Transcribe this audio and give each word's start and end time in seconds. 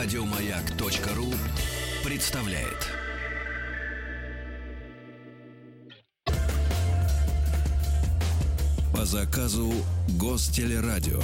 Радиомаяк.ру 0.00 1.26
представляет. 2.04 2.86
По 8.94 9.04
заказу 9.04 9.72
Гостелерадио. 10.10 11.20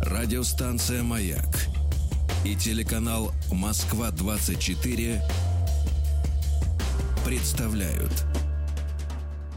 Радиостанция 0.00 1.02
«Маяк» 1.02 1.66
и 2.46 2.56
телеканал 2.56 3.32
«Москва-24» 3.52 5.20
представляют– 7.26 8.24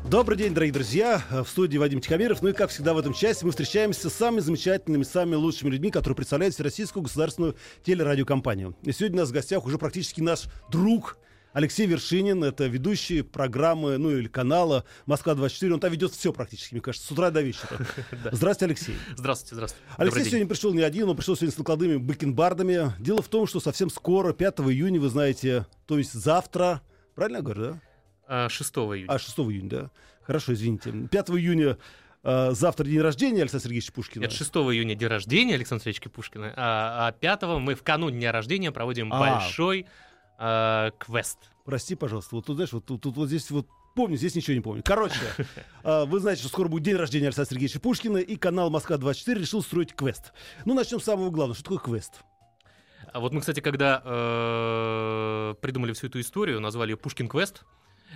Добрый 0.09 0.39
день, 0.39 0.55
дорогие 0.55 0.73
друзья. 0.73 1.21
В 1.29 1.45
студии 1.45 1.77
Вадим 1.77 2.01
Тихомиров. 2.01 2.41
Ну 2.41 2.49
и, 2.49 2.53
как 2.53 2.71
всегда, 2.71 2.95
в 2.95 2.97
этом 2.97 3.13
части 3.13 3.45
мы 3.45 3.51
встречаемся 3.51 4.09
с 4.09 4.13
самыми 4.13 4.39
замечательными, 4.39 5.03
самыми 5.03 5.35
лучшими 5.35 5.69
людьми, 5.69 5.91
которые 5.91 6.15
представляют 6.15 6.55
Всероссийскую 6.55 7.03
государственную 7.03 7.55
телерадиокомпанию. 7.83 8.75
И 8.81 8.91
сегодня 8.91 9.17
у 9.17 9.19
нас 9.19 9.29
в 9.29 9.33
гостях 9.33 9.67
уже 9.67 9.77
практически 9.77 10.19
наш 10.19 10.45
друг 10.71 11.19
Алексей 11.53 11.85
Вершинин. 11.85 12.43
Это 12.43 12.65
ведущий 12.65 13.21
программы, 13.21 13.99
ну 13.99 14.09
или 14.09 14.27
канала 14.27 14.83
«Москва-24». 15.05 15.73
Он 15.73 15.79
там 15.79 15.91
ведет 15.91 16.11
все 16.11 16.33
практически, 16.33 16.73
мне 16.73 16.81
кажется, 16.81 17.07
с 17.07 17.11
утра 17.11 17.29
до 17.29 17.41
вечера. 17.41 17.77
Здравствуйте, 18.31 18.65
Алексей. 18.65 18.95
Здравствуйте, 19.15 19.53
здравствуйте. 19.53 19.85
Алексей 19.95 20.25
сегодня 20.25 20.47
пришел 20.47 20.73
не 20.73 20.81
один, 20.81 21.07
он 21.07 21.17
пришел 21.17 21.35
сегодня 21.35 21.53
с 21.53 21.57
накладными 21.59 21.97
бакенбардами. 21.97 22.93
Дело 22.97 23.21
в 23.21 23.27
том, 23.27 23.45
что 23.45 23.59
совсем 23.59 23.91
скоро, 23.91 24.33
5 24.33 24.61
июня, 24.61 24.99
вы 24.99 25.09
знаете, 25.09 25.67
то 25.85 25.99
есть 25.99 26.13
завтра, 26.13 26.81
правильно 27.13 27.37
я 27.37 27.43
говорю, 27.43 27.61
да? 27.61 27.81
6 28.49 28.77
а, 28.77 28.81
июня. 28.81 29.11
А, 29.11 29.19
6 29.19 29.39
июня, 29.39 29.69
да. 29.69 29.91
Хорошо, 30.23 30.53
извините. 30.53 30.91
5 30.91 31.29
июня 31.31 31.77
э, 32.23 32.51
завтра 32.51 32.85
день 32.85 32.99
рождения 32.99 33.41
Александра 33.41 33.65
Сергеевича 33.65 33.91
Пушкина. 33.93 34.25
Это 34.25 34.35
6 34.35 34.51
июня 34.51 34.95
день 34.95 35.09
рождения 35.09 35.55
Александра 35.55 35.85
Сергеевича 35.85 36.09
Пушкина, 36.09 36.53
а, 36.55 37.07
а 37.07 37.11
5 37.11 37.41
мы 37.59 37.75
в 37.75 37.83
канун 37.83 38.11
дня 38.11 38.31
рождения 38.31 38.71
проводим 38.71 39.11
а. 39.11 39.19
большой 39.19 39.87
э, 40.37 40.91
квест. 40.99 41.39
Прости, 41.65 41.95
пожалуйста, 41.95 42.35
вот 42.35 42.45
тут, 42.45 42.55
знаешь, 42.55 42.73
вот 42.73 42.85
тут, 42.85 43.01
тут 43.01 43.15
вот 43.15 43.27
здесь 43.27 43.49
вот 43.51 43.67
помню, 43.95 44.15
здесь 44.15 44.35
ничего 44.35 44.53
не 44.53 44.61
помню. 44.61 44.81
Короче, 44.85 45.19
э, 45.83 46.05
вы 46.07 46.19
знаете, 46.19 46.41
что 46.41 46.49
скоро 46.49 46.67
будет 46.67 46.83
день 46.83 46.95
рождения 46.95 47.27
Александра 47.27 47.49
Сергеевича 47.49 47.79
Пушкина, 47.79 48.17
и 48.17 48.35
канал 48.35 48.69
«Москва-24» 48.69 49.39
решил 49.39 49.61
строить 49.61 49.93
квест. 49.93 50.31
Ну, 50.65 50.73
начнем 50.73 50.99
с 50.99 51.03
самого 51.03 51.29
главного. 51.31 51.55
Что 51.55 51.63
такое 51.63 51.79
квест? 51.79 52.21
А 53.11 53.19
вот 53.19 53.33
мы, 53.33 53.41
кстати, 53.41 53.59
когда 53.59 54.01
э, 54.05 55.55
придумали 55.61 55.93
всю 55.93 56.07
эту 56.07 56.19
историю, 56.19 56.59
назвали 56.59 56.91
ее 56.91 56.97
«Пушкин 56.97 57.27
Квест», 57.27 57.63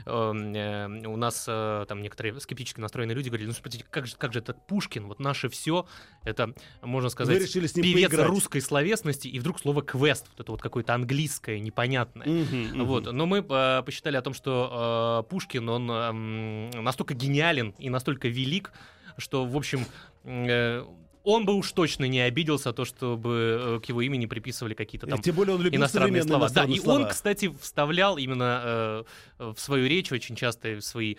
у 0.05 1.17
нас 1.17 1.45
э, 1.47 1.85
там 1.87 2.01
некоторые 2.01 2.39
скептически 2.39 2.79
настроенные 2.79 3.15
люди 3.15 3.29
говорили, 3.29 3.47
ну 3.47 3.53
смотрите, 3.53 3.85
как 3.89 4.07
же, 4.07 4.15
как 4.17 4.33
же 4.33 4.39
этот 4.39 4.65
Пушкин, 4.67 5.07
вот 5.07 5.19
наше 5.19 5.49
все, 5.49 5.85
это, 6.23 6.53
можно 6.81 7.09
сказать, 7.09 7.51
певец 7.51 8.09
поиграть. 8.09 8.27
русской 8.27 8.61
словесности, 8.61 9.27
и 9.27 9.39
вдруг 9.39 9.59
слово 9.59 9.81
квест, 9.81 10.27
вот 10.31 10.39
это 10.39 10.51
вот 10.51 10.61
какое-то 10.61 10.93
английское, 10.93 11.59
непонятное. 11.59 12.27
Угу, 12.27 12.83
вот. 12.85 13.11
Но 13.11 13.25
мы 13.25 13.45
э, 13.47 13.83
посчитали 13.83 14.17
о 14.17 14.21
том, 14.21 14.33
что 14.33 15.25
Пушкин, 15.29 15.69
он 15.69 15.91
эм, 15.91 16.69
настолько 16.83 17.13
гениален 17.13 17.73
и 17.77 17.89
настолько 17.89 18.27
велик, 18.27 18.71
что, 19.17 19.45
в 19.45 19.55
общем, 19.55 19.85
он 21.23 21.45
бы 21.45 21.53
уж 21.53 21.71
точно 21.71 22.05
не 22.05 22.19
обиделся 22.21 22.73
то, 22.73 22.85
чтобы 22.85 23.77
э, 23.77 23.79
к 23.79 23.85
его 23.85 24.01
имени 24.01 24.25
приписывали 24.25 24.73
какие-то 24.73 25.07
там 25.07 25.21
Тем 25.21 25.35
более 25.35 25.55
он 25.55 25.61
любил 25.61 25.79
иностранные 25.79 26.23
слова. 26.23 26.49
Да, 26.49 26.65
и 26.65 26.79
он, 26.79 27.07
кстати, 27.07 27.53
вставлял 27.61 28.17
именно 28.17 29.05
э, 29.39 29.53
в 29.55 29.59
свою 29.59 29.87
речь 29.87 30.11
очень 30.11 30.35
часто 30.35 30.75
в 30.75 30.81
свои 30.81 31.15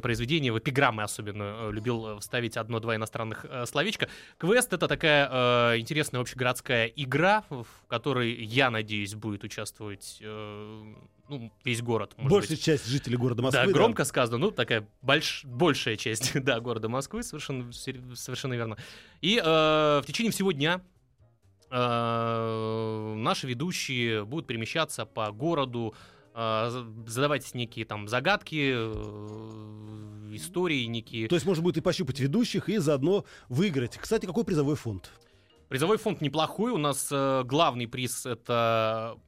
произведения, 0.00 0.52
в 0.52 0.58
эпиграммы 0.58 1.02
особенно, 1.02 1.68
э, 1.68 1.70
любил 1.72 2.18
вставить 2.18 2.56
одно-два 2.56 2.96
иностранных 2.96 3.44
э, 3.48 3.66
словечка. 3.66 4.08
Квест— 4.38 4.72
это 4.72 4.88
такая 4.88 5.28
э, 5.30 5.78
интересная 5.78 6.20
общегородская 6.20 6.86
игра, 6.86 7.44
в 7.50 7.66
которой, 7.86 8.32
я 8.44 8.70
надеюсь, 8.70 9.14
будет 9.14 9.44
участвовать 9.44 10.18
э, 10.20 10.94
ну, 11.28 11.52
весь 11.64 11.82
город. 11.82 12.14
Большая 12.16 12.56
быть. 12.56 12.62
часть 12.62 12.86
жителей 12.86 13.16
города 13.16 13.42
Москвы. 13.42 13.66
Да, 13.66 13.72
громко 13.72 14.02
да? 14.02 14.04
сказано, 14.04 14.38
ну, 14.38 14.50
такая 14.50 14.88
больш... 15.02 15.44
большая 15.44 15.96
часть, 15.96 16.40
да, 16.44 16.60
города 16.60 16.88
Москвы, 16.88 17.22
совершенно, 17.22 17.72
совершенно 17.72 18.54
верно. 18.54 18.76
И 19.20 19.36
э, 19.36 19.42
в 19.42 20.04
течение 20.06 20.32
всего 20.32 20.52
дня 20.52 20.80
э, 21.70 23.14
наши 23.16 23.46
ведущие 23.46 24.24
будут 24.24 24.46
перемещаться 24.46 25.04
по 25.04 25.30
городу, 25.32 25.94
э, 26.34 26.84
задавать 27.06 27.52
некие 27.54 27.84
там 27.84 28.08
загадки, 28.08 28.72
э, 28.74 30.34
истории 30.34 30.84
некие. 30.84 31.28
То 31.28 31.34
есть 31.34 31.46
можно 31.46 31.62
будет 31.62 31.78
и 31.78 31.80
пощупать 31.80 32.20
ведущих, 32.20 32.68
и 32.68 32.78
заодно 32.78 33.24
выиграть. 33.48 33.96
Кстати, 33.96 34.26
какой 34.26 34.44
призовой 34.44 34.76
фонд? 34.76 35.10
Призовой 35.68 35.98
фонд 35.98 36.20
неплохой. 36.20 36.70
У 36.70 36.78
нас 36.78 37.08
э, 37.10 37.42
главный 37.44 37.88
приз 37.88 38.26
это 38.26 39.18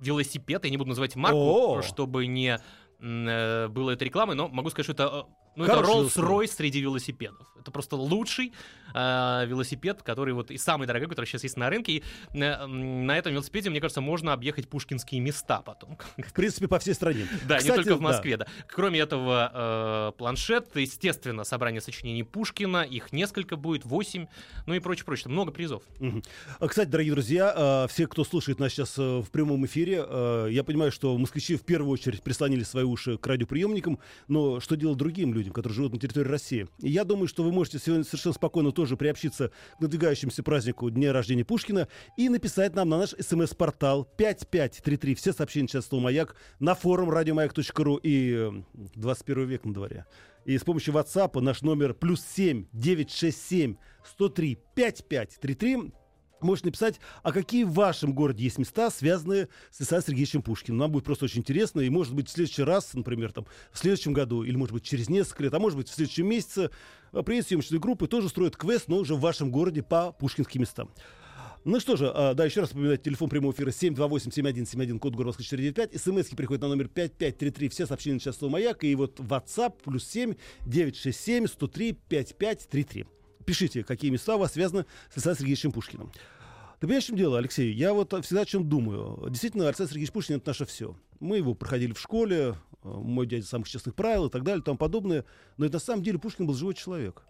велосипед. 0.00 0.64
Я 0.64 0.70
не 0.70 0.76
буду 0.76 0.90
называть 0.90 1.16
марку, 1.16 1.38
О-о-о. 1.38 1.82
чтобы 1.82 2.26
не 2.26 2.58
э, 3.00 3.68
было 3.68 3.90
это 3.90 4.04
рекламой, 4.04 4.36
но 4.36 4.48
могу 4.48 4.70
сказать, 4.70 4.86
что 4.86 4.92
это 4.92 5.26
ну, 5.56 5.64
это 5.64 5.80
Rolls-Royce 5.80 6.52
среди 6.54 6.80
велосипедов. 6.80 7.46
Это 7.64 7.70
просто 7.70 7.96
лучший 7.96 8.52
э, 8.94 9.46
велосипед, 9.46 10.02
который 10.02 10.34
вот 10.34 10.50
и 10.50 10.58
самый 10.58 10.86
дорогой, 10.86 11.08
который 11.08 11.24
сейчас 11.24 11.44
есть 11.44 11.56
на 11.56 11.70
рынке. 11.70 11.92
И 11.92 12.02
э, 12.34 12.66
на 12.66 13.16
этом 13.16 13.32
велосипеде, 13.32 13.70
мне 13.70 13.80
кажется, 13.80 14.02
можно 14.02 14.34
объехать 14.34 14.68
пушкинские 14.68 15.22
места 15.22 15.62
потом. 15.62 15.96
В 16.18 16.32
принципе, 16.34 16.68
по 16.68 16.78
всей 16.78 16.94
стране. 16.94 17.26
Да, 17.48 17.58
Кстати, 17.58 17.78
не 17.78 17.84
только 17.84 17.96
в 17.96 18.00
Москве, 18.00 18.36
да. 18.36 18.44
да. 18.44 18.50
Кроме 18.68 19.00
этого, 19.00 20.10
э, 20.12 20.18
планшет, 20.18 20.76
естественно, 20.76 21.44
собрание 21.44 21.80
сочинений 21.80 22.22
Пушкина, 22.22 22.82
их 22.82 23.12
несколько 23.12 23.56
будет, 23.56 23.84
восемь, 23.84 24.26
ну 24.66 24.74
и 24.74 24.78
прочее, 24.78 25.04
прочее. 25.04 25.30
Много 25.30 25.50
призов. 25.50 25.82
Угу. 26.00 26.22
Кстати, 26.68 26.88
дорогие 26.88 27.12
друзья, 27.12 27.84
э, 27.84 27.88
все, 27.88 28.06
кто 28.06 28.24
слушает 28.24 28.58
нас 28.58 28.72
сейчас 28.72 28.98
э, 28.98 29.20
в 29.20 29.30
прямом 29.30 29.64
эфире, 29.66 30.04
э, 30.06 30.48
я 30.50 30.64
понимаю, 30.64 30.92
что 30.92 31.16
москвичи 31.16 31.56
в 31.56 31.64
первую 31.64 31.90
очередь 31.90 32.22
прислонили 32.22 32.62
свои 32.62 32.84
уши 32.84 33.16
к 33.16 33.26
радиоприемникам, 33.26 33.98
но 34.28 34.60
что 34.60 34.76
делать 34.76 34.98
другим 34.98 35.32
людям? 35.32 35.43
Людям, 35.44 35.54
которые 35.54 35.76
живут 35.76 35.92
на 35.92 35.98
территории 35.98 36.28
России. 36.28 36.66
И 36.80 36.88
я 36.88 37.04
думаю, 37.04 37.28
что 37.28 37.42
вы 37.42 37.52
можете 37.52 37.78
сегодня 37.78 38.04
совершенно 38.04 38.34
спокойно 38.34 38.72
тоже 38.72 38.96
приобщиться 38.96 39.50
к 39.78 39.80
надвигающемуся 39.80 40.42
празднику 40.42 40.90
Дня 40.90 41.12
рождения 41.12 41.44
Пушкина 41.44 41.88
и 42.16 42.28
написать 42.28 42.74
нам 42.74 42.88
на 42.88 42.98
наш 42.98 43.10
смс-портал 43.10 44.04
5533. 44.16 45.14
Все 45.14 45.32
сообщения 45.32 45.68
сейчас 45.68 45.86
слово 45.86 46.04
«Маяк» 46.04 46.36
на 46.58 46.74
форум 46.74 47.10
радиомаяк.ру 47.10 48.00
и 48.02 48.50
21 48.94 49.42
э, 49.42 49.46
век 49.46 49.64
на 49.64 49.74
дворе. 49.74 50.06
И 50.44 50.58
с 50.58 50.62
помощью 50.62 50.94
WhatsApp 50.94 51.38
наш 51.40 51.62
номер 51.62 51.94
плюс 51.94 52.22
7 52.22 52.66
967 52.72 53.76
103 54.04 54.58
5533 54.74 55.92
можете 56.44 56.68
написать, 56.68 57.00
а 57.22 57.32
какие 57.32 57.64
в 57.64 57.72
вашем 57.72 58.12
городе 58.12 58.44
есть 58.44 58.58
места, 58.58 58.90
связанные 58.90 59.48
с 59.70 59.80
Александром 59.80 60.08
Сергеевичем 60.08 60.42
Пушкиным. 60.42 60.78
Нам 60.78 60.92
будет 60.92 61.04
просто 61.04 61.24
очень 61.24 61.40
интересно, 61.40 61.80
и 61.80 61.88
может 61.88 62.14
быть 62.14 62.28
в 62.28 62.32
следующий 62.32 62.62
раз, 62.62 62.94
например, 62.94 63.32
там, 63.32 63.46
в 63.72 63.78
следующем 63.78 64.12
году, 64.12 64.44
или 64.44 64.56
может 64.56 64.74
быть 64.74 64.84
через 64.84 65.08
несколько 65.08 65.44
лет, 65.44 65.54
а 65.54 65.58
может 65.58 65.78
быть 65.78 65.88
в 65.88 65.94
следующем 65.94 66.26
месяце, 66.26 66.70
э, 67.12 67.22
приедет 67.22 67.48
съемочные 67.48 67.80
группы, 67.80 68.06
тоже 68.06 68.28
строят 68.28 68.56
квест, 68.56 68.88
но 68.88 68.98
уже 68.98 69.14
в 69.14 69.20
вашем 69.20 69.50
городе 69.50 69.82
по 69.82 70.12
пушкинским 70.12 70.60
местам. 70.60 70.90
Ну 71.64 71.80
что 71.80 71.96
же, 71.96 72.12
а, 72.14 72.34
да, 72.34 72.44
еще 72.44 72.60
раз 72.60 72.70
напоминаю, 72.70 72.98
телефон 72.98 73.30
прямого 73.30 73.52
эфира 73.52 73.70
728-7171, 73.70 74.98
код 74.98 75.14
города 75.14 75.42
495. 75.42 75.98
СМСки 75.98 76.36
приходят 76.36 76.60
на 76.60 76.68
номер 76.68 76.88
5533, 76.88 77.68
все 77.70 77.86
сообщения 77.86 78.18
сейчас 78.18 78.36
слово 78.36 78.52
«Маяк». 78.52 78.84
И 78.84 78.94
вот 78.94 79.18
WhatsApp 79.18 79.76
плюс 79.82 80.06
7 80.06 80.34
967 80.66 81.46
103 81.46 81.92
5533. 81.92 83.06
Пишите, 83.46 83.82
какие 83.82 84.10
места 84.10 84.36
у 84.36 84.40
вас 84.40 84.52
связаны 84.52 84.84
с 85.10 85.16
Александром 85.16 85.38
Сергеевичем 85.38 85.72
Пушкиным. 85.72 86.12
Ты 86.84 86.88
понимаешь, 86.88 87.04
в 87.04 87.06
чем 87.06 87.16
дело, 87.16 87.38
Алексей? 87.38 87.72
Я 87.72 87.94
вот 87.94 88.12
всегда 88.26 88.42
о 88.42 88.44
чем 88.44 88.68
думаю. 88.68 89.30
Действительно, 89.30 89.68
Александр 89.68 89.92
Сергеевич 89.92 90.12
Пушкин— 90.12 90.34
это 90.36 90.50
наше 90.50 90.66
все. 90.66 90.94
Мы 91.18 91.38
его 91.38 91.54
проходили 91.54 91.94
в 91.94 91.98
школе, 91.98 92.36
э, 92.36 92.54
мой 92.82 93.26
дядя 93.26 93.46
самых 93.46 93.70
честных 93.70 93.94
правил 93.94 94.26
и 94.26 94.30
так 94.30 94.42
далее, 94.42 94.60
и 94.60 94.62
тому 94.62 94.76
подобное. 94.76 95.24
Но 95.56 95.64
это 95.64 95.76
на 95.76 95.80
самом 95.80 96.02
деле 96.02 96.18
Пушкин 96.18 96.46
был 96.46 96.52
живой 96.52 96.74
человек. 96.74 97.22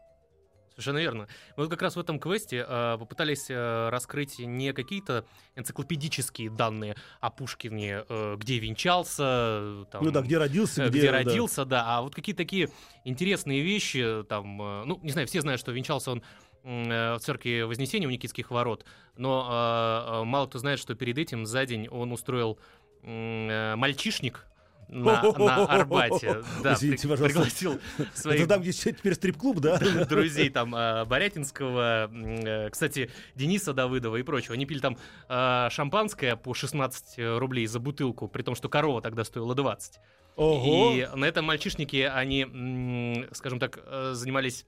Совершенно 0.70 0.98
верно. 0.98 1.28
Мы 1.56 1.62
вот 1.62 1.70
как 1.70 1.82
раз 1.82 1.94
в 1.94 2.00
этом 2.00 2.18
квесте 2.18 2.66
э, 2.68 2.96
попытались 2.98 3.46
э, 3.48 3.90
раскрыть 3.90 4.40
не 4.40 4.72
какие-то 4.72 5.24
энциклопедические 5.54 6.50
данные 6.50 6.96
о 7.20 7.30
Пушкине, 7.30 8.02
э, 8.08 8.36
где 8.36 8.58
венчался, 8.58 9.86
там, 9.92 10.04
ну 10.04 10.10
да, 10.10 10.22
где 10.22 10.36
родился, 10.36 10.82
э, 10.82 10.88
где, 10.88 10.98
где 10.98 11.10
родился, 11.12 11.64
да. 11.64 11.84
да, 11.84 11.98
а 11.98 12.02
вот 12.02 12.12
какие-то 12.12 12.38
такие 12.38 12.70
интересные 13.04 13.60
вещи, 13.60 14.24
там, 14.28 14.60
э, 14.60 14.84
ну 14.84 14.98
не 15.04 15.12
знаю, 15.12 15.28
все 15.28 15.42
знают, 15.42 15.60
что 15.60 15.70
венчался 15.70 16.10
он 16.10 16.24
в 16.64 17.18
церкви 17.20 17.62
Вознесения 17.62 18.08
у 18.08 18.10
Никитских 18.10 18.50
ворот, 18.50 18.84
но 19.16 20.22
э, 20.22 20.24
мало 20.24 20.46
кто 20.46 20.58
знает, 20.58 20.78
что 20.78 20.94
перед 20.94 21.18
этим 21.18 21.44
за 21.44 21.66
день 21.66 21.88
он 21.88 22.10
устроил 22.10 22.58
э, 23.02 23.74
мальчишник 23.76 24.46
на, 24.88 25.22
на 25.32 25.66
Арбате. 25.66 26.42
Да, 26.62 26.72
Извините, 26.74 27.06
при, 27.06 27.16
пригласил 27.16 27.80
своих... 28.14 28.40
Это 28.40 28.48
там, 28.48 28.62
где 28.62 28.72
теперь 28.72 29.14
стрип-клуб, 29.14 29.60
да? 29.60 29.78
Друзей 30.08 30.48
там 30.48 30.70
Борятинского, 30.70 32.10
кстати, 32.70 33.10
Дениса 33.34 33.74
Давыдова 33.74 34.16
и 34.16 34.22
прочего. 34.22 34.54
Они 34.54 34.64
пили 34.66 34.80
там 34.80 34.96
шампанское 35.70 36.36
по 36.36 36.54
16 36.54 37.38
рублей 37.38 37.66
за 37.66 37.78
бутылку, 37.78 38.28
при 38.28 38.42
том, 38.42 38.54
что 38.54 38.68
корова 38.68 39.02
тогда 39.02 39.24
стоила 39.24 39.54
20. 39.54 40.00
Ого. 40.36 40.92
И 40.92 41.08
на 41.14 41.24
этом 41.24 41.44
мальчишнике 41.44 42.08
они, 42.08 43.26
скажем 43.32 43.58
так, 43.58 43.78
занимались 44.12 44.66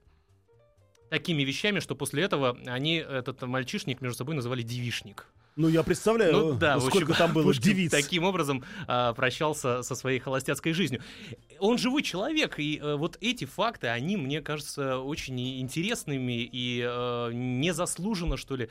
такими 1.11 1.43
вещами, 1.43 1.81
что 1.81 1.95
после 1.95 2.23
этого 2.23 2.57
они 2.67 2.97
этот 2.97 3.43
мальчишник 3.43 4.01
между 4.01 4.19
собой 4.19 4.35
называли 4.35 4.63
девишник. 4.63 5.27
Ну, 5.57 5.69
я 5.69 5.83
представляю, 5.83 6.33
Ну 6.33 6.53
да, 6.53 6.79
сколько 6.81 7.13
общем, 7.13 7.15
там 7.15 7.33
было 7.33 7.45
Пушкин 7.45 7.63
девиц. 7.63 7.91
Таким 7.91 8.25
образом 8.25 8.63
а, 8.87 9.15
прощался 9.15 9.83
со 9.83 9.95
своей 9.95 10.19
холостяцкой 10.19 10.75
жизнью. 10.75 11.03
Он 11.59 11.79
живой 11.79 12.03
человек, 12.03 12.59
и 12.59 12.79
э, 12.79 12.97
вот 12.97 13.17
эти 13.23 13.47
факты, 13.47 13.87
они, 13.87 14.19
мне 14.19 14.43
кажется, 14.43 14.99
очень 14.99 15.61
интересными 15.61 16.43
и 16.43 16.85
э, 16.87 17.31
незаслуженно, 17.33 18.37
что 18.37 18.57
ли, 18.57 18.69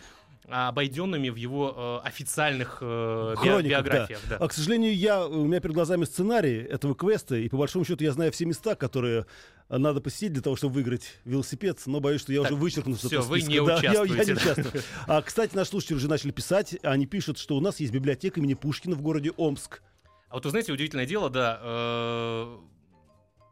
обойденными 0.47 1.29
в 1.29 1.35
его 1.35 2.01
э, 2.03 2.07
официальных 2.07 2.77
э, 2.81 3.33
би- 3.33 3.49
Хрониках, 3.49 3.83
биографиях. 3.83 4.21
да. 4.29 4.37
А, 4.39 4.47
к 4.47 4.53
сожалению, 4.53 4.95
я, 4.95 5.25
у 5.25 5.45
меня 5.45 5.59
перед 5.59 5.73
глазами 5.73 6.05
сценарий 6.05 6.57
этого 6.57 6.93
квеста, 6.93 7.35
и 7.35 7.49
по 7.49 7.57
большому 7.57 7.83
счету 7.85 8.03
я 8.03 8.11
знаю 8.11 8.31
все 8.31 8.45
места, 8.45 8.75
которые 8.75 9.21
а, 9.21 9.25
надо 9.69 10.01
посетить 10.01 10.33
для 10.33 10.41
того, 10.41 10.55
чтобы 10.55 10.75
выиграть 10.75 11.15
велосипед, 11.25 11.79
но 11.85 11.99
боюсь, 11.99 12.21
что 12.21 12.31
я 12.33 12.43
Так, 12.43 12.51
уже 12.51 12.61
вычеркну 12.61 12.95
с 12.95 12.99
всё, 12.99 13.07
этого 13.07 13.21
вы 13.23 13.41
не 13.41 13.65
Да, 13.65 13.77
я- 13.77 13.93
я, 13.93 14.01
участвуете, 14.01 14.25
не 14.25 14.33
участвую. 14.33 14.83
А, 15.07 15.21
кстати, 15.21 15.55
наши 15.55 15.71
слушатели 15.71 15.95
уже 15.95 16.07
начали 16.07 16.31
писать, 16.31 16.77
они 16.83 17.05
пишут, 17.07 17.37
что 17.37 17.57
у 17.57 17.61
нас 17.61 17.79
есть 17.79 17.91
библиотека 17.91 18.39
имени 18.39 18.53
Пушкина 18.53 18.95
в 18.95 19.01
городе 19.01 19.31
Омск. 19.37 19.81
А 20.29 20.35
вот 20.35 20.45
вы 20.45 20.51
знаете, 20.51 20.71
удивительное 20.73 21.05
дело, 21.05 21.29
да. 21.29 22.47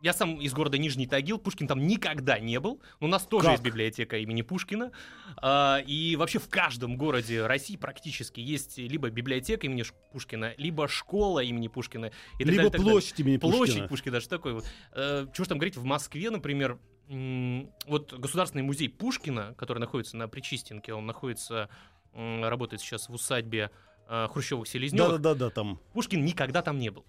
Я 0.03 0.11
сам 0.11 0.41
из 0.41 0.51
города 0.53 0.77
Нижний 0.77 1.07
Тагил, 1.07 1.37
Пушкин 1.37 1.65
там 1.65 1.87
никогда 1.87 2.37
не 2.37 2.59
был. 2.59 2.81
У 2.99 3.07
нас 3.07 3.23
тоже 3.25 3.45
Как? 3.45 3.51
есть 3.53 3.63
библиотека 3.63 4.17
имени 4.17 4.41
Пушкина. 4.41 4.91
А, 5.37 5.77
И 5.87 6.17
вообще 6.17 6.39
в 6.39 6.49
каждом 6.49 6.97
городе 6.97 7.45
России 7.47 7.77
практически 7.77 8.41
есть 8.41 8.77
либо 8.77 9.09
библиотека 9.09 9.65
имени 9.65 9.85
Пушкина, 10.11 10.55
либо 10.57 10.89
школа 10.89 11.39
имени 11.39 11.69
Пушкина. 11.69 12.11
и 12.37 12.43
Либо 12.43 12.69
далее, 12.69 12.71
площадь 12.71 13.17
имени 13.21 13.37
Площадь 13.37 13.59
Пушкина. 13.59 13.87
Пушкина, 13.87 14.19
что 14.19 14.29
такое? 14.31 14.61
Э, 14.91 15.25
Чего 15.33 15.45
ж 15.45 15.47
там 15.47 15.57
говорить, 15.57 15.77
в 15.77 15.85
Москве, 15.85 16.29
например, 16.29 16.79
вот 17.87 18.11
Государственный 18.11 18.63
музей 18.63 18.89
Пушкина, 18.89 19.53
который 19.57 19.79
находится 19.79 20.17
на 20.17 20.27
Причистенке, 20.27 20.93
он 20.93 21.05
находится, 21.05 21.69
работает 22.13 22.81
сейчас 22.81 23.07
в 23.07 23.13
усадьбе 23.13 23.71
э, 24.09 24.27
Хрущевых-Селезневых. 24.33 25.11
Да-да-да, 25.11 25.49
там. 25.49 25.79
Пушкин 25.93 26.25
никогда 26.25 26.61
там 26.61 26.77
не 26.77 26.89
был. 26.91 27.05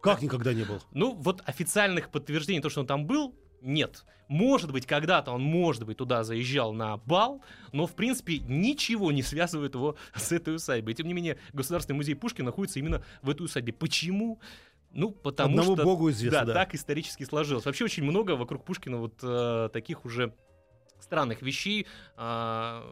Как 0.00 0.22
никогда 0.22 0.54
не 0.54 0.64
был? 0.64 0.80
Ну, 0.92 1.14
вот 1.14 1.42
официальных 1.46 2.10
подтверждений, 2.10 2.60
то, 2.60 2.70
что 2.70 2.80
он 2.80 2.86
там 2.86 3.06
был, 3.06 3.34
нет. 3.60 4.04
Может 4.28 4.70
быть, 4.72 4.86
когда-то 4.86 5.32
он, 5.32 5.42
может 5.42 5.84
быть, 5.84 5.98
туда 5.98 6.22
заезжал 6.22 6.72
на 6.72 6.96
бал, 6.98 7.42
но, 7.72 7.86
в 7.86 7.94
принципе, 7.94 8.38
ничего 8.38 9.10
не 9.12 9.22
связывает 9.22 9.74
его 9.74 9.96
с 10.14 10.30
этой 10.32 10.54
усадьбой. 10.54 10.92
И, 10.92 10.96
тем 10.96 11.08
не 11.08 11.14
менее, 11.14 11.38
Государственный 11.52 11.96
музей 11.96 12.14
Пушкина 12.14 12.46
находится 12.46 12.78
именно 12.78 13.02
в 13.22 13.30
этой 13.30 13.42
усадьбе. 13.42 13.72
Почему? 13.72 14.40
Ну, 14.92 15.10
потому 15.10 15.50
Одному 15.50 15.74
что... 15.74 15.84
богу 15.84 16.10
известно, 16.10 16.44
да. 16.44 16.54
так 16.54 16.74
исторически 16.74 17.24
сложилось. 17.24 17.64
Вообще 17.64 17.84
очень 17.84 18.04
много 18.04 18.32
вокруг 18.32 18.64
Пушкина 18.64 18.98
вот 18.98 19.14
э, 19.22 19.68
таких 19.72 20.04
уже 20.04 20.34
странных 21.02 21.42
вещей. 21.42 21.86
А, 22.16 22.84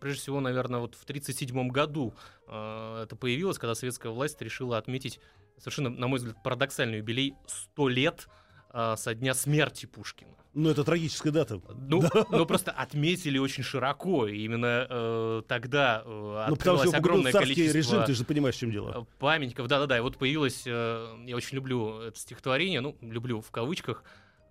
прежде 0.00 0.20
всего, 0.22 0.40
наверное, 0.40 0.80
вот 0.80 0.94
в 0.94 1.02
1937 1.04 1.68
году 1.68 2.14
а, 2.46 3.02
это 3.04 3.16
появилось, 3.16 3.58
когда 3.58 3.74
советская 3.74 4.12
власть 4.12 4.40
решила 4.42 4.78
отметить 4.78 5.20
совершенно, 5.58 5.90
на 5.90 6.06
мой 6.06 6.18
взгляд, 6.18 6.36
парадоксальный 6.42 6.98
юбилей 6.98 7.34
100 7.46 7.88
лет 7.88 8.28
а, 8.70 8.96
со 8.96 9.14
дня 9.14 9.34
смерти 9.34 9.86
Пушкина. 9.86 10.30
Ну, 10.54 10.70
это 10.70 10.82
трагическая 10.82 11.30
дата. 11.32 11.60
Ну, 11.76 12.02
ну, 12.30 12.46
просто 12.46 12.72
отметили 12.72 13.38
очень 13.38 13.62
широко. 13.62 14.26
И 14.26 14.38
именно 14.40 14.86
э, 14.88 15.42
тогда 15.46 16.02
э, 16.04 16.46
Ну, 16.48 16.56
потому 16.56 16.78
что 16.78 16.96
огромное 16.96 17.30
количество 17.32 17.76
режим, 17.78 18.04
ты 18.04 18.14
же 18.14 18.24
понимаешь, 18.24 18.56
в 18.56 18.58
чем 18.58 18.72
дело. 18.72 19.06
э, 19.08 19.18
памятников. 19.20 19.68
Да-да-да, 19.68 19.98
и 19.98 20.00
вот 20.00 20.16
появилось, 20.16 20.62
э, 20.66 21.16
я 21.26 21.36
очень 21.36 21.56
люблю 21.56 22.00
это 22.00 22.18
стихотворение, 22.18 22.80
ну, 22.80 22.96
люблю 23.02 23.40
в 23.40 23.50
кавычках. 23.52 24.02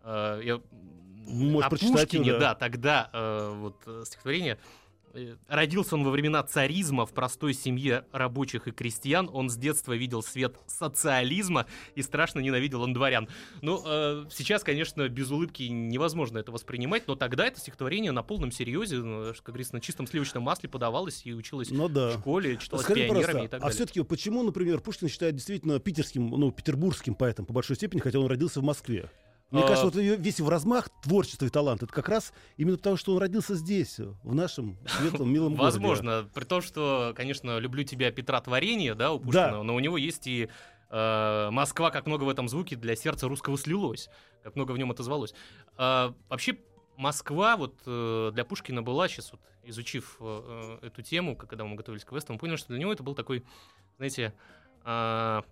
э, 0.04 0.42
я 0.44 0.62
Можешь 1.28 1.68
о 1.68 1.70
прочитать 1.70 1.90
его, 1.90 2.24
Пушкине, 2.24 2.32
да. 2.34 2.40
да, 2.40 2.56
тогда 2.56 3.10
э, 3.14 3.56
вот 3.60 3.76
э, 3.86 4.04
стихотворение. 4.06 4.58
Э, 5.14 5.36
Родился 5.48 5.96
он 5.96 6.04
во 6.04 6.12
времена 6.12 6.44
царизма 6.44 7.06
в 7.06 7.14
простой 7.14 7.54
семье 7.54 8.06
рабочих 8.12 8.68
и 8.68 8.72
крестьян. 8.72 9.30
Он 9.34 9.50
с 9.50 9.58
детства 9.58 9.94
видел 9.94 10.22
свет 10.22 10.58
социализма 10.68 11.66
и 11.96 12.02
страшно 12.02 12.40
ненавидел 12.40 12.82
он 12.84 12.94
дворян. 12.94 13.28
Ну, 13.62 13.82
э, 13.86 14.26
сейчас, 14.32 14.64
конечно, 14.64 15.08
без 15.10 15.32
улыбки 15.32 15.64
невозможно 15.64 16.38
это 16.38 16.52
воспринимать, 16.52 17.08
но 17.08 17.16
тогда 17.16 17.48
это 17.48 17.60
стихотворение 17.60 18.12
на 18.12 18.22
полном 18.24 18.52
серьезе, 18.52 18.98
ну, 18.98 19.34
как 19.34 19.46
говорится, 19.46 19.76
на 19.76 19.82
чистом 19.82 20.08
сливочном 20.08 20.44
масле 20.44 20.70
подавалось 20.70 21.22
и 21.26 21.34
училось 21.34 21.72
Ну 21.72 21.90
да. 21.90 22.12
в 22.12 22.20
школе, 22.20 22.58
читалось 22.58 22.86
Скажи, 22.86 23.02
пионерами 23.02 23.24
пожалуйста, 23.24 23.46
и 23.46 23.48
так 23.48 23.60
а 23.60 23.62
далее. 23.64 23.76
все-таки 23.76 24.04
почему, 24.04 24.44
например, 24.44 24.82
Пушкин 24.82 25.08
считают 25.10 25.36
действительно 25.36 25.80
питерским, 25.80 26.30
ну, 26.30 26.52
петербургским 26.52 27.16
поэтом 27.16 27.46
по 27.46 27.54
большой 27.54 27.76
степени, 27.76 28.02
хотя 28.02 28.20
он 28.20 28.28
родился 28.28 28.60
в 28.62 28.64
Москве? 28.64 29.10
Мне 29.50 29.64
А- 29.64 29.68
кажется, 29.68 29.86
вот 29.86 29.96
весь 29.96 30.40
его 30.40 30.50
размах 30.50 30.90
творчества 31.02 31.46
и 31.46 31.50
талант, 31.50 31.82
это 31.82 31.94
как 31.94 32.10
раз 32.10 32.34
именно 32.58 32.76
потому, 32.78 32.98
что 32.98 33.14
он 33.14 33.20
родился 33.20 33.56
здесь, 33.56 33.98
в 34.24 34.36
нашем 34.36 34.78
светлом, 34.86 35.32
милом 35.32 35.56
городе. 35.56 35.64
Возможно, 35.78 36.30
при 36.34 36.44
том, 36.44 36.62
что, 36.62 37.14
конечно, 37.16 37.58
люблю 37.58 37.84
тебя 37.84 38.12
Петра 38.12 38.42
Творения, 38.42 38.94
да, 38.94 39.14
у 39.14 39.20
Пушкина, 39.20 39.52
Да. 39.52 39.64
но 39.64 39.74
у 39.76 39.80
него 39.80 39.98
есть 39.98 40.28
и 40.28 40.50
э, 40.90 41.50
Москва, 41.52 41.92
как 41.92 42.08
много 42.08 42.26
в 42.26 42.30
этом 42.30 42.50
звуке 42.50 42.76
для 42.76 42.96
сердца 42.98 43.28
русского 43.28 43.58
слилось, 43.58 44.10
как 44.44 44.56
много 44.56 44.74
в 44.74 44.78
нем 44.78 44.92
отозвалось. 44.92 45.34
А, 45.78 46.14
вообще, 46.30 46.58
Москва 46.98 47.56
вот 47.58 47.76
э, 47.86 48.32
для 48.34 48.44
Пушкина 48.44 48.82
была, 48.84 49.08
сейчас 49.08 49.32
вот 49.32 49.42
изучив 49.64 50.18
э, 50.20 50.78
э, 50.82 50.88
эту 50.88 51.02
тему, 51.04 51.36
когда 51.36 51.64
мы 51.64 51.76
готовились 51.76 52.04
к 52.04 52.12
мы 52.12 52.38
поняли, 52.38 52.56
что 52.58 52.70
для 52.70 52.80
него 52.80 52.92
это 52.92 53.04
был 53.04 53.16
такой, 53.16 53.44
знаете, 53.98 54.34
а, 54.84 55.44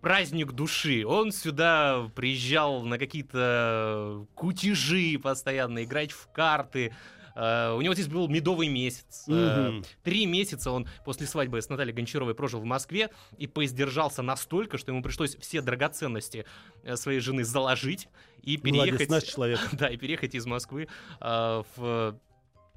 праздник 0.00 0.52
души. 0.52 1.04
Он 1.06 1.32
сюда 1.32 2.10
приезжал 2.14 2.82
на 2.82 2.98
какие-то 2.98 4.26
кутежи 4.34 5.18
постоянно, 5.18 5.84
играть 5.84 6.12
в 6.12 6.28
карты. 6.32 6.94
Э, 7.34 7.72
У 7.74 7.80
него 7.82 7.92
здесь 7.94 8.08
был 8.08 8.28
медовый 8.28 8.68
месяц. 8.68 9.24
Э, 9.28 9.70
Мгм. 9.70 9.84
Три 10.02 10.26
месяца 10.26 10.70
он 10.70 10.88
после 11.04 11.26
свадьбы 11.26 11.60
с 11.60 11.68
Натальей 11.68 11.92
Гончаровой 11.94 12.34
прожил 12.34 12.60
в 12.60 12.64
Москве 12.64 13.10
и 13.36 13.46
поиздержался 13.46 14.22
настолько, 14.22 14.78
что 14.78 14.90
ему 14.92 15.02
пришлось 15.02 15.36
все 15.36 15.60
драгоценности 15.60 16.46
э, 16.82 16.96
своей 16.96 17.20
жены 17.20 17.44
заложить 17.44 18.08
и 18.42 18.56
Молодец, 18.56 18.84
переехать, 18.96 19.10
наш 19.10 19.22
человек. 19.24 19.60
да, 19.72 19.88
и 19.88 19.96
переехать 19.96 20.34
из 20.34 20.46
Москвы 20.46 20.88
э, 21.20 21.62
в 21.76 22.18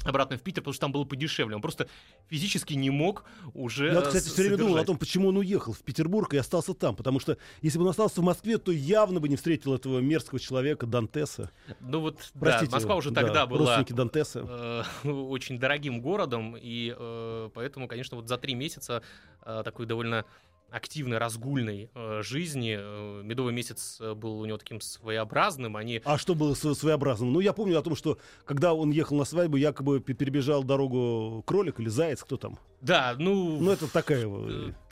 обратно 0.06 0.38
в 0.38 0.42
Питер, 0.42 0.62
потому 0.62 0.74
что 0.74 0.82
там 0.82 0.92
было 0.92 1.04
подешевле. 1.04 1.56
Он 1.56 1.62
просто 1.62 1.88
физически 2.28 2.74
не 2.74 2.90
мог 2.90 3.26
уже. 3.54 3.88
Я, 3.88 4.00
э, 4.00 4.02
кстати, 4.02 4.24
с- 4.24 4.32
все 4.34 4.44
время 4.44 4.58
думал 4.58 4.78
о 4.78 4.86
том, 4.86 4.98
почему 4.98 5.28
он 5.30 5.38
уехал 5.38 5.74
в 5.74 5.80
Петербург 5.82 6.34
и 6.34 6.38
остался 6.38 6.74
там. 6.74 6.96
Потому 6.96 7.20
что 7.20 7.38
если 7.62 7.78
бы 7.78 7.84
он 7.84 7.90
остался 7.92 8.22
в 8.22 8.24
Москве, 8.24 8.58
то 8.58 8.72
явно 8.72 9.20
бы 9.20 9.28
не 9.30 9.36
встретил 9.36 9.74
этого 9.76 10.00
мерзкого 10.00 10.40
человека 10.40 10.86
Дантеса. 10.86 11.52
Ну 11.82 12.00
вот, 12.02 12.16
да, 12.34 12.40
Простите, 12.40 12.72
Москва 12.72 12.96
уже 12.96 13.12
да, 13.12 13.22
тогда 13.22 13.46
была 13.46 13.60
родственники 13.60 13.94
Дантеса. 13.94 14.84
э, 15.04 15.10
очень 15.10 15.60
дорогим 15.60 16.02
городом, 16.02 16.56
и 16.58 16.96
э, 16.98 17.50
поэтому, 17.54 17.88
конечно, 17.88 18.16
вот 18.18 18.28
за 18.28 18.38
три 18.38 18.56
месяца 18.56 19.04
э, 19.44 19.62
такой 19.66 19.86
довольно 19.86 20.26
активной, 20.72 21.18
разгульной 21.18 21.90
э, 21.94 22.22
жизни. 22.24 22.78
э, 22.80 23.22
медовый 23.24 23.54
месяц 23.54 23.98
э, 24.00 24.14
был 24.14 24.40
у 24.40 24.46
него 24.46 24.58
таким 24.58 24.82
своеобразным. 24.82 25.76
Они 25.78 26.02
А 26.06 26.18
что 26.18 26.36
было 26.36 26.54
сво- 26.54 26.76
своеобразным? 26.76 27.32
Ну, 27.34 27.40
я 27.40 27.54
помню 27.54 27.78
о 27.80 27.82
том, 27.82 27.96
что 27.96 28.18
когда 28.46 28.74
он 28.74 28.92
ехал 28.92 29.18
на 29.18 29.26
свадьбу, 29.26 29.58
якобы 29.58 30.00
пе- 30.00 30.14
перебежал 30.14 30.64
дорогу 30.64 31.44
кролик 31.46 31.80
или 31.80 31.90
заяц, 31.90 32.24
кто 32.24 32.38
там? 32.38 32.60
Да, 32.82 33.16
ну... 33.18 33.60
Ну, 33.60 33.72
это 33.72 33.92
такая... 33.92 34.26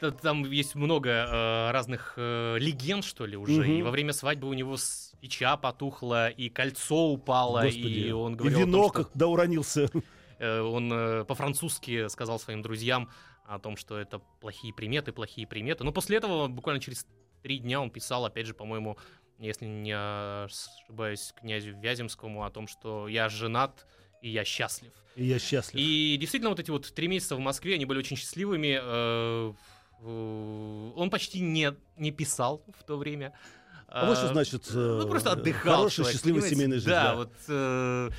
э, 0.01 0.12
Там 0.22 0.43
есть 0.51 0.75
много 0.75 1.10
э, 1.10 1.72
разных 1.72 2.13
э, 2.17 2.57
легенд, 2.60 3.03
что 3.05 3.25
ли, 3.25 3.38
уже. 3.38 3.62
Мгм. 3.62 3.72
И 3.72 3.81
во 3.81 3.91
время 3.91 4.13
свадьбы 4.13 4.48
у 4.50 4.53
него 4.53 4.75
свеча 4.77 5.55
потухла, 5.57 6.29
и 6.29 6.50
кольцо 6.50 7.07
упало, 7.10 7.62
Господи. 7.62 7.88
и 7.88 8.12
он 8.12 8.34
И 8.34 8.36
говорил 8.36 8.57
о 8.57 8.62
том, 8.62 8.69
вино, 8.72 8.84
что- 8.89 9.03
когда 9.03 9.27
уронился. 9.27 9.89
Он 10.39 11.25
по-французски 11.25 12.07
сказал 12.10 12.39
своим 12.39 12.62
друзьям 12.62 13.10
о 13.48 13.60
том, 13.60 13.77
что 13.77 13.98
это 13.98 14.20
плохие 14.39 14.74
приметы, 14.74 15.12
плохие 15.12 15.48
приметы. 15.48 15.84
Но 15.84 15.92
после 15.92 16.18
этого, 16.18 16.48
буквально 16.48 16.82
через 16.82 17.08
три 17.42 17.60
дня, 17.60 17.82
он 17.82 17.89
писал, 17.89 18.25
опять 18.25 18.46
же, 18.46 18.54
по-моему, 18.54 18.98
если 19.39 19.66
не 19.66 19.94
ошибаюсь, 19.94 21.34
князю 21.39 21.77
Вяземскому 21.80 22.44
о 22.44 22.50
том, 22.50 22.68
что 22.68 23.08
я 23.08 23.30
женат 23.30 23.86
и 24.22 24.30
я 24.30 24.44
счастлив. 24.44 24.92
И 25.16 25.25
я 25.25 25.39
счастлив. 25.39 25.80
И 25.80 26.18
действительно, 26.20 26.50
вот 26.50 26.60
эти 26.60 26.72
вот 26.72 26.92
три 26.94 27.08
месяца 27.08 27.36
в 27.36 27.39
Москве, 27.39 27.75
они 27.75 27.86
были 27.86 28.00
очень 28.00 28.18
счастливыми. 28.18 28.80
Э, 28.82 29.54
э, 30.01 30.92
Он 30.96 31.10
почти 31.10 31.39
не, 31.39 31.74
не 31.98 32.12
писал 32.12 32.63
в 32.77 32.84
то 32.84 32.98
время. 32.98 33.34
А 33.88 34.08
вот 34.08 34.18
что 34.18 34.27
Э, 34.27 34.34
значит... 34.34 34.63
ну, 34.74 35.08
просто 35.08 35.32
отдыхал. 35.32 35.77
Хорошая, 35.77 35.98
человек, 35.98 36.13
счастливая 36.13 36.42
понимаете? 36.42 36.56
семейная 36.56 36.77
жизнь. 36.77 36.89
Да, 36.89 37.16
вот... 37.16 37.34
э, 37.48 38.10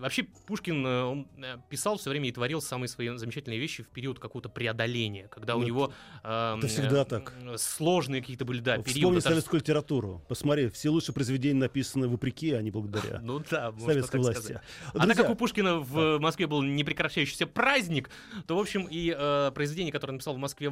Вообще 0.00 0.24
Пушкин, 0.46 0.86
э, 0.86 1.02
он 1.04 1.28
э, 1.38 1.56
писал 1.68 1.96
все 1.98 2.10
время 2.10 2.28
и 2.28 2.32
творил 2.32 2.60
самые 2.60 2.88
свои 2.88 3.08
замечательные 3.16 3.58
вещи 3.60 3.82
в 3.82 3.88
период 3.88 4.18
какого-то 4.18 4.48
преодоления, 4.48 5.28
когда 5.28 5.56
у 5.56 5.60
Ну, 5.60 5.66
него 5.66 5.92
э, 6.22 6.56
это 6.58 6.66
всегда 6.68 7.02
э, 7.02 7.04
так. 7.04 7.32
сложные 7.56 8.20
какие-то 8.20 8.44
были, 8.44 8.60
да, 8.60 8.72
Вспомни 8.78 8.92
периоды. 8.94 9.14
даже- 9.16 9.28
советскую 9.28 9.60
литературу. 9.60 10.22
Посмотри, 10.28 10.68
все 10.68 10.88
лучшие 10.90 11.14
произведения 11.14 11.60
написаны 11.60 12.08
вопреки, 12.08 12.52
а 12.52 12.62
не 12.62 12.70
благодаря 12.70 13.18
Ну 13.22 13.42
да, 13.50 13.72
советской 13.78 14.20
власти. 14.20 14.42
сказать. 14.42 14.62
А 14.88 14.92
Друзья, 14.98 15.14
так 15.14 15.16
как 15.26 15.30
у 15.30 15.34
Пушкина 15.36 15.76
в 15.78 16.18
Москве 16.18 16.46
был 16.46 16.62
непрекращающийся 16.62 17.46
праздник, 17.46 18.10
то, 18.46 18.56
в 18.56 18.60
общем, 18.60 18.86
и 18.90 19.14
э, 19.16 19.50
произведения, 19.54 19.92
которые 19.92 20.12
он 20.12 20.16
написал 20.16 20.34
в 20.34 20.38
Москве, 20.38 20.70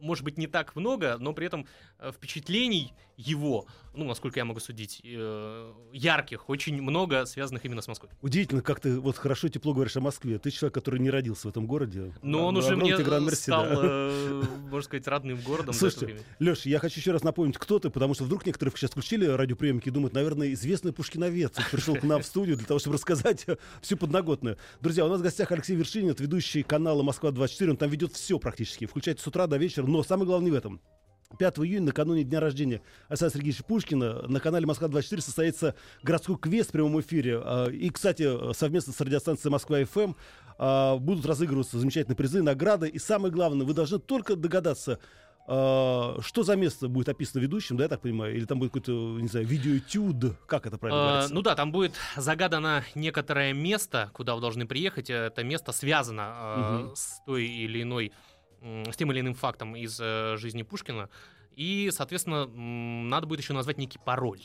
может 0.00 0.24
быть, 0.24 0.38
не 0.38 0.46
так 0.46 0.76
много, 0.76 1.16
но 1.18 1.32
при 1.32 1.46
этом 1.46 1.66
э, 1.98 2.12
впечатлений 2.12 2.92
его, 3.18 3.66
ну, 3.94 4.04
насколько 4.04 4.38
я 4.38 4.44
могу 4.44 4.60
судить, 4.60 5.00
э, 5.02 5.72
ярких, 5.92 6.48
очень 6.48 6.80
много, 6.80 7.26
связанных 7.26 7.64
именно 7.64 7.82
с 7.82 7.88
Москвой. 7.88 8.12
Удивительно, 8.22 8.62
как 8.62 8.78
ты 8.78 9.00
вот 9.00 9.16
хорошо 9.16 9.48
тепло 9.48 9.74
говоришь 9.74 9.96
о 9.96 10.00
Москве. 10.00 10.38
Ты 10.38 10.52
человек, 10.52 10.74
который 10.74 11.00
не 11.00 11.10
родился 11.10 11.48
в 11.48 11.50
этом 11.50 11.66
городе. 11.66 12.12
Но 12.22 12.46
он 12.46 12.56
уже 12.56 12.76
мне 12.76 12.96
стал, 13.32 13.66
э, 13.66 14.42
можно 14.70 14.82
сказать, 14.82 15.08
родным 15.08 15.40
городом. 15.40 15.74
Слушайте, 15.74 16.20
Леш, 16.38 16.64
я 16.64 16.78
хочу 16.78 17.00
еще 17.00 17.10
раз 17.10 17.24
напомнить, 17.24 17.58
кто 17.58 17.80
ты, 17.80 17.90
потому 17.90 18.14
что 18.14 18.22
вдруг 18.22 18.46
некоторые 18.46 18.74
сейчас 18.76 18.92
включили 18.92 19.26
радиоприемники 19.26 19.88
и 19.88 19.90
думают, 19.90 20.14
наверное, 20.14 20.52
известный 20.52 20.92
пушкиновец 20.92 21.56
пришел 21.72 21.96
к 21.96 22.04
нам 22.04 22.22
в 22.22 22.26
студию 22.26 22.56
для 22.56 22.66
того, 22.66 22.78
чтобы 22.78 22.94
рассказать 22.94 23.46
всю 23.82 23.96
подноготную. 23.96 24.58
Друзья, 24.80 25.04
у 25.04 25.08
нас 25.08 25.18
в 25.18 25.24
гостях 25.24 25.50
Алексей 25.50 25.74
Вершинин, 25.74 26.14
ведущий 26.16 26.62
канала 26.62 27.02
«Москва-24». 27.02 27.70
Он 27.70 27.76
там 27.76 27.90
ведет 27.90 28.12
все 28.12 28.38
практически, 28.38 28.86
включайте 28.86 29.20
с 29.20 29.26
утра 29.26 29.48
до 29.48 29.56
вечера. 29.56 29.87
Но 29.88 30.02
самое 30.02 30.26
главное 30.26 30.52
в 30.52 30.54
этом— 30.54 30.80
5 31.38 31.58
июня, 31.58 31.86
накануне 31.86 32.24
дня 32.24 32.40
рождения 32.40 32.82
Александра 33.08 33.36
Сергеевича 33.36 33.64
Пушкина, 33.64 34.28
на 34.28 34.40
канале 34.40 34.66
«Москва-24» 34.66 35.20
состоится 35.20 35.74
городской 36.02 36.36
квест 36.36 36.70
в 36.70 36.72
прямом 36.72 37.00
эфире. 37.00 37.40
А, 37.42 37.66
и, 37.68 37.88
кстати, 37.90 38.52
совместно 38.52 38.92
с 38.92 39.00
радиостанцией 39.00 39.50
«Москва-ФМ» 39.50 40.12
а, 40.58 40.96
будут 40.96 41.24
разыгрываться 41.24 41.78
замечательные 41.78 42.16
призы, 42.16 42.42
награды. 42.42 42.88
И 42.88 42.98
самое 42.98 43.32
главное, 43.32 43.66
вы 43.66 43.72
должны 43.72 43.98
только 43.98 44.36
догадаться, 44.36 44.98
что 45.46 46.42
за 46.42 46.56
место 46.56 46.88
будет 46.88 47.08
описано 47.08 47.40
ведущим, 47.40 47.78
да, 47.78 47.84
я 47.84 47.88
так 47.88 48.02
понимаю? 48.02 48.36
Или 48.36 48.44
там 48.44 48.58
будет 48.58 48.72
какой-то, 48.72 49.18
не 49.18 49.28
знаю, 49.28 49.46
видеоэтюд? 49.46 50.36
Как 50.46 50.66
это 50.66 50.76
правильно 50.76 51.02
говорится? 51.02 51.34
Ну 51.34 51.40
да, 51.40 51.54
там 51.54 51.72
будет 51.72 51.94
загадано 52.16 52.84
некоторое 52.94 53.54
место, 53.54 54.10
куда 54.12 54.34
вы 54.34 54.42
должны 54.42 54.66
приехать. 54.66 55.08
Это 55.08 55.42
место 55.44 55.72
связано 55.72 56.82
угу. 56.82 56.94
с 56.94 57.22
той 57.24 57.46
или 57.46 57.80
иной 57.80 58.12
с 58.62 58.96
тем 58.96 59.12
или 59.12 59.20
иным 59.20 59.34
фактом 59.34 59.76
из 59.76 59.98
э, 60.00 60.36
жизни 60.36 60.62
Пушкина. 60.62 61.08
И, 61.54 61.90
соответственно, 61.92 62.46
надо 62.46 63.26
будет 63.26 63.40
еще 63.40 63.52
назвать 63.52 63.78
некий 63.78 63.98
пароль. 63.98 64.42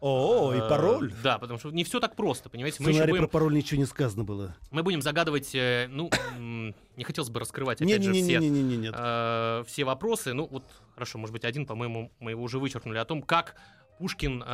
О, 0.00 0.52
и 0.52 0.58
э, 0.58 0.68
пароль? 0.68 1.12
Да, 1.22 1.38
потому 1.38 1.58
что 1.58 1.70
не 1.70 1.84
все 1.84 2.00
так 2.00 2.16
просто, 2.16 2.48
понимаете? 2.48 2.82
Мы 2.82 2.90
еще 2.90 3.06
будем... 3.06 3.22
про 3.22 3.28
пароль 3.28 3.54
ничего 3.54 3.78
не 3.78 3.86
сказано 3.86 4.24
было. 4.24 4.56
Мы 4.70 4.82
будем 4.82 5.00
загадывать, 5.00 5.54
э, 5.54 5.86
ну, 5.88 6.10
не 6.38 7.04
хотелось 7.04 7.30
бы 7.30 7.40
раскрывать, 7.40 7.80
опять 7.80 8.02
же, 8.02 8.12
все, 8.12 9.64
все 9.66 9.84
вопросы. 9.84 10.34
Ну, 10.34 10.46
вот, 10.46 10.64
хорошо, 10.94 11.18
может 11.18 11.32
быть, 11.32 11.44
один, 11.44 11.66
по-моему, 11.66 12.12
мы 12.20 12.32
его 12.32 12.42
уже 12.42 12.58
вычеркнули, 12.58 12.98
о 12.98 13.04
том, 13.04 13.22
как 13.22 13.56
Пушкин 13.98 14.44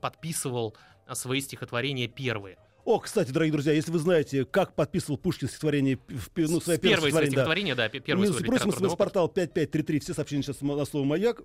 подписывал 0.00 0.76
свои 1.12 1.40
стихотворения 1.40 2.08
первые. 2.08 2.56
О, 2.84 2.98
кстати, 2.98 3.30
дорогие 3.30 3.52
друзья, 3.52 3.72
если 3.72 3.90
вы 3.90 3.98
знаете, 3.98 4.44
как 4.44 4.74
подписывал 4.74 5.18
Пушкин 5.18 5.48
стихотворение, 5.48 5.98
ну, 6.36 6.60
свое 6.60 6.78
первое 6.78 7.10
стихотворение, 7.10 7.74
да, 7.74 7.88
да 7.88 8.00
первое 8.00 8.26
свое 8.28 8.44
Просим 8.44 8.72
смс-портал 8.72 9.28
5533, 9.28 10.00
все 10.00 10.14
сообщения 10.14 10.42
сейчас 10.42 10.60
на 10.60 10.84
слово 10.84 11.04
«Маяк». 11.04 11.42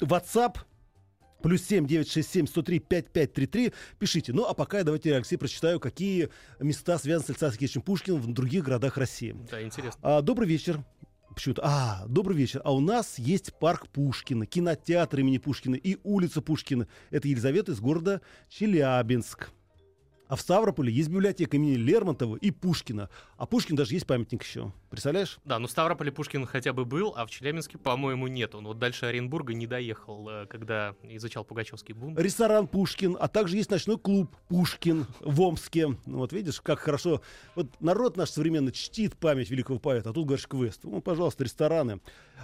WhatsApp 0.00 0.58
Плюс 1.42 1.62
семь 1.62 1.86
девять 1.86 2.10
шесть 2.10 2.30
семь 2.32 2.46
сто 2.46 2.62
три 2.62 2.78
пять 2.78 3.10
пять 3.10 3.32
три 3.32 3.46
три. 3.46 3.72
Пишите. 3.98 4.32
Ну, 4.32 4.46
а 4.46 4.54
пока 4.54 4.82
давайте, 4.82 5.14
Алексей, 5.14 5.36
прочитаю, 5.36 5.78
какие 5.78 6.30
места 6.58 6.98
связаны 6.98 7.26
с 7.26 7.30
Александром 7.30 7.54
Сергеевичем 7.54 7.82
Пушкиным 7.82 8.20
в 8.20 8.32
других 8.32 8.64
городах 8.64 8.96
России. 8.96 9.36
Да, 9.50 9.62
интересно. 9.62 10.00
А, 10.02 10.22
добрый 10.22 10.48
вечер. 10.48 10.82
Почему-то. 11.34 11.62
А, 11.64 12.04
добрый 12.08 12.36
вечер. 12.36 12.62
А 12.64 12.74
у 12.74 12.80
нас 12.80 13.18
есть 13.18 13.52
парк 13.58 13.88
Пушкина, 13.88 14.46
кинотеатр 14.46 15.20
имени 15.20 15.38
Пушкина 15.38 15.74
и 15.74 15.98
улица 16.02 16.40
Пушкина. 16.40 16.88
Это 17.10 17.28
Елизавета 17.28 17.72
из 17.72 17.80
города 17.80 18.22
Челябинск. 18.48 19.50
А 20.28 20.34
в 20.34 20.40
Ставрополе 20.40 20.92
есть 20.92 21.08
библиотека 21.08 21.56
имени 21.56 21.74
Лермонтова 21.74 22.36
и 22.36 22.50
Пушкина. 22.50 23.08
А 23.36 23.46
Пушкин 23.46 23.76
даже 23.76 23.94
есть 23.94 24.06
памятник 24.06 24.42
еще. 24.42 24.72
Представляешь? 24.90 25.38
Да, 25.44 25.58
ну 25.58 25.68
в 25.68 25.70
Ставрополе 25.70 26.10
Пушкин 26.10 26.46
хотя 26.46 26.72
бы 26.72 26.84
был, 26.84 27.14
а 27.16 27.26
в 27.26 27.30
Челябинске, 27.30 27.78
по-моему, 27.78 28.26
нет. 28.26 28.54
Он 28.54 28.66
вот 28.66 28.78
дальше 28.78 29.06
Оренбурга 29.06 29.54
не 29.54 29.66
доехал, 29.66 30.28
э, 30.28 30.46
когда 30.46 30.94
изучал 31.04 31.44
Пугачевский 31.44 31.94
бунт. 31.94 32.18
Ресторан 32.18 32.66
Пушкин, 32.66 33.16
а 33.20 33.28
также 33.28 33.56
есть 33.56 33.70
ночной 33.70 33.98
клуб 33.98 34.34
Пушкин 34.48 35.06
в 35.20 35.40
Омске. 35.40 35.96
Ну, 36.06 36.18
вот 36.18 36.32
видишь, 36.32 36.60
как 36.60 36.80
хорошо. 36.80 37.20
Вот 37.54 37.68
народ 37.80 38.16
наш 38.16 38.30
современно 38.30 38.72
чтит 38.72 39.16
память 39.16 39.50
великого 39.50 39.78
поэта, 39.78 40.10
а 40.10 40.12
тут 40.12 40.26
говоришь 40.26 40.48
квест. 40.48 40.80
Ну, 40.82 41.00
пожалуйста, 41.00 41.44
рестораны. 41.44 42.00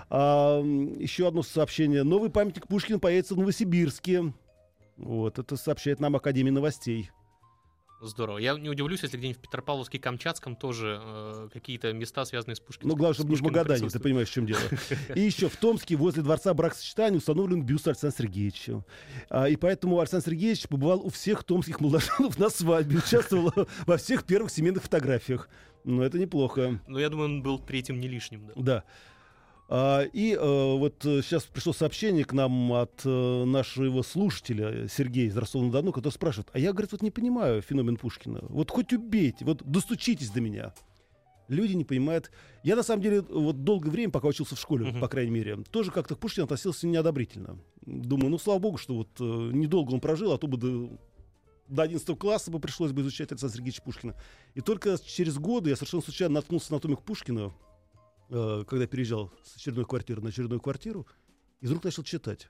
А, 0.09 0.61
еще 0.61 1.27
одно 1.27 1.43
сообщение. 1.43 2.05
Новый 2.05 2.31
памятник 2.31 2.69
Пушкина 2.69 3.01
появится 3.01 3.35
в 3.35 3.39
Новосибирске. 3.39 4.33
Вот, 4.97 5.39
это 5.39 5.57
сообщает 5.57 5.99
нам 5.99 6.15
Академия 6.15 6.53
новостей. 6.53 7.11
Здорово. 8.03 8.39
Я 8.39 8.59
не 8.59 8.69
удивлюсь, 8.69 9.03
если 9.03 9.17
где-нибудь 9.17 9.39
в 9.39 9.43
Петропавловске, 9.43 10.01
Камчатском 10.01 10.57
тоже 10.57 11.01
э, 11.01 11.49
какие-то 11.53 11.93
места, 11.93 12.25
связанные 12.25 12.57
с 12.57 12.61
Пушкиным. 12.61 12.91
Ну, 12.91 12.97
главное, 12.97 13.15
чтобы 13.15 13.31
не 13.31 13.37
в 13.37 13.43
Магадане, 13.43 13.89
ты 13.89 13.99
понимаешь, 14.01 14.29
в 14.29 14.33
чем 14.33 14.45
дело. 14.45 14.61
И 15.15 15.21
еще 15.21 15.49
в 15.49 15.57
Томске 15.57 15.95
возле 15.95 16.23
Дворца 16.23 16.53
бракосочетания 16.53 17.19
установлен 17.19 17.63
бюст 17.63 17.87
Александра 17.87 18.19
Сергеевича. 18.19 18.85
А, 19.31 19.49
и 19.49 19.55
поэтому 19.55 20.01
Александр 20.01 20.27
Сергеевич 20.27 20.67
побывал 20.67 21.01
у 21.01 21.11
всех 21.11 21.45
томских 21.45 21.81
молодоженов 21.81 22.39
на 22.39 22.51
свадьбе, 22.51 22.99
участвовал 22.99 23.53
во 23.87 23.97
всех 23.97 24.25
первых 24.25 24.51
семейных 24.51 24.83
фотографиях. 24.83 25.49
Ну, 25.85 26.03
это 26.03 26.19
неплохо. 26.19 26.81
Ну, 26.89 26.99
я 26.99 27.09
думаю, 27.09 27.27
он 27.27 27.43
был 27.43 27.59
третьим 27.59 28.01
не 28.01 28.09
лишним. 28.09 28.49
Да. 28.49 28.55
да. 28.57 28.85
А, 29.75 30.03
и 30.03 30.37
а, 30.39 30.77
вот 30.77 30.97
сейчас 31.01 31.45
пришло 31.45 31.73
сообщение 31.73 32.27
к 32.27 32.35
нам 32.35 32.75
от 32.75 33.01
а, 33.07 33.45
нашего 33.47 34.03
слушателя 34.03 34.87
Сергея 34.87 35.29
из 35.29 35.37
Ростова-на-Дону, 35.37 35.93
который 35.93 36.13
спрашивает, 36.13 36.51
а 36.53 36.59
я, 36.59 36.73
говорит, 36.73 36.93
вот 36.93 37.01
не 37.01 37.11
понимаю 37.11 37.63
феномен 37.63 37.97
Пушкина. 37.97 38.41
Вот 38.51 38.71
хоть 38.71 38.93
убейте, 38.93 39.47
вот 39.47 39.63
достучитесь 39.65 40.29
до 40.29 40.43
меня. 40.43 40.75
Люди 41.49 41.73
не 41.73 41.87
понимают. 41.87 42.31
Я, 42.63 42.77
на 42.77 42.83
самом 42.83 43.01
деле, 43.01 43.23
вот 43.23 43.65
долгое 43.65 43.89
время, 43.89 44.13
пока 44.13 44.29
учился 44.29 44.57
в 44.57 44.61
школе, 44.61 44.91
uh-huh. 44.91 45.01
по 45.01 45.09
крайней 45.09 45.31
мере, 45.31 45.57
тоже 45.71 45.91
как-то 45.91 46.17
к 46.17 46.19
Пушкину 46.19 46.45
относился 46.45 46.87
неодобрительно. 46.87 47.59
Думаю, 47.81 48.29
ну, 48.29 48.39
слава 48.39 48.59
богу, 48.59 48.77
что 48.77 48.95
вот 48.95 49.09
э, 49.21 49.25
недолго 49.25 49.95
он 49.95 50.01
прожил, 50.01 50.33
а 50.33 50.39
то 50.39 50.49
бы 50.49 50.59
до, 50.59 50.91
до 51.69 51.83
11 51.83 52.19
класса 52.19 52.51
бы 52.51 52.61
пришлось 52.61 52.93
бы 52.93 53.01
изучать 53.01 53.33
Александра 53.33 53.57
Сергеевича 53.57 53.83
Пушкина. 53.83 54.17
И 54.55 54.61
только 54.61 54.99
через 54.99 55.39
годы 55.39 55.71
я 55.71 55.77
совершенно 55.77 56.03
случайно 56.03 56.35
наткнулся 56.35 56.75
на 56.75 56.79
томик 56.79 57.01
Пушкина 57.01 57.55
Э, 58.35 58.65
когда 58.67 58.87
переезжал 58.87 59.31
с 59.45 59.57
очередной 59.57 59.85
квартиры 59.85 60.23
на 60.23 60.31
очередную 60.31 60.59
квартиру, 60.59 61.07
и 61.61 61.67
вдруг 61.67 61.85
начал 61.85 62.03
читать. 62.03 62.49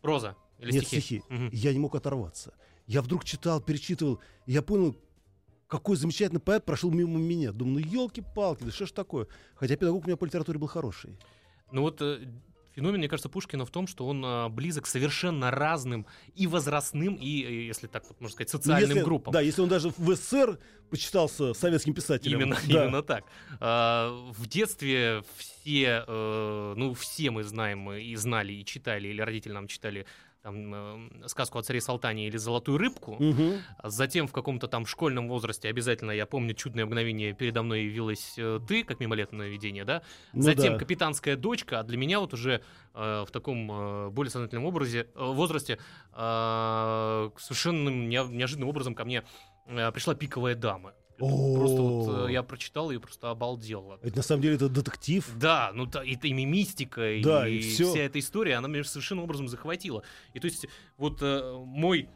Проза 0.00 0.34
или 0.58 0.72
Нет, 0.72 0.86
стихи? 0.86 1.18
стихи. 1.18 1.34
Угу. 1.34 1.50
Я 1.52 1.74
не 1.74 1.78
мог 1.78 1.94
оторваться. 1.94 2.54
Я 2.86 3.02
вдруг 3.02 3.22
читал, 3.22 3.60
перечитывал, 3.60 4.20
и 4.46 4.52
я 4.52 4.62
понял, 4.62 4.96
какой 5.66 5.98
замечательный 5.98 6.40
поэт 6.40 6.64
прошел 6.64 6.90
мимо 6.90 7.18
меня. 7.18 7.52
Думаю, 7.52 7.84
ну 7.84 7.90
елки-палки, 7.90 8.64
да 8.64 8.70
что 8.70 8.86
ж 8.86 8.92
такое? 8.92 9.26
Хотя 9.56 9.76
педагог 9.76 10.04
у 10.04 10.06
меня 10.06 10.16
по 10.16 10.24
литературе 10.24 10.58
был 10.58 10.68
хороший. 10.68 11.18
Ну 11.70 11.82
вот 11.82 12.00
э, 12.00 12.26
Феномен, 12.74 12.98
мне 12.98 13.08
кажется, 13.08 13.28
Пушкина 13.28 13.64
в 13.64 13.70
том, 13.70 13.86
что 13.86 14.06
он 14.06 14.22
а, 14.24 14.48
близок 14.48 14.86
совершенно 14.86 15.50
разным 15.50 16.06
и 16.34 16.46
возрастным, 16.46 17.14
и, 17.14 17.66
если 17.66 17.86
так 17.86 18.04
вот 18.08 18.20
можно 18.20 18.34
сказать, 18.34 18.52
ну, 18.52 18.58
социальным 18.58 18.90
если, 18.90 19.02
группам. 19.04 19.32
Да, 19.32 19.40
если 19.40 19.60
он 19.60 19.68
даже 19.68 19.90
в 19.96 20.14
СССР 20.14 20.58
почитался 20.90 21.54
советским 21.54 21.94
писателем. 21.94 22.40
Именно, 22.40 22.56
да. 22.68 22.84
именно 22.84 23.02
так. 23.02 23.24
А, 23.60 24.10
в 24.32 24.46
детстве 24.48 25.22
все, 25.36 26.04
э, 26.06 26.74
ну, 26.76 26.94
все 26.94 27.30
мы 27.30 27.44
знаем 27.44 27.92
и 27.92 28.14
знали, 28.16 28.52
и 28.52 28.64
читали, 28.64 29.08
или 29.08 29.20
родители 29.20 29.52
нам 29.52 29.68
читали 29.68 30.06
там, 30.44 30.74
э, 31.22 31.28
сказку 31.28 31.58
о 31.58 31.62
царе 31.62 31.80
Салтане 31.80 32.26
или 32.28 32.36
золотую 32.36 32.76
рыбку. 32.76 33.12
Угу. 33.12 33.52
Затем 33.84 34.26
в 34.26 34.32
каком-то 34.32 34.68
там 34.68 34.84
школьном 34.84 35.26
возрасте 35.26 35.68
обязательно, 35.68 36.10
я 36.10 36.26
помню, 36.26 36.52
чудное 36.52 36.84
мгновение 36.84 37.32
передо 37.32 37.62
мной 37.62 37.84
явилась 37.84 38.34
э, 38.36 38.60
ты, 38.68 38.84
как 38.84 39.00
мимолетное 39.00 39.48
видение, 39.48 39.84
да? 39.84 40.02
Ну, 40.34 40.42
Затем 40.42 40.74
да. 40.74 40.78
капитанская 40.78 41.36
дочка, 41.36 41.80
а 41.80 41.82
для 41.82 41.96
меня 41.96 42.20
вот 42.20 42.34
уже 42.34 42.60
э, 42.94 43.24
в 43.26 43.30
таком 43.30 43.72
э, 43.72 44.10
более 44.10 44.30
сознательном 44.30 44.66
образе, 44.66 45.06
э, 45.14 45.24
возрасте 45.24 45.78
э, 46.12 47.30
совершенно 47.38 47.88
неожиданным 47.88 48.68
образом 48.68 48.94
ко 48.94 49.06
мне 49.06 49.22
э, 49.66 49.92
пришла 49.92 50.14
пиковая 50.14 50.54
дама. 50.54 50.92
Просто 51.18 51.82
вот 51.82 52.28
э, 52.28 52.32
я 52.32 52.42
прочитал 52.42 52.90
и 52.90 52.98
просто 52.98 53.30
обалдел. 53.30 53.98
Это 54.02 54.16
на 54.16 54.22
самом 54.22 54.42
деле 54.42 54.56
это 54.56 54.68
детектив. 54.68 55.28
Да, 55.36 55.70
ну 55.74 55.86
это 55.86 56.02
и 56.02 56.32
мистика, 56.32 57.12
и, 57.12 57.60
вся 57.60 58.00
эта 58.00 58.18
история, 58.18 58.56
она 58.56 58.68
меня 58.68 58.84
совершенно 58.84 59.22
образом 59.22 59.48
захватила. 59.48 60.02
И 60.32 60.40
то 60.40 60.46
есть 60.46 60.66
вот 60.96 61.22
э, 61.22 61.62
мой 61.64 62.08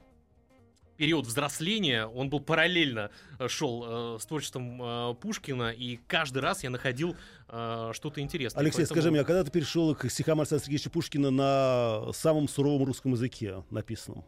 период 0.99 1.27
взросления, 1.27 2.07
он 2.07 2.29
был 2.29 2.41
параллельно 2.41 3.11
э, 3.39 3.49
шел 3.49 4.17
э, 4.17 4.19
с 4.21 4.27
творчеством 4.27 4.83
э, 4.83 5.15
Пушкина, 5.15 5.71
и 5.71 5.97
каждый 6.09 6.43
раз 6.43 6.65
я 6.65 6.71
находил 6.71 7.17
э, 7.49 7.93
что-то 7.95 8.21
интересное. 8.21 8.61
Алексей, 8.61 8.81
Поэтому... 8.81 8.97
скажи 8.97 9.11
мне, 9.11 9.21
а 9.21 9.25
когда 9.25 9.45
ты 9.45 9.51
перешел 9.51 9.95
к 9.95 10.11
стихам 10.11 10.41
Александра 10.41 10.65
Сергеевича 10.65 10.91
Пушкина 10.91 11.31
на 11.31 12.13
самом 12.13 12.49
суровом 12.49 12.85
русском 12.85 13.13
языке 13.13 13.63
написанном? 13.71 14.25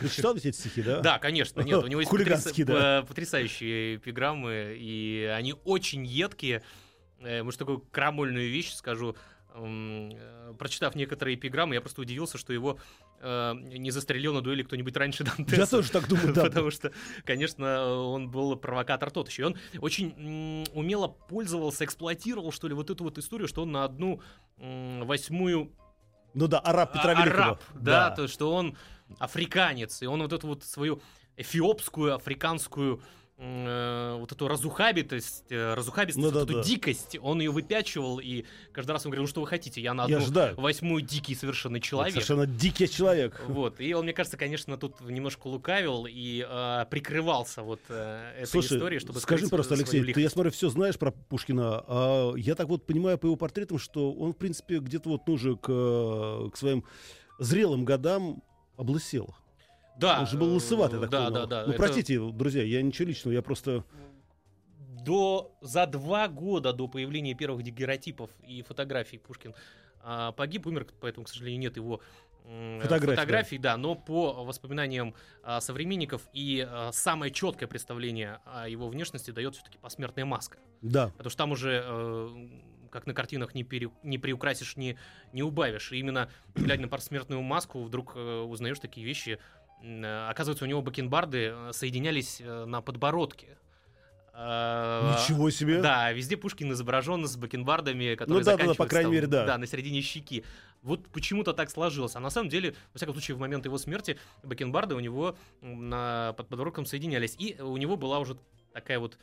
Ты 0.00 0.08
читал 0.08 0.36
эти 0.36 0.50
стихи, 0.52 0.82
да? 0.82 1.00
Да, 1.00 1.18
конечно. 1.18 1.60
Нет, 1.62 1.82
у 1.82 1.86
него 1.86 2.00
есть 2.00 2.64
да. 2.66 3.04
потрясающие 3.06 3.96
эпиграммы, 3.96 4.76
и 4.78 5.30
они 5.34 5.54
очень 5.64 6.04
едкие. 6.04 6.62
Может, 7.20 7.58
такую 7.58 7.80
крамольную 7.80 8.50
вещь 8.50 8.72
скажу. 8.74 9.16
э, 9.54 10.54
прочитав 10.58 10.94
некоторые 10.94 11.36
эпиграммы, 11.36 11.74
я 11.74 11.80
просто 11.80 12.00
удивился, 12.00 12.36
что 12.38 12.52
его 12.52 12.78
э, 13.20 13.54
не 13.54 13.90
застрелил 13.90 14.34
на 14.34 14.40
дуэли 14.40 14.62
кто-нибудь 14.62 14.96
раньше 14.96 15.24
Дантеса. 15.24 15.60
Я 15.60 15.66
тоже 15.66 15.90
так 15.90 16.08
думаю, 16.08 16.32
да. 16.34 16.42
Потому 16.44 16.70
что, 16.70 16.90
конечно, 17.24 17.94
он 17.94 18.30
был 18.30 18.56
провокатор 18.56 19.10
тот 19.10 19.28
еще. 19.28 19.42
И 19.42 19.44
он 19.44 19.56
очень 19.78 20.66
умело 20.74 21.08
пользовался, 21.08 21.84
эксплуатировал, 21.84 22.50
что 22.50 22.66
ли, 22.66 22.74
вот 22.74 22.90
эту 22.90 23.04
вот 23.04 23.18
историю, 23.18 23.46
что 23.46 23.62
он 23.62 23.72
на 23.72 23.84
одну 23.84 24.20
восьмую 24.58 25.72
Ну 26.34 26.48
да, 26.48 26.58
араб 26.58 26.92
Петра 26.92 27.12
а- 27.12 27.22
Великого. 27.22 27.42
араб, 27.42 27.62
да, 27.74 28.10
то, 28.10 28.26
что 28.28 28.52
он 28.54 28.76
африканец, 29.18 30.02
и 30.02 30.06
он 30.06 30.22
вот 30.22 30.32
эту 30.32 30.46
вот 30.46 30.64
свою 30.64 31.00
эфиопскую, 31.36 32.14
африканскую 32.14 33.00
э, 33.38 34.16
вот 34.18 34.30
эту 34.32 34.48
разухабитость, 34.48 35.50
э, 35.50 35.74
разухабистость, 35.74 36.18
Ну 36.18 36.30
вот 36.30 36.34
да, 36.34 36.42
эту 36.42 36.60
да. 36.60 36.62
дикость, 36.62 37.16
он 37.20 37.40
ее 37.40 37.50
выпячивал, 37.50 38.20
и 38.20 38.44
каждый 38.72 38.92
раз 38.92 39.04
он 39.04 39.10
говорил, 39.10 39.22
ну 39.24 39.28
что 39.28 39.40
вы 39.40 39.46
хотите, 39.46 39.80
я 39.80 39.94
на 39.94 40.06
Я 40.06 40.18
одну 40.18 40.54
восьмую 40.62 41.02
дикий 41.02 41.34
совершенно 41.34 41.80
человек. 41.80 42.12
Совершенно 42.12 42.46
дикий 42.46 42.88
человек. 42.88 43.42
Вот, 43.48 43.80
и 43.80 43.92
он, 43.94 44.04
мне 44.04 44.12
кажется, 44.12 44.36
конечно, 44.36 44.76
тут 44.76 45.00
немножко 45.00 45.46
лукавил 45.48 46.06
и 46.08 46.46
э, 46.48 46.86
прикрывался 46.90 47.62
вот 47.62 47.80
э, 47.88 48.34
этой 48.36 48.46
Слушай, 48.46 48.76
историей, 48.76 49.00
чтобы 49.00 49.20
скажи, 49.20 49.48
просто, 49.48 49.74
Алексей, 49.74 50.00
ты, 50.00 50.08
я 50.08 50.14
лихость. 50.14 50.32
смотрю, 50.34 50.52
все 50.52 50.68
знаешь 50.68 50.98
про 50.98 51.10
Пушкина. 51.10 51.84
А 51.86 52.34
я 52.36 52.54
так 52.54 52.68
вот 52.68 52.86
понимаю 52.86 53.18
по 53.18 53.26
его 53.26 53.36
портретам, 53.36 53.78
что 53.78 54.12
он, 54.12 54.32
в 54.32 54.36
принципе, 54.36 54.78
где-то 54.78 55.08
вот 55.08 55.22
ну, 55.26 55.32
уже 55.34 55.56
к, 55.56 55.68
э, 55.68 56.50
к 56.52 56.56
своим 56.56 56.84
зрелым 57.38 57.84
годам 57.84 58.42
облысел. 58.76 59.34
Да, 59.98 60.20
он 60.20 60.26
же 60.26 60.38
был 60.38 60.54
лысоватый, 60.54 60.98
я 60.98 61.06
э, 61.06 61.08
так 61.08 61.10
да, 61.10 61.24
понял. 61.24 61.34
да, 61.34 61.46
да. 61.46 61.62
Ну, 61.66 61.72
это 61.72 61.78
простите, 61.78 62.18
друзья, 62.18 62.62
я 62.62 62.82
ничего 62.82 63.08
личного, 63.08 63.34
я 63.34 63.42
просто... 63.42 63.84
До, 65.04 65.52
за 65.60 65.86
два 65.86 66.28
года 66.28 66.72
до 66.72 66.86
появления 66.86 67.34
первых 67.34 67.64
дагеротипов 67.64 68.30
и 68.46 68.62
фотографий 68.62 69.18
Пушкин 69.18 69.52
а, 70.00 70.32
погиб, 70.32 70.66
умер, 70.66 70.86
поэтому, 71.00 71.24
к 71.24 71.28
сожалению, 71.28 71.60
нет 71.60 71.76
его 71.76 72.00
м, 72.44 72.80
Фотографий, 72.80 73.16
фотографий, 73.16 73.58
да. 73.58 73.76
но 73.76 73.94
по 73.94 74.44
воспоминаниям 74.44 75.14
а, 75.42 75.60
современников 75.60 76.22
и 76.32 76.66
а, 76.68 76.90
самое 76.92 77.32
четкое 77.32 77.68
представление 77.68 78.40
о 78.44 78.68
его 78.68 78.88
внешности 78.88 79.30
дает 79.30 79.54
все-таки 79.54 79.78
посмертная 79.78 80.24
маска. 80.24 80.58
Да, 80.82 81.08
Потому 81.16 81.30
что 81.30 81.38
там 81.38 81.52
уже, 81.52 81.82
э, 81.84 82.48
как 82.92 83.06
на 83.06 83.14
картинах, 83.14 83.54
не, 83.54 83.64
пере- 83.64 83.90
не 84.02 84.18
приукрасишь, 84.18 84.76
не, 84.76 84.96
не 85.32 85.42
убавишь. 85.42 85.90
И 85.92 85.96
именно, 85.96 86.28
глядя 86.54 86.82
на 86.82 86.88
посмертную 86.88 87.40
маску, 87.40 87.82
вдруг 87.82 88.12
э, 88.14 88.40
узнаешь 88.42 88.78
такие 88.78 89.04
вещи. 89.04 89.38
Э, 89.82 90.28
Оказывается, 90.28 90.64
у 90.64 90.68
него 90.68 90.82
бакенбарды 90.82 91.52
э, 91.52 91.70
соединялись 91.72 92.40
э, 92.40 92.64
на 92.66 92.82
подбородке. 92.82 93.58
Ничего 94.34 95.50
себе. 95.50 95.82
Да, 95.82 96.10
везде 96.10 96.38
Пушкин 96.38 96.72
изображен 96.72 97.26
с 97.26 97.36
бакенбардами, 97.36 98.14
которые 98.14 98.38
Ну 98.38 98.44
да, 98.44 98.56
да, 98.56 98.64
да, 98.64 98.74
по 98.74 98.84
заканчиваются 98.84 98.88
крайней 98.88 99.04
там, 99.04 99.14
мере, 99.14 99.26
да. 99.26 99.46
Да, 99.46 99.58
на 99.58 99.66
середине 99.66 100.00
щеки. 100.00 100.42
Вот 100.80 101.06
почему-то 101.08 101.52
так 101.52 101.70
сложилось. 101.70 102.16
А 102.16 102.20
на 102.20 102.30
самом 102.30 102.48
деле, 102.48 102.74
во 102.94 102.96
всяком 102.96 103.14
случае, 103.14 103.36
в 103.36 103.40
момент 103.40 103.66
его 103.66 103.76
смерти 103.76 104.18
бакенбарды 104.42 104.94
у 104.94 105.00
него 105.00 105.36
на, 105.60 106.32
под 106.36 106.48
подбородком 106.48 106.86
соединялись. 106.86 107.36
И 107.38 107.60
у 107.60 107.76
него 107.76 107.96
была 107.98 108.20
уже 108.20 108.38
такая 108.72 108.98
вот, 108.98 109.18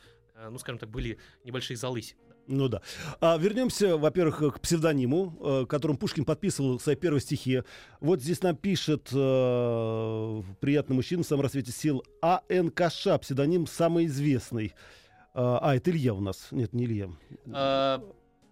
ну, 0.48 0.58
скажем 0.58 0.78
так, 0.78 0.88
были 0.88 1.18
небольшие 1.42 1.76
залыси. 1.76 2.14
Ну 2.50 2.68
да. 2.68 2.82
А, 3.20 3.38
вернемся, 3.38 3.96
во-первых, 3.96 4.54
к 4.56 4.60
псевдониму, 4.60 5.36
э, 5.62 5.66
которым 5.66 5.96
Пушкин 5.96 6.24
подписывал 6.24 6.80
свои 6.80 6.96
первые 6.96 7.20
стихи. 7.20 7.62
Вот 8.00 8.20
здесь 8.20 8.42
нам 8.42 8.56
пишет 8.56 9.08
э, 9.12 10.42
приятный 10.60 10.96
мужчина 10.96 11.22
в 11.22 11.26
самом 11.26 11.42
рассвете 11.42 11.70
сил 11.70 12.02
АНКШ, 12.20 13.06
псевдоним 13.20 13.66
самый 13.68 14.06
известный. 14.06 14.74
А, 15.32 15.60
а, 15.62 15.76
это 15.76 15.92
Илья 15.92 16.12
у 16.12 16.20
нас. 16.20 16.48
Нет, 16.50 16.72
не 16.72 16.86
Илья. 16.86 17.10
А, 17.52 18.02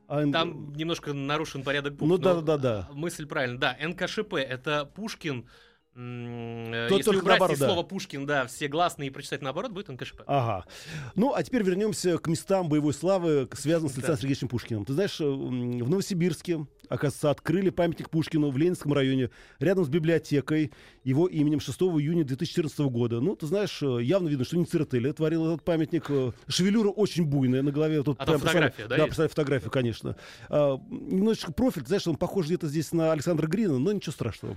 АН- 0.07 0.33
Там 0.33 0.73
немножко 0.75 1.12
нарушен 1.12 1.64
порядок 1.64 1.95
букв. 1.95 2.09
Ну 2.09 2.17
но, 2.17 2.19
да-да-да-да. 2.19 2.87
а, 2.88 2.95
Мысль 2.95 3.26
правильная. 3.26 3.59
Да, 3.59 3.76
НКШП— 3.81 4.35
это 4.35 4.85
Пушкин. 4.95 5.47
Э, 5.95 6.87
Тот 6.88 6.99
Если 6.99 7.11
только 7.11 7.23
убрать 7.23 7.40
наоборот, 7.40 7.57
из 7.57 7.61
да. 7.61 7.83
Пушкин, 7.83 8.26
да, 8.26 8.47
все 8.47 8.68
гласные 8.68 9.09
и 9.09 9.11
прочитать 9.11 9.42
наоборот, 9.42 9.73
будет 9.73 9.88
НКШП. 9.88 10.23
Ага. 10.26 10.66
Ну, 11.14 11.35
а 11.35 11.42
теперь 11.42 11.62
вернемся 11.62 12.18
к 12.18 12.26
местам 12.26 12.68
боевой 12.68 12.95
славы, 12.95 13.49
связанным 13.54 13.90
с. 13.90 13.95
Александром 13.95 14.18
Сергеевичем 14.18 14.49
Пушкиным. 14.49 14.85
Ты 14.85 14.92
знаешь, 14.92 15.21
э, 15.21 15.25
в 15.25 15.88
Новосибирске, 15.88 16.66
оказывается, 16.88 17.30
открыли 17.30 17.71
памятник 17.71 18.11
Пушкину 18.11 18.50
в 18.50 18.57
Ленинском 18.59 18.92
районе, 18.92 19.30
рядом 19.59 19.85
с 19.85 19.88
библиотекой, 19.88 20.73
его 21.04 21.26
именем 21.26 21.61
6 21.61 21.80
июня 21.83 22.25
2014 22.25 22.78
года. 22.80 23.21
Ну, 23.21 23.35
ты 23.37 23.47
знаешь, 23.47 23.83
э, 23.83 23.99
явно 24.02 24.28
видно, 24.28 24.45
что 24.45 24.57
не 24.57 24.64
Церетели 24.64 25.11
творил 25.12 25.47
этот 25.47 25.64
памятник. 25.64 26.07
э, 26.11 26.33
Шевелюра 26.49 26.88
очень 26.88 27.25
буйная 27.25 27.62
на 27.62 27.71
голове. 27.73 28.02
Тут 28.02 28.16
А 28.21 28.25
прям 28.26 28.38
фотография, 28.38 28.66
представляю- 28.76 28.88
да, 28.88 28.88
Да, 28.88 28.97
есть? 28.97 29.07
представляю 29.09 29.30
фотографию, 29.30 29.71
конечно. 29.71 30.16
А, 30.49 30.76
немножечко 30.91 31.52
профиль, 31.52 31.82
ты 31.82 31.89
знаешь, 31.89 32.06
он 32.06 32.17
похож 32.17 32.47
где-то 32.47 32.67
здесь 32.69 32.93
на 32.93 33.12
Александра 33.12 33.47
Грина, 33.47 33.78
но 33.78 33.93
ничего 33.93 34.12
страшного. 34.12 34.56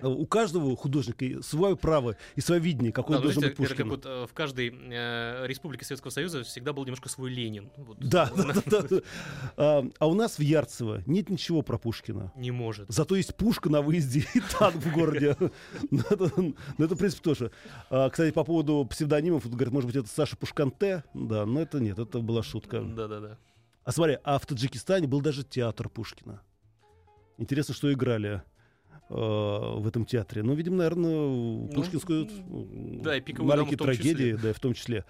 А, 0.00 0.08
У 0.08 0.26
каждого 0.26 0.76
художника 0.76 1.42
свое 1.42 1.76
право 1.76 2.16
и 2.36 2.40
свое 2.40 2.60
видение, 2.60 2.92
какой 2.92 3.14
Да, 3.16 3.18
ну, 3.20 3.24
должен 3.24 3.42
быть 3.42 3.56
Пушкин. 3.56 3.88
вот 3.88 4.04
э, 4.06 4.26
в 4.28 4.32
каждой 4.34 4.74
э, 4.90 5.46
республике 5.46 5.84
Советского 5.84 6.10
Союза 6.10 6.42
всегда 6.44 6.72
был 6.72 6.84
немножко 6.84 7.08
свой 7.08 7.30
Ленин. 7.30 7.70
Вот. 7.76 7.98
Да, 7.98 8.30
да, 8.36 8.54
да, 8.66 8.82
да. 8.82 9.00
А, 9.56 9.84
а 9.98 10.06
у 10.08 10.14
нас 10.14 10.38
в 10.38 10.42
Ярцево 10.42 11.02
нет 11.06 11.30
ничего 11.30 11.57
про 11.62 11.78
Пушкина. 11.78 12.32
Не 12.36 12.50
может. 12.50 12.88
Зато 12.88 13.16
есть 13.16 13.34
пушка 13.36 13.70
на 13.70 13.82
выезде 13.82 14.24
и 14.34 14.40
танк 14.58 14.76
в 14.76 14.92
городе. 14.92 15.36
Ну, 15.90 16.00
это, 16.10 16.30
ну, 16.36 16.54
это, 16.78 16.94
в 16.94 16.98
принципе, 16.98 17.22
тоже. 17.22 17.50
А, 17.90 18.08
кстати, 18.10 18.32
по 18.32 18.44
поводу 18.44 18.86
псевдонимов, 18.90 19.48
говорят, 19.48 19.72
может 19.72 19.86
быть, 19.86 19.96
это 19.96 20.08
Саша 20.08 20.36
Пушканте. 20.36 21.04
Да, 21.14 21.46
но 21.46 21.60
это 21.60 21.80
нет, 21.80 21.98
это 21.98 22.20
была 22.20 22.42
шутка. 22.42 22.80
Да-да-да. 22.82 23.38
А 23.84 23.92
смотри, 23.92 24.18
а 24.24 24.38
в 24.38 24.46
Таджикистане 24.46 25.06
был 25.06 25.20
даже 25.20 25.44
театр 25.44 25.88
Пушкина. 25.88 26.42
Интересно, 27.38 27.74
что 27.74 27.92
играли 27.92 28.42
э, 29.08 29.14
в 29.14 29.86
этом 29.86 30.04
театре. 30.04 30.42
Ну, 30.42 30.54
видимо, 30.54 30.76
наверное, 30.76 31.68
пушкинскую 31.68 32.26
м, 32.26 33.02
да, 33.02 33.16
и 33.16 33.20
«Пиковую 33.20 33.48
маленькие 33.48 33.76
даму» 33.78 33.92
в 33.92 33.94
том 33.96 34.02
числе. 34.04 34.14
трагедии, 34.14 34.42
да, 34.42 34.52
в 34.52 34.60
том 34.60 34.74
числе. 34.74 35.04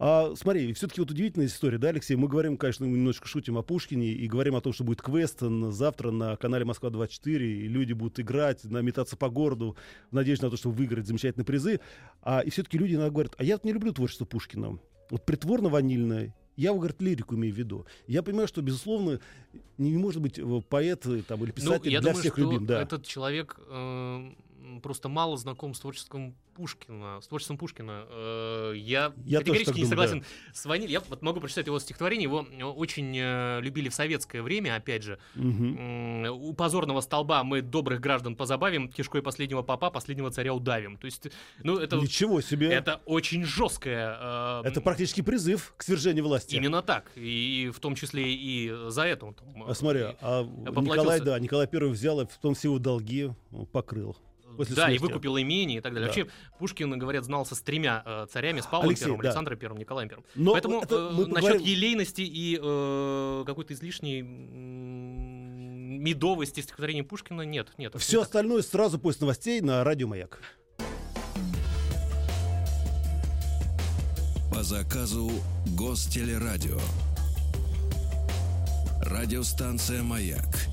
А, 0.00 0.32
смотри, 0.36 0.72
все-таки 0.74 1.00
вот 1.00 1.10
удивительная 1.10 1.48
история, 1.48 1.78
да, 1.78 1.88
Алексей? 1.88 2.14
Мы 2.14 2.28
говорим, 2.28 2.56
конечно, 2.56 2.86
мы 2.86 2.96
немножко 2.96 3.26
шутим 3.26 3.58
о 3.58 3.62
Пушкине 3.62 4.12
и 4.12 4.28
говорим 4.28 4.54
о 4.54 4.60
том, 4.60 4.72
что 4.72 4.84
будет 4.84 5.02
квест 5.02 5.40
на- 5.40 5.72
завтра 5.72 6.12
на 6.12 6.36
канале 6.36 6.64
Москва-24, 6.64 7.42
и 7.42 7.66
люди 7.66 7.94
будут 7.94 8.20
играть, 8.20 8.62
метаться 8.64 9.16
по 9.16 9.28
городу 9.28 9.76
в 10.10 10.14
надежде 10.14 10.44
на 10.46 10.50
то, 10.50 10.56
чтобы 10.56 10.76
выиграть 10.76 11.06
замечательные 11.06 11.44
призы. 11.44 11.80
А, 12.22 12.40
и 12.40 12.50
все-таки 12.50 12.78
люди 12.78 12.94
иногда 12.94 13.10
говорят, 13.10 13.34
а 13.38 13.44
я 13.44 13.58
не 13.64 13.72
люблю 13.72 13.92
творчество 13.92 14.24
Пушкина. 14.24 14.78
Вот 15.10 15.24
притворно-ванильное. 15.26 16.32
Я, 16.56 16.72
говорит, 16.72 17.00
лирику 17.00 17.34
имею 17.36 17.54
в 17.54 17.58
виду. 17.58 17.86
Я 18.06 18.22
понимаю, 18.22 18.48
что, 18.48 18.62
безусловно, 18.62 19.20
не 19.78 19.96
может 19.96 20.20
быть 20.20 20.38
э, 20.40 20.62
поэт 20.68 21.06
там, 21.26 21.44
или 21.44 21.52
писатель 21.52 21.86
ну, 21.86 21.90
я 21.90 22.00
для 22.00 22.10
думаю, 22.10 22.20
всех 22.20 22.32
что 22.34 22.42
любим. 22.42 22.66
Да. 22.66 22.82
этот 22.82 23.06
человек 23.06 23.58
э, 23.68 24.30
просто 24.80 25.08
мало 25.08 25.36
знаком 25.36 25.74
с 25.74 25.80
творчеством 25.80 26.34
Пушкина. 26.54 27.20
С 27.22 27.28
творчеством 27.28 27.56
Пушкина. 27.56 28.04
Э, 28.08 28.72
я 28.76 29.12
Я 29.24 29.38
категорически 29.38 29.76
не 29.78 29.82
думаю, 29.84 29.88
согласен 30.08 30.24
с 30.52 30.64
Ваниль. 30.66 30.90
Я 30.90 31.00
вот 31.00 31.22
могу 31.22 31.40
прочитать 31.40 31.66
его 31.66 31.78
стихотворение. 31.78 32.24
Его 32.24 32.46
э, 32.50 32.64
очень 32.64 33.16
э, 33.16 33.60
любили 33.60 33.88
в 33.88 33.94
советское 33.94 34.42
время, 34.42 34.74
опять 34.74 35.02
же. 35.04 35.18
М, 35.36 36.26
У 36.30 36.52
позорного 36.54 37.00
столба 37.00 37.44
мы 37.44 37.62
добрых 37.62 38.00
граждан 38.00 38.34
позабавим, 38.34 38.88
кишкой 38.88 39.22
последнего 39.22 39.62
папа, 39.62 39.90
последнего 39.90 40.30
царя 40.30 40.52
удавим. 40.52 40.96
То 40.96 41.04
есть, 41.06 41.28
ну, 41.62 41.78
это, 41.78 41.96
Ничего 41.96 42.40
себе. 42.40 42.66
Это, 42.72 42.92
это 42.92 43.00
очень 43.06 43.44
жесткое. 43.44 44.16
э, 44.64 44.80
практически 44.80 45.20
призыв 45.20 45.74
к 45.76 45.82
свержению 45.82 46.24
власти. 46.24 46.56
Именно 46.56 46.82
так. 46.82 47.10
И 47.14 47.70
в 47.74 47.78
том 47.80 47.94
числе 47.94 48.32
и 48.34 48.72
за 48.88 49.02
это 49.04 49.26
он 49.26 49.34
там, 49.34 49.62
А 49.64 49.74
смотри, 49.74 50.00
и- 50.00 50.16
а 50.20 50.44
поплатился. 50.44 50.80
Николай, 50.98 51.20
да, 51.20 51.38
Николай 51.38 51.66
Первый 51.68 51.92
взял 51.92 52.20
и 52.20 52.26
в 52.26 52.36
том 52.38 52.54
все 52.54 52.68
его 52.68 52.78
долги 52.78 53.30
покрыл. 53.72 54.16
После 54.58 54.76
да, 54.76 54.82
и 54.90 54.98
смерти. 54.98 55.02
выкупил 55.02 55.38
имение 55.40 55.78
и 55.78 55.80
так 55.80 55.94
далее. 55.94 56.10
Да. 56.10 56.14
Вообще, 56.14 56.30
Пушкин, 56.58 56.98
говорят, 56.98 57.24
знался 57.24 57.54
с 57.54 57.62
тремя 57.62 58.02
э, 58.04 58.26
царями, 58.30 58.60
с 58.60 58.66
Павлом 58.66 58.88
Алексей, 58.90 59.04
Первым, 59.06 59.22
да. 59.22 59.28
Александром 59.28 59.58
Первым, 59.58 59.78
Николаем 59.78 60.08
Первым. 60.10 60.26
Но 60.34 60.52
Поэтому 60.52 60.82
это 60.82 60.94
э, 60.94 61.10
мы 61.12 61.26
насчет 61.26 61.34
поговорим- 61.52 61.62
елейности 61.66 62.20
и 62.20 62.58
э, 62.62 63.44
какой-то 63.46 63.72
излишней 63.72 64.22
медовости 65.98 66.60
стихотворения 66.60 67.04
Пушкина 67.04 67.42
нет. 67.42 67.68
нет 67.78 67.94
Все 67.98 68.12
не 68.12 68.18
так. 68.18 68.26
остальное 68.26 68.62
сразу 68.62 68.98
после 68.98 69.22
новостей 69.22 69.60
на 69.60 69.82
радио 69.84 70.06
Маяк. 70.06 70.40
По 74.52 74.62
заказу 74.62 75.30
Гостелерадио. 75.78 76.78
Радиостанция 79.02 80.02
«Маяк» 80.02 80.68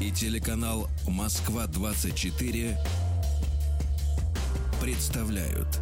и 0.00 0.10
телеканал 0.10 0.88
«Москва-24» 1.06 2.76
представляют 4.80 5.80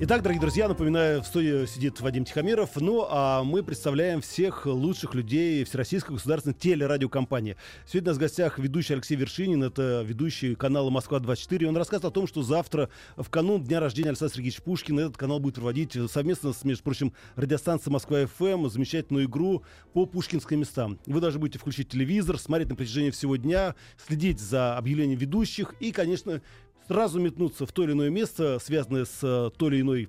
Итак, 0.00 0.22
дорогие 0.22 0.40
друзья, 0.40 0.68
напоминаю, 0.68 1.22
в 1.22 1.26
студии 1.26 1.66
сидит 1.66 2.00
Вадим 2.00 2.24
Тихомиров. 2.24 2.76
Ну, 2.76 3.04
а 3.10 3.42
мы 3.42 3.64
представляем 3.64 4.20
всех 4.20 4.64
лучших 4.64 5.12
людей 5.16 5.64
Всероссийской 5.64 6.14
государственной 6.14 6.54
телерадиокомпании. 6.54 7.56
Сегодня 7.84 8.10
у 8.10 8.10
нас 8.10 8.16
в 8.18 8.20
гостях 8.20 8.60
ведущий 8.60 8.92
Алексей 8.92 9.16
Вершинин, 9.16 9.64
это 9.64 10.04
ведущий 10.06 10.54
канала 10.54 10.88
«Москва-24». 10.90 11.64
Он 11.64 11.76
рассказывает 11.76 12.12
о 12.12 12.14
том, 12.14 12.28
что 12.28 12.44
завтра, 12.44 12.90
в 13.16 13.28
канун 13.28 13.64
дня 13.64 13.80
рождения 13.80 14.10
Александра 14.10 14.36
Сергеевича 14.36 14.62
Пушкина, 14.62 15.00
этот 15.00 15.16
канал 15.16 15.40
будет 15.40 15.56
проводить 15.56 15.96
совместно 16.08 16.52
с, 16.52 16.62
между 16.62 16.84
прочим, 16.84 17.12
радиостанцией 17.34 17.92
«Москва-ФМ» 17.92 18.68
замечательную 18.68 19.24
игру 19.24 19.64
по 19.94 20.06
пушкинским 20.06 20.60
местам. 20.60 21.00
Вы 21.06 21.20
должны 21.20 21.40
будете 21.40 21.58
включить 21.58 21.88
телевизор, 21.88 22.38
смотреть 22.38 22.68
на 22.68 22.76
протяжении 22.76 23.10
всего 23.10 23.34
дня, 23.34 23.74
следить 24.06 24.38
за 24.38 24.76
объявлением 24.76 25.18
ведущих 25.18 25.74
и, 25.80 25.90
конечно, 25.90 26.40
сразу 26.88 27.20
метнуться 27.20 27.66
в 27.66 27.72
то 27.72 27.84
или 27.84 27.92
иное 27.92 28.10
место, 28.10 28.58
связанное 28.58 29.04
с 29.04 29.18
э, 29.22 29.50
той 29.56 29.74
или 29.74 29.80
иной 29.82 30.08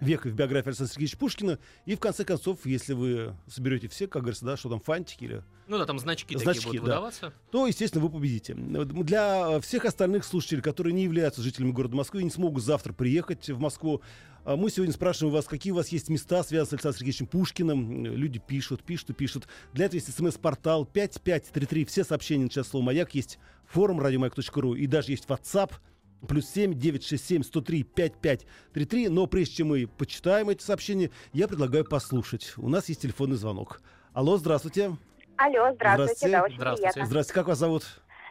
векой 0.00 0.32
в 0.32 0.34
биографии 0.34 0.68
Александра 0.68 0.92
Сергеевича 0.92 1.18
Пушкина. 1.18 1.58
И 1.84 1.94
в 1.94 2.00
конце 2.00 2.24
концов, 2.24 2.66
если 2.66 2.92
вы 2.92 3.34
соберете 3.46 3.88
все, 3.88 4.06
как 4.06 4.22
говорится, 4.22 4.44
да, 4.44 4.56
что 4.56 4.68
там 4.68 4.80
фантики 4.80 5.24
или 5.24 5.42
Ну 5.68 5.78
да, 5.78 5.86
там 5.86 5.98
значки, 5.98 6.36
Значки, 6.36 6.64
такие 6.64 6.80
будут 6.80 6.86
да. 6.86 6.96
выдаваться. 6.96 7.32
то, 7.50 7.66
естественно, 7.66 8.04
вы 8.04 8.10
победите. 8.10 8.54
Для 8.54 9.60
всех 9.60 9.84
остальных 9.84 10.24
слушателей, 10.24 10.62
которые 10.62 10.92
не 10.92 11.04
являются 11.04 11.42
жителями 11.42 11.72
города 11.72 11.96
Москвы 11.96 12.22
и 12.22 12.24
не 12.24 12.30
смогут 12.30 12.62
завтра 12.62 12.92
приехать 12.92 13.48
в 13.48 13.58
Москву, 13.58 14.02
а, 14.44 14.56
мы 14.56 14.70
сегодня 14.70 14.92
спрашиваем 14.92 15.34
вас, 15.34 15.46
какие 15.46 15.72
у 15.72 15.76
вас 15.76 15.88
есть 15.88 16.08
места, 16.08 16.42
связанные 16.44 16.68
с 16.68 16.72
Александром 16.74 16.98
Сергеевичем 16.98 17.26
Пушкиным. 17.26 18.06
Люди 18.06 18.38
пишут, 18.38 18.82
пишут 18.82 19.10
и 19.10 19.12
пишут. 19.12 19.48
Для 19.72 19.86
этого 19.86 19.96
есть 19.96 20.14
смс-портал 20.14 20.84
5533. 20.84 21.84
Все 21.86 22.04
сообщения 22.04 22.44
на 22.44 22.50
час 22.50 22.68
слова 22.68 22.84
«Маяк». 22.84 23.14
Есть 23.14 23.38
форум 23.66 24.00
радиомаяк.ру 24.00 24.74
и 24.74 24.86
даже 24.86 25.12
есть 25.12 25.24
WhatsApp 25.26 25.72
плюс 26.28 26.46
7 26.50 26.74
967 26.74 27.42
103 27.42 27.82
5533. 27.82 29.08
Но 29.08 29.26
прежде 29.26 29.56
чем 29.56 29.68
мы 29.68 29.86
почитаем 29.86 30.48
эти 30.48 30.62
сообщения, 30.62 31.10
я 31.32 31.48
предлагаю 31.48 31.84
послушать. 31.84 32.54
У 32.56 32.68
нас 32.68 32.88
есть 32.88 33.02
телефонный 33.02 33.36
звонок. 33.36 33.80
Алло, 34.12 34.36
здравствуйте. 34.36 34.96
Алло, 35.36 35.72
здравствуйте, 35.74 35.76
Здравствуйте. 35.76 36.32
да, 36.32 36.42
очень 36.44 36.56
Здравствуйте. 36.56 36.92
приятно. 36.92 37.06
Здравствуйте, 37.06 37.34
как 37.40 37.48
вас 37.48 37.58
зовут? 37.58 37.82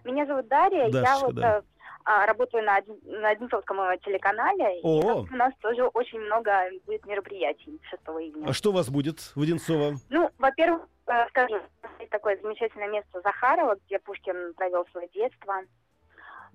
Меня 0.04 0.26
зовут 0.26 0.48
Дарья, 0.48 0.86
я 0.86 0.90
Дашечка, 0.92 1.26
вот 1.26 1.36
да. 1.36 1.62
а, 2.06 2.26
работаю 2.26 2.64
на, 2.64 2.80
на 3.04 3.30
Одинцовском 3.30 3.78
телеканале, 4.04 4.80
О. 4.84 5.00
и 5.00 5.04
вот 5.04 5.32
у 5.32 5.36
нас 5.36 5.54
тоже 5.62 5.86
очень 5.88 6.20
много 6.20 6.52
будет 6.86 7.06
мероприятий 7.06 7.80
6 7.90 8.02
июня. 8.04 8.48
А 8.50 8.54
что 8.54 8.72
у 8.72 8.74
вас 8.74 8.90
будет 8.90 9.20
в 9.36 9.42
Одинцово? 9.42 9.96
Ну, 10.10 10.30
во-первых, 10.38 10.88
э, 11.08 11.28
скажу, 11.30 11.56
есть 12.00 12.12
такое 12.12 12.38
замечательное 12.42 12.90
место 12.90 13.22
Захарова, 13.24 13.78
где 13.86 14.00
Пушкин 14.00 14.54
провел 14.56 14.86
свое 14.92 15.08
детство. 15.14 15.62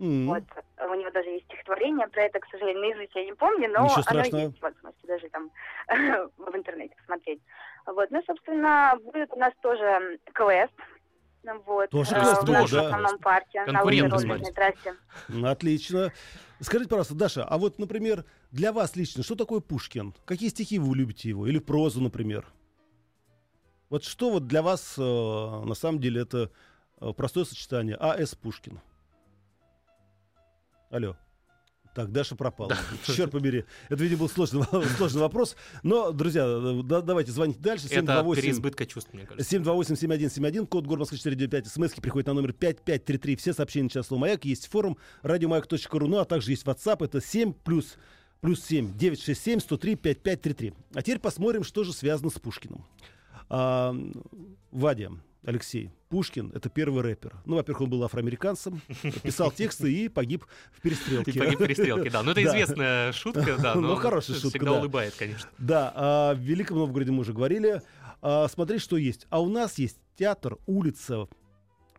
М, 0.01 0.27
Вот, 0.29 0.43
у 0.89 0.95
него 0.95 1.11
даже 1.11 1.29
есть 1.29 1.45
стихотворение 1.45 2.09
про 2.09 2.23
это, 2.23 2.41
к 2.41 2.47
сожалению, 2.51 2.81
наизусть 2.81 3.15
я 3.15 3.25
не 3.25 3.35
помню, 3.35 3.69
но 3.71 3.85
Ничего 3.85 4.03
оно 4.07 4.21
есть, 4.21 4.63
вот, 4.63 4.75
можете 4.83 5.07
даже 5.07 5.29
там 5.29 5.51
в 6.39 6.57
интернете 6.57 6.95
посмотреть. 6.97 7.41
Вот, 7.87 8.11
ну, 8.11 8.23
собственно, 8.27 8.99
будет 9.05 9.31
у 9.33 9.37
нас 9.37 9.53
тоже 9.61 10.19
квест. 10.33 10.73
Ну, 11.43 11.63
Вот, 11.67 11.91
Тоже 11.91 12.15
э, 12.15 12.21
квест 12.21 12.43
в 12.43 12.51
нашем 12.51 12.79
да? 12.79 12.87
основном 12.87 13.19
парке, 13.19 13.61
на 13.61 13.73
Конкуренты 13.73 14.17
лыжно-роллерной 14.17 14.53
трассе. 14.53 14.95
Отлично. 15.45 16.13
Скажите, 16.61 16.89
пожалуйста, 16.91 17.15
Даша, 17.15 17.45
а 17.45 17.59
вот, 17.59 17.79
например, 17.79 18.25
для 18.53 18.73
вас 18.73 18.97
лично, 18.97 19.23
что 19.23 19.35
такое 19.37 19.61
Пушкин? 19.61 20.15
Какие 20.25 20.49
стихи 20.49 20.79
вы 20.79 20.97
любите 20.97 21.29
его? 21.29 21.47
Или 21.47 21.59
прозу, 21.59 22.01
например? 22.03 22.47
Вот 23.91 24.05
что 24.05 24.31
вот 24.31 24.47
для 24.47 24.63
вас, 24.63 24.97
э, 24.99 25.03
на 25.03 25.75
самом 25.75 25.99
деле, 26.01 26.23
это 26.23 26.51
э, 27.01 27.13
простое 27.15 27.45
сочетание 27.45 27.97
А.С. 27.99 28.35
Пушкин? 28.35 28.81
Алло. 30.91 31.17
Так, 31.95 32.13
Даша 32.13 32.37
пропала. 32.37 32.77
Черт 33.05 33.33
побери. 33.33 33.65
Это, 33.89 34.03
видимо, 34.03 34.21
был 34.21 34.29
сложный, 34.29 34.63
сложный 34.97 35.21
вопрос. 35.23 35.57
Но, 35.83 36.13
друзья, 36.13 36.47
да- 36.85 37.01
давайте 37.01 37.33
звоните 37.33 37.59
дальше. 37.59 37.87
Это 37.87 37.95
728 37.97 38.41
переизбытка 38.41 38.87
чувств, 38.87 39.13
мне 39.13 39.27
кажется. 39.27 39.57
728-7171, 39.57 40.67
код 40.67 40.87
город 40.87 41.01
Москвы 41.01 41.19
495, 41.19 41.67
смс 41.67 42.01
приходит 42.01 42.29
на 42.29 42.35
номер 42.35 42.53
5533, 42.53 43.37
все 43.37 43.53
сообщения 43.53 43.85
на 43.85 43.91
час 43.91 44.09
«Маяк», 44.11 44.45
есть 44.45 44.69
форум 44.69 44.99
радиомаяк.ру, 45.23 46.07
ну 46.07 46.19
а 46.19 46.25
также 46.25 46.53
есть 46.53 46.65
WhatsApp, 46.65 47.05
это 47.05 47.21
7 47.21 47.53
плюс, 47.55 47.97
плюс 48.41 48.63
7, 48.65 48.97
967 48.97 49.59
103 49.61 49.97
5533. 49.97 50.75
А 50.95 51.03
теперь 51.03 51.19
посмотрим, 51.19 51.65
что 51.65 51.83
же 51.83 51.93
связано 51.93 52.31
с 52.31 52.39
Пушкиным. 52.39 52.85
А, 53.49 53.97
Вадя, 54.71 55.11
Алексей, 55.45 55.91
Пушкин— 56.11 56.53
это 56.55 56.69
первый 56.69 57.03
рэпер. 57.03 57.35
Ну, 57.47 57.57
во-первых, 57.57 57.83
он 57.83 57.91
был 57.91 58.05
афроамериканцем, 58.05 58.81
писал 59.23 59.51
тексты 59.51 59.91
и 59.91 60.09
погиб 60.09 60.45
в 60.73 60.83
перестрелке. 60.83 61.31
И 61.31 61.39
погиб 61.39 61.59
в 61.59 61.63
перестрелке, 61.63 62.11
да. 62.11 62.23
Ну, 62.23 62.33
это 62.33 62.45
известная 62.45 63.13
шутка, 63.13 63.57
да. 63.57 63.75
Ну, 63.75 63.83
но 63.83 63.97
хорошая 63.97 64.37
шутка, 64.37 64.51
Всегда 64.51 64.73
да. 64.73 64.79
улыбает, 64.79 65.15
конечно. 65.17 65.49
Да, 65.59 65.93
а, 65.95 66.35
в 66.35 66.39
Великом 66.41 66.79
Новгороде 66.79 67.11
мы 67.11 67.21
уже 67.21 67.33
говорили. 67.33 67.81
А, 68.21 68.49
смотри, 68.49 68.79
что 68.79 68.99
есть. 68.99 69.27
А 69.31 69.41
у 69.41 69.49
нас 69.49 69.79
есть 69.79 69.97
театр, 70.19 70.59
улица 70.67 71.27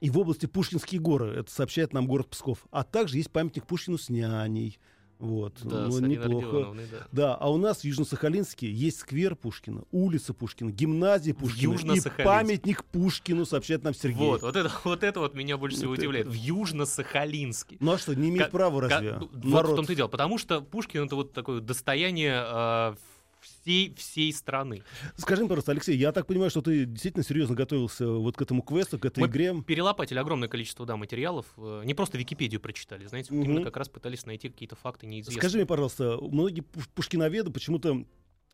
и 0.01 0.09
в 0.09 0.17
области 0.19 0.45
Пушкинские 0.45 1.01
горы. 1.01 1.33
Это 1.37 1.51
сообщает 1.51 1.93
нам 1.93 2.07
город 2.07 2.27
Псков. 2.29 2.65
А 2.71 2.83
также 2.83 3.17
есть 3.17 3.31
памятник 3.31 3.65
Пушкину 3.65 3.97
с 3.97 4.09
няней. 4.09 4.79
Вот, 5.21 5.53
Да, 5.63 5.87
ну, 5.87 5.99
неплохо. 5.99 6.75
Да. 6.91 7.07
Да, 7.11 7.35
а 7.35 7.51
у 7.51 7.57
нас 7.57 7.81
в 7.81 7.85
Южно-Сахалинске 7.85 8.67
есть 8.71 9.01
сквер 9.01 9.35
Пушкина, 9.35 9.83
улица 9.91 10.33
Пушкина, 10.33 10.71
гимназия 10.71 11.35
Пушкина 11.35 11.93
и 11.93 12.01
памятник 12.23 12.83
Пушкину, 12.85 13.45
сообщает 13.45 13.83
нам 13.83 13.93
Сергей. 13.93 14.17
Вот, 14.17 14.41
вот 14.41 14.55
это, 14.55 14.71
вот 14.83 15.03
это 15.03 15.19
вот 15.19 15.35
меня 15.35 15.57
больше 15.59 15.77
всего 15.77 15.91
Вот 15.91 15.99
удивляет. 15.99 16.25
это. 16.25 16.35
В 16.35 16.39
Южно-Сахалинске. 16.39 17.77
Ну 17.79 17.91
а 17.91 17.97
что, 17.99 18.15
не 18.15 18.29
имеет 18.29 18.45
Ка- 18.45 18.51
права 18.51 18.81
разве? 18.81 19.13
Вот 19.19 19.43
Народ. 19.45 19.73
в 19.73 19.75
том-то 19.75 19.93
и 19.93 19.95
дело. 19.95 20.07
Потому 20.07 20.39
что 20.39 20.59
Пушкин 20.61 21.03
это 21.05 21.15
вот 21.15 21.33
такое 21.33 21.61
достояние 21.61 22.43
э, 22.43 22.95
всей, 23.41 23.93
всей 23.95 24.31
страны. 24.31 24.83
Скажи 25.17 25.41
мне, 25.41 25.49
пожалуйста, 25.49 25.71
Алексей, 25.71 25.97
я 25.97 26.11
так 26.11 26.27
понимаю, 26.27 26.49
что 26.49 26.61
ты 26.61 26.85
действительно 26.85 27.23
серьезно 27.23 27.55
готовился 27.55 28.07
вот 28.07 28.37
к 28.37 28.41
этому 28.41 28.61
квесту, 28.61 28.99
к 28.99 29.05
этой 29.05 29.19
Мы 29.19 29.27
игре. 29.27 29.61
Перелопатили 29.65 30.19
огромное 30.19 30.47
количество 30.47 30.85
да, 30.85 30.95
материалов. 30.95 31.45
э, 31.57 31.81
Не 31.85 31.93
просто 31.93 32.17
Википедию 32.17 32.61
прочитали, 32.61 33.05
знаете, 33.07 33.33
вот 33.33 33.41
Мгм. 33.41 33.49
именно 33.51 33.65
как 33.65 33.77
раз 33.77 33.89
пытались 33.89 34.25
найти 34.25 34.49
какие-то 34.49 34.75
факты 34.75 35.07
неизвестные. 35.07 35.41
Скажи 35.41 35.57
мне, 35.57 35.65
пожалуйста, 35.65 36.17
многие 36.21 36.61
пуш- 36.61 36.89
пушкиноведы 36.93 37.51
почему-то 37.51 38.05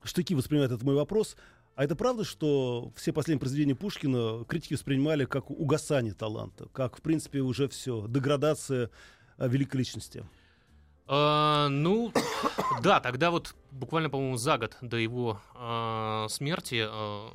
штыки 0.03 0.33
воспринимают 0.33 0.71
этот 0.71 0.83
мой 0.83 0.95
вопрос. 0.95 1.35
А 1.75 1.83
это 1.83 1.95
правда, 1.95 2.23
что 2.23 2.91
все 2.95 3.13
последние 3.13 3.39
произведения 3.39 3.75
Пушкина 3.75 4.45
критики 4.45 4.73
воспринимали 4.73 5.25
как 5.25 5.51
угасание 5.51 6.13
таланта, 6.13 6.67
как, 6.73 6.97
в 6.97 7.01
принципе, 7.01 7.41
уже 7.41 7.67
все, 7.67 8.07
деградация 8.07 8.89
а, 9.37 9.47
великой 9.47 9.77
личности? 9.77 10.25
А, 11.07 11.69
ну, 11.69 12.11
да, 12.81 12.99
тогда 12.99 13.31
вот 13.31 13.55
буквально, 13.71 14.09
по-моему, 14.09 14.37
за 14.37 14.57
год 14.57 14.77
до 14.81 14.97
его 14.97 15.39
а, 15.55 16.27
смерти 16.29 16.85
а, 16.87 17.29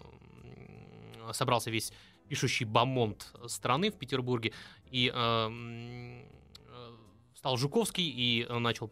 собрался 1.32 1.70
весь 1.70 1.92
пишущий 2.28 2.64
бомонд 2.66 3.32
страны 3.46 3.90
в 3.90 3.94
Петербурге, 3.98 4.52
и 4.90 5.10
а, 5.14 5.46
м, 5.46 6.22
э, 6.22 6.90
встал 7.34 7.56
Жуковский 7.56 8.08
и 8.08 8.46
э, 8.48 8.58
начал 8.58 8.90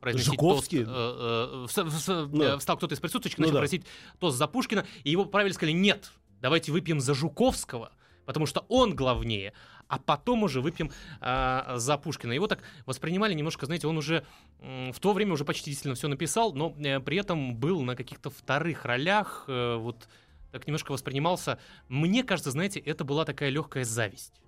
произносить 0.00 0.32
Жуковский? 0.32 0.84
тост. 0.84 0.90
э, 0.96 1.66
э, 2.12 2.28
Ну. 2.32 2.42
э, 2.44 2.58
Встал 2.58 2.76
кто-то 2.76 2.94
из 2.94 3.00
присутствующих, 3.00 3.38
Ну 3.38 3.42
начал 3.44 3.54
да. 3.54 3.60
просить 3.60 3.84
тост 4.18 4.38
за 4.38 4.46
Пушкина, 4.46 4.86
и 5.04 5.10
его 5.10 5.24
правильно 5.24 5.54
сказали, 5.54 5.72
нет, 5.74 6.12
давайте 6.40 6.70
выпьем 6.72 7.00
за 7.00 7.14
Жуковского, 7.14 7.92
потому 8.24 8.46
что 8.46 8.64
он 8.68 8.94
главнее, 8.94 9.52
а 9.90 9.98
потом 9.98 10.44
уже 10.44 10.60
выпьем 10.60 10.90
а, 11.20 11.74
за 11.76 11.98
Пушкина. 11.98 12.32
Его 12.32 12.46
так 12.46 12.60
воспринимали 12.86 13.34
немножко, 13.34 13.66
знаете, 13.66 13.88
он 13.88 13.98
уже 13.98 14.24
в 14.60 14.98
то 15.00 15.12
время 15.12 15.32
уже 15.32 15.44
почти 15.44 15.70
действительно 15.70 15.96
все 15.96 16.06
написал, 16.08 16.52
но 16.52 16.74
э, 16.78 17.00
при 17.00 17.16
этом 17.16 17.56
был 17.56 17.82
на 17.82 17.96
каких-то 17.96 18.30
вторых 18.30 18.84
ролях, 18.84 19.44
э, 19.48 19.76
вот 19.76 20.08
так 20.52 20.66
немножко 20.66 20.92
воспринимался. 20.92 21.58
Мне 21.88 22.22
кажется, 22.22 22.50
знаете, 22.50 22.78
это 22.80 23.04
была 23.04 23.24
такая 23.24 23.50
легкая 23.50 23.84
зависть. 23.84 24.40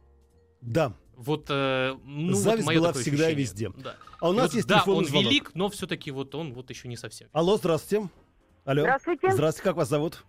Да. 0.60 0.92
Вот, 1.16 1.46
э, 1.48 1.96
ну, 2.04 2.32
вот 2.32 2.36
Зависть 2.36 2.66
моё 2.66 2.80
была 2.80 2.92
всегда 2.92 3.30
и 3.30 3.34
везде. 3.34 3.70
Да. 3.76 3.96
А 4.20 4.30
у 4.30 4.32
нас 4.32 4.46
вот, 4.46 4.54
есть 4.54 4.68
да, 4.68 4.76
телефонный 4.76 4.98
он 4.98 5.04
звонок. 5.06 5.30
велик, 5.30 5.50
но 5.54 5.68
все-таки 5.68 6.10
вот 6.10 6.34
он 6.34 6.54
вот 6.54 6.70
еще 6.70 6.88
не 6.88 6.96
совсем. 6.96 7.28
Алло, 7.32 7.56
здравствуйте. 7.56 8.08
Алло. 8.64 8.82
Здравствуйте, 8.82 9.30
Здравствуйте, 9.32 9.64
как 9.64 9.76
вас 9.76 9.88
зовут? 9.88 10.24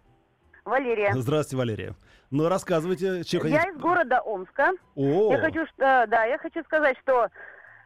Валерия. 0.66 1.14
Здравствуйте, 1.14 1.58
Валерия. 1.58 1.96
Ну, 2.32 2.48
рассказывайте, 2.50 3.24
чем 3.24 3.46
Я 3.46 3.64
из 3.64 3.78
города 3.78 4.22
Омска. 4.22 4.72
О, 4.96 5.32
Я 5.32 5.40
хочу, 5.40 5.66
что, 5.68 6.06
да, 6.08 6.24
я 6.26 6.38
хочу 6.38 6.64
сказать, 6.64 6.98
что 7.02 7.30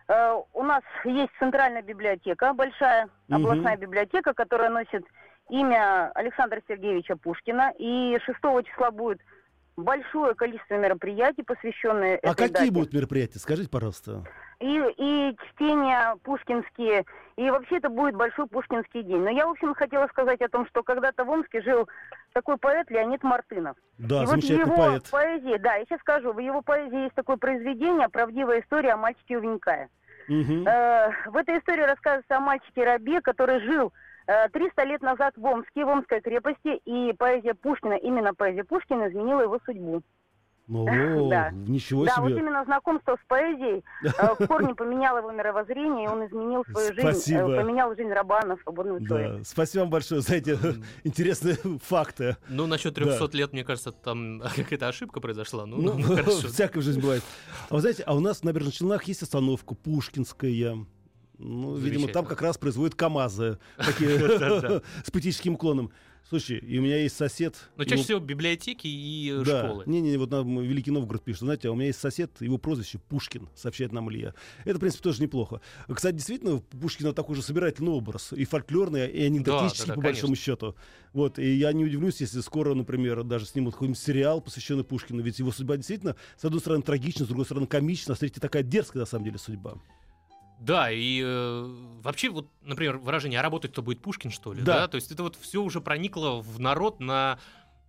э, 0.08 0.42
у 0.54 0.64
нас 0.64 0.84
есть 1.04 1.32
центральная 1.40 1.82
библиотека, 1.82 2.54
большая 2.54 3.10
областная 3.30 3.78
библиотека, 3.78 4.34
которая 4.34 4.70
носит 4.70 5.04
имя 5.50 6.12
Александра 6.14 6.62
Сергеевича 6.68 7.16
Пушкина. 7.18 7.74
И 7.78 8.18
6 8.26 8.40
числа 8.68 8.92
будет 8.92 9.20
большое 9.76 10.34
количество 10.34 10.76
мероприятий, 10.76 11.44
посвященные 11.44 12.16
а 12.16 12.32
этой 12.32 12.36
какие 12.36 12.68
дате. 12.68 12.72
будут 12.72 12.94
мероприятия? 12.94 13.40
Скажите, 13.40 13.70
пожалуйста. 13.70 14.24
И, 14.60 14.82
и 14.98 15.38
чтения 15.50 16.16
пушкинские, 16.24 17.06
и 17.38 17.50
вообще 17.50 17.78
это 17.78 17.90
будет 17.90 18.16
большой 18.16 18.48
пушкинский 18.48 19.04
день. 19.04 19.22
Но 19.22 19.30
я, 19.30 19.48
в 19.48 19.52
общем, 19.52 19.74
хотела 19.74 20.08
сказать 20.08 20.42
о 20.42 20.50
том, 20.50 20.68
что 20.68 20.84
когда-то 20.84 21.24
в 21.24 21.30
Омске 21.30 21.62
жил 21.62 21.88
такой 22.34 22.58
поэт 22.58 22.90
Леонид 22.90 23.24
Мартынов. 23.24 23.78
Да, 23.98 24.18
и 24.18 24.20
вот 24.20 24.26
в 24.26 24.30
замечательный 24.32 24.62
его 24.62 24.76
поэт. 24.76 25.10
поэзии, 25.10 25.58
да, 25.58 25.76
я 25.76 25.86
сейчас 25.86 26.02
скажу, 26.02 26.34
в 26.34 26.40
его 26.40 26.62
поэзии 26.62 27.04
есть 27.04 27.16
такое 27.16 27.38
произведение 27.38 28.10
«Правдивая 28.10 28.62
история 28.62 28.94
о 28.94 28.98
мальчике 28.98 29.38
Увенькае». 29.38 29.90
Мгм. 30.28 30.68
Э, 30.68 31.12
в 31.28 31.38
этой 31.38 31.60
истории 31.60 31.84
рассказывается 31.84 32.36
о 32.36 32.42
мальчике 32.42 32.84
Рабе, 32.84 33.22
который 33.22 33.62
жил 33.62 33.94
Э, 34.28 34.50
300 34.50 34.84
лет 34.84 35.02
назад 35.02 35.34
в 35.38 35.46
Омске, 35.46 35.86
в 35.86 35.90
Омской 35.90 36.20
крепости, 36.20 36.82
и 36.84 37.14
поэзия 37.14 37.54
Пушкина, 37.54 37.94
именно 37.94 38.34
поэзия 38.34 38.66
Пушкина 38.66 39.08
изменила 39.08 39.42
его 39.42 39.58
судьбу. 39.66 40.02
Ну, 40.68 40.86
Да. 41.30 41.52
ничего 41.52 42.06
да, 42.06 42.16
вот 42.20 42.30
себе. 42.32 42.40
именно 42.42 42.64
знакомство 42.66 43.18
с 43.24 43.28
поэзией 43.28 43.84
э, 44.04 44.10
в 44.40 44.48
корне 44.48 44.76
поменяло 44.76 45.20
его 45.20 45.32
мировоззрение, 45.32 46.06
и 46.06 46.08
он 46.10 46.26
изменил 46.26 46.66
свою 46.66 46.88
жизнь, 46.94 47.02
Спасибо. 47.02 47.54
э, 47.54 47.62
поменял 47.62 47.96
жизнь 47.96 48.10
раба 48.10 48.42
на 48.46 48.58
свободного 48.58 49.04
человека. 49.06 49.38
Да. 49.38 49.44
Спасибо 49.46 49.82
вам 49.84 49.90
большое 49.92 50.22
за 50.22 50.36
эти 50.36 50.58
интересные 51.04 51.58
факты. 51.84 52.36
Ну, 52.50 52.68
насчет 52.68 52.96
300 52.96 53.30
лет, 53.38 53.54
мне 53.54 53.64
кажется, 53.64 53.92
там 53.92 54.42
какая-то 54.56 54.88
ошибка 54.90 55.22
произошла. 55.22 55.66
Ну, 55.66 55.78
Ну, 55.78 55.94
ну, 55.98 56.16
хорошо. 56.16 56.48
всякая 56.50 56.82
в 56.82 56.84
жизни 56.84 57.02
бывает. 57.02 57.24
А 57.70 57.74
вы 57.76 57.80
знаете, 57.82 58.04
а 58.04 58.14
у 58.16 58.20
нас 58.20 58.40
в 58.40 58.44
Набережных 58.44 58.74
Челнах 58.76 59.04
есть 59.06 59.24
остановка 59.24 59.74
Пушкинская. 59.76 60.86
Ну, 61.40 61.76
видимо, 61.76 62.08
там 62.08 62.26
как 62.26 62.42
раз 62.42 62.58
производят 62.58 62.96
КАМАЗы 62.96 63.60
такие 63.78 64.82
с 65.06 65.12
поэтическим 65.12 65.54
уклоном. 65.54 65.92
Слушай, 66.30 66.58
и 66.58 66.78
у 66.78 66.82
меня 66.82 66.98
есть 66.98 67.16
сосед. 67.16 67.56
Но 67.78 67.86
чаще 67.86 67.96
его- 67.96 68.04
всего 68.04 68.20
библиотеки 68.20 68.86
и 68.88 69.32
э, 69.32 69.44
да. 69.46 69.64
школы. 69.66 69.84
Не-не, 69.86 70.18
вот 70.18 70.30
нам 70.30 70.60
Великий 70.62 70.92
Новгород 70.92 71.24
пишет. 71.24 71.42
Знаете, 71.42 71.70
а 71.70 71.72
у 71.72 71.76
меня 71.76 71.88
есть 71.88 72.00
сосед, 72.00 72.32
его 72.42 72.58
прозвище 72.58 73.00
Пушкин, 73.00 73.48
сообщает 73.56 73.94
нам 73.94 74.12
Илья. 74.12 74.34
Это, 74.66 74.76
в 74.76 74.80
принципе, 74.82 75.04
тоже 75.04 75.22
неплохо. 75.22 75.62
Кстати, 75.88 76.16
действительно, 76.16 76.58
Пушкина 76.60 77.14
такой 77.14 77.38
же 77.38 77.42
собирательный 77.42 77.92
образ. 77.92 78.34
И 78.34 78.44
фольклорный, 78.44 79.10
и 79.10 79.24
анекдотический, 79.24 79.88
Да, 79.88 79.88
да, 79.88 79.96
да, 79.96 79.96
по 79.96 80.02
большому 80.02 80.36
счету. 80.36 80.76
Вот. 81.14 81.40
И 81.40 81.56
я 81.56 81.72
не 81.72 81.86
удивлюсь, 81.86 82.20
если 82.20 82.42
скоро, 82.42 82.74
например, 82.74 83.24
даже 83.24 83.46
снимут 83.46 83.76
какой-нибудь 83.76 84.00
сериал, 84.00 84.42
посвященный 84.42 84.84
Пушкину. 84.84 85.22
Ведь 85.22 85.40
его 85.40 85.54
судьба 85.54 85.78
действительно, 85.78 86.18
с 86.38 86.44
одной 86.44 86.60
стороны, 86.60 86.84
трагична, 86.84 87.24
с 87.24 87.30
другой 87.30 87.46
стороны, 87.46 87.68
комична, 87.68 88.14
а 88.14 88.18
с 88.18 88.20
третьей 88.20 88.42
такая 88.42 88.64
дерзкая, 88.64 89.04
на 89.04 89.08
самом 89.08 89.24
деле, 89.24 89.38
судьба. 89.38 89.78
Да, 90.60 90.92
и 90.92 91.22
э, 91.24 91.76
вообще, 92.02 92.30
вот, 92.30 92.50
например, 92.62 92.98
выражение 92.98 93.40
«а 93.40 93.44
работать-то 93.44 93.82
будет 93.82 94.02
Пушкин, 94.02 94.32
что 94.32 94.54
ли?» 94.54 94.64
Да. 94.64 94.88
То 94.88 94.96
есть 94.96 95.12
это 95.12 95.24
вот 95.24 95.36
все 95.36 95.62
уже 95.62 95.82
проникло 95.82 96.42
в 96.42 96.60
народ 96.60 97.00
на, 97.00 97.40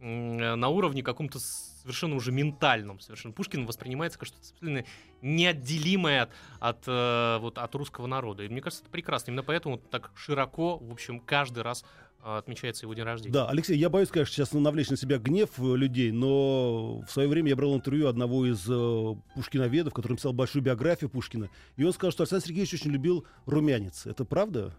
на 0.00 0.68
уровне 0.68 1.02
каком-то 1.02 1.38
совершенно 1.38 2.16
уже 2.16 2.30
ментальном. 2.30 3.00
Совершенно 3.00 3.32
Пушкин 3.32 3.66
воспринимается 3.66 4.18
как 4.18 4.28
что-то 4.28 4.44
совершенно 4.44 4.84
неотделимое 5.22 6.24
от, 6.24 6.30
от, 6.60 6.84
э, 6.86 7.38
вот, 7.40 7.56
от 7.56 7.74
русского 7.74 8.06
народа. 8.06 8.44
И 8.44 8.48
мне 8.48 8.60
кажется, 8.60 8.84
это 8.84 8.90
прекрасно. 8.90 9.30
Именно 9.30 9.42
поэтому 9.42 9.78
так 9.78 10.10
широко, 10.14 10.76
в 10.76 10.92
общем, 10.92 11.20
каждый 11.20 11.62
раз 11.62 11.84
отмечается 12.22 12.84
его 12.84 12.94
день 12.94 13.04
рождения. 13.04 13.32
Да, 13.32 13.48
Алексей, 13.48 13.76
я 13.76 13.88
боюсь, 13.88 14.08
конечно, 14.08 14.32
сейчас 14.34 14.52
навлечь 14.52 14.90
на 14.90 14.96
себя 14.96 15.18
гнев 15.18 15.50
э, 15.58 15.76
людей, 15.76 16.10
но 16.12 17.00
в 17.00 17.10
свое 17.10 17.28
время 17.28 17.50
я 17.50 17.56
брал 17.56 17.74
интервью 17.76 18.08
одного 18.08 18.44
из 18.46 18.64
э, 18.68 19.14
пушкиноведов, 19.34 19.94
который 19.94 20.12
написал 20.12 20.32
большую 20.32 20.62
биографию 20.62 21.10
Пушкина, 21.10 21.48
и 21.76 21.84
он 21.84 21.92
сказал, 21.92 22.12
что 22.12 22.22
Александр 22.24 22.46
Сергеевич 22.46 22.74
очень 22.74 22.90
любил 22.90 23.24
румянец. 23.46 24.06
Это 24.06 24.24
правда? 24.24 24.74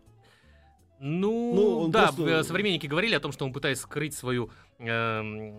Ну, 1.00 1.54
Ну, 1.56 1.88
да, 1.88 2.08
просто- 2.12 2.28
э, 2.28 2.44
современники 2.44 2.86
говорили 2.88 3.16
о 3.16 3.20
том, 3.22 3.32
что 3.32 3.46
он 3.46 3.54
пытается 3.54 3.84
скрыть 3.84 4.14
свою 4.14 4.50
эм, 4.80 5.54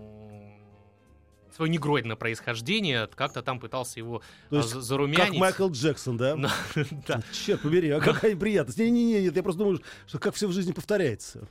свое 1.56 1.70
негроидное 1.70 2.16
происхождение, 2.16 3.06
как-то 3.08 3.42
там 3.42 3.58
пытался 3.58 3.98
его 3.98 4.18
То 4.50 4.56
а, 4.56 4.58
есть 4.58 4.70
за- 4.70 4.80
зарумянить. 4.82 5.30
Как 5.30 5.36
Майкл 5.36 5.68
Джексон, 5.70 6.16
да? 6.18 6.36
Да. 6.36 7.22
Черт 7.32 7.62
побери, 7.62 7.90
а 7.90 8.00
какая 8.00 8.34
неприятность. 8.34 8.78
Не-не-не, 8.78 9.22
нет, 9.22 9.36
я 9.36 9.42
просто 9.42 9.58
думаю, 9.60 9.80
что 10.06 10.18
как 10.18 10.34
все 10.34 10.46
в 10.46 10.52
жизни 10.52 10.72
повторяется. 10.72 11.48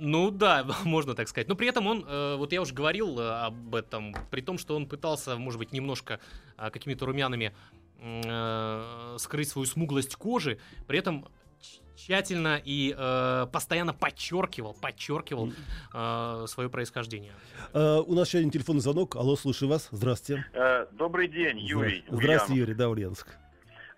Ну 0.00 0.30
да, 0.30 0.64
можно 0.84 1.14
так 1.14 1.28
сказать. 1.28 1.48
Но 1.48 1.54
при 1.54 1.68
этом 1.68 1.86
он, 1.86 2.04
э, 2.08 2.36
вот 2.36 2.52
я 2.52 2.60
уже 2.62 2.74
говорил 2.74 3.18
э, 3.20 3.28
об 3.44 3.74
этом, 3.74 4.14
при 4.30 4.40
том, 4.40 4.58
что 4.58 4.74
он 4.74 4.86
пытался, 4.86 5.36
может 5.36 5.58
быть, 5.58 5.72
немножко 5.72 6.18
а, 6.56 6.70
какими-то 6.70 7.06
румянами 7.06 7.52
э, 8.00 9.16
скрыть 9.18 9.48
свою 9.48 9.66
смуглость 9.66 10.16
кожи, 10.16 10.58
при 10.86 10.98
этом 10.98 11.26
тщ- 11.60 11.80
тщательно 11.96 12.60
и 12.64 12.94
э, 12.96 13.46
постоянно 13.52 13.92
подчеркивал, 13.92 14.74
подчеркивал 14.80 15.52
э, 15.92 16.44
свое 16.48 16.70
происхождение. 16.70 17.32
Э, 17.74 17.98
у 17.98 18.14
нас 18.14 18.28
еще 18.28 18.38
один 18.38 18.50
телефонный 18.50 18.80
звонок. 18.80 19.16
Алло, 19.16 19.36
слушаю 19.36 19.68
вас. 19.68 19.88
Здравствуйте. 19.92 20.44
Э, 20.54 20.86
Добрый 20.92 21.28
день, 21.28 21.58
Юрий. 21.58 22.04
Здра- 22.08 22.16
Здравствуйте, 22.16 22.60
Юрий, 22.60 22.74
да, 22.74 22.88
Ульяновск. 22.88 23.26
Ульянов. 23.28 23.46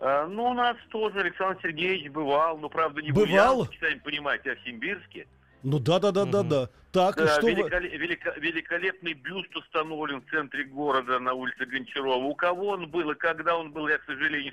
Э, 0.01 0.27
Ну, 0.29 0.51
у 0.51 0.55
нас 0.55 0.77
тоже 0.91 1.21
Александр 1.21 1.61
Сергеевич 1.63 2.11
бывал, 2.11 2.59
ну, 2.59 2.69
правда, 2.69 3.01
не 3.03 3.13
Бывал? 3.13 3.61
Ульяновске, 3.61 3.79
сами 3.81 3.99
понимаете, 4.01 4.53
а 4.53 4.57
в 4.57 4.65
Симбирске. 4.67 5.27
Ну 5.63 5.79
да, 5.79 5.99
да, 5.99 6.11
да, 6.11 6.25
да, 6.25 6.41
Мгм. 6.41 6.49
да. 6.49 6.69
Так, 6.91 7.17
и 7.17 7.21
Да, 7.21 7.29
что 7.39 7.43
вы... 7.47 7.53
великоле- 7.53 7.97
велико- 7.97 8.39
великолепный 8.41 9.15
бюст 9.15 9.55
установлен 9.57 10.21
в 10.21 10.31
центре 10.31 10.65
города 10.65 11.19
на 11.21 11.33
улице 11.35 11.65
Гончарова. 11.65 12.17
У 12.25 12.35
кого 12.35 12.69
он 12.71 12.89
был 12.89 13.11
и 13.11 13.15
когда 13.15 13.57
он 13.57 13.71
был, 13.73 13.89
я, 13.89 13.99
к 13.99 14.05
сожалению, 14.05 14.53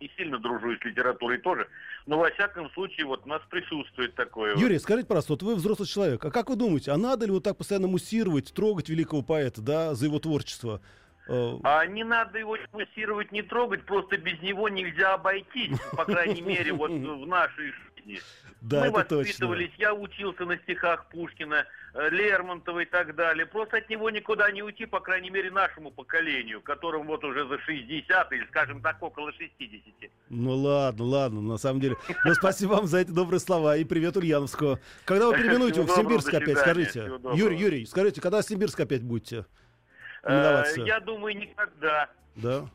не 0.00 0.10
сильно 0.16 0.38
дружу 0.38 0.72
и 0.72 0.78
с 0.78 0.84
литературой 0.84 1.38
тоже. 1.38 1.68
Но, 2.06 2.18
во 2.18 2.30
всяком 2.30 2.70
случае, 2.72 3.06
вот 3.06 3.22
у 3.24 3.28
нас 3.28 3.40
присутствует 3.48 4.14
такое. 4.16 4.54
вот. 4.54 4.60
Юрий, 4.60 4.78
скажите, 4.78 5.06
пожалуйста, 5.08 5.32
вот 5.34 5.42
вы 5.42 5.54
взрослый 5.54 5.86
человек, 5.88 6.24
а 6.24 6.30
как 6.30 6.50
вы 6.50 6.56
думаете, 6.56 6.90
а 6.90 6.96
надо 6.96 7.24
ли 7.26 7.30
вот 7.32 7.44
так 7.44 7.56
постоянно 7.56 7.86
муссировать, 7.88 8.52
трогать 8.52 8.88
великого 8.88 9.22
поэта, 9.22 9.62
да, 9.62 9.94
за 9.94 10.06
его 10.06 10.18
творчество? 10.18 10.80
Э, 11.28 11.56
А 11.62 11.86
не 11.86 12.04
надо 12.04 12.38
его 12.38 12.56
не 12.56 12.64
муссировать, 12.72 13.32
не 13.32 13.42
трогать, 13.42 13.84
просто 13.84 14.16
без 14.16 14.40
него 14.42 14.68
нельзя 14.68 15.14
обойтись, 15.14 15.78
по 15.96 16.04
крайней 16.04 16.40
мере, 16.42 16.72
вот 16.72 16.90
в 16.90 17.26
нашей 17.26 17.72
жизни. 17.96 18.20
Да, 18.60 18.80
Мы 18.80 18.86
это 18.86 19.04
точно. 19.04 19.16
воспитывались, 19.18 19.70
я 19.78 19.94
учился 19.94 20.44
на 20.44 20.56
стихах 20.58 21.08
Пушкина, 21.10 21.64
э, 21.94 22.08
Лермонтова 22.10 22.80
и 22.80 22.84
так 22.86 23.14
далее. 23.14 23.46
Просто 23.46 23.76
от 23.76 23.88
него 23.88 24.10
никуда 24.10 24.50
не 24.50 24.62
уйти, 24.62 24.84
по 24.84 24.98
крайней 25.00 25.30
мере, 25.30 25.50
нашему 25.50 25.92
поколению, 25.92 26.60
которым 26.60 27.06
вот 27.06 27.22
уже 27.24 27.46
за 27.46 27.58
60 27.60 28.32
или, 28.32 28.44
скажем 28.46 28.82
так, 28.82 29.00
около 29.00 29.32
60. 29.32 30.10
Ну 30.30 30.56
ладно, 30.56 31.04
ладно, 31.04 31.40
на 31.40 31.56
самом 31.56 31.80
деле. 31.80 31.96
Ну 32.24 32.34
спасибо 32.34 32.72
вам 32.72 32.86
за 32.86 32.98
эти 32.98 33.10
добрые 33.10 33.40
слова 33.40 33.76
и 33.76 33.84
привет 33.84 34.16
Ульяновску. 34.16 34.78
Когда 35.04 35.28
вы 35.28 35.34
переименуете 35.38 35.82
в 35.82 35.90
Симбирск 35.90 36.34
опять, 36.34 36.58
скажите? 36.58 37.10
Юрий, 37.34 37.56
Юрий, 37.56 37.86
скажите, 37.86 38.20
когда 38.20 38.42
в 38.42 38.44
Симбирск 38.44 38.80
опять 38.80 39.02
будете? 39.02 39.46
Э. 40.24 40.64
Я 40.78 40.98
думаю, 40.98 41.36
никогда. 41.36 42.10
Да? 42.34 42.68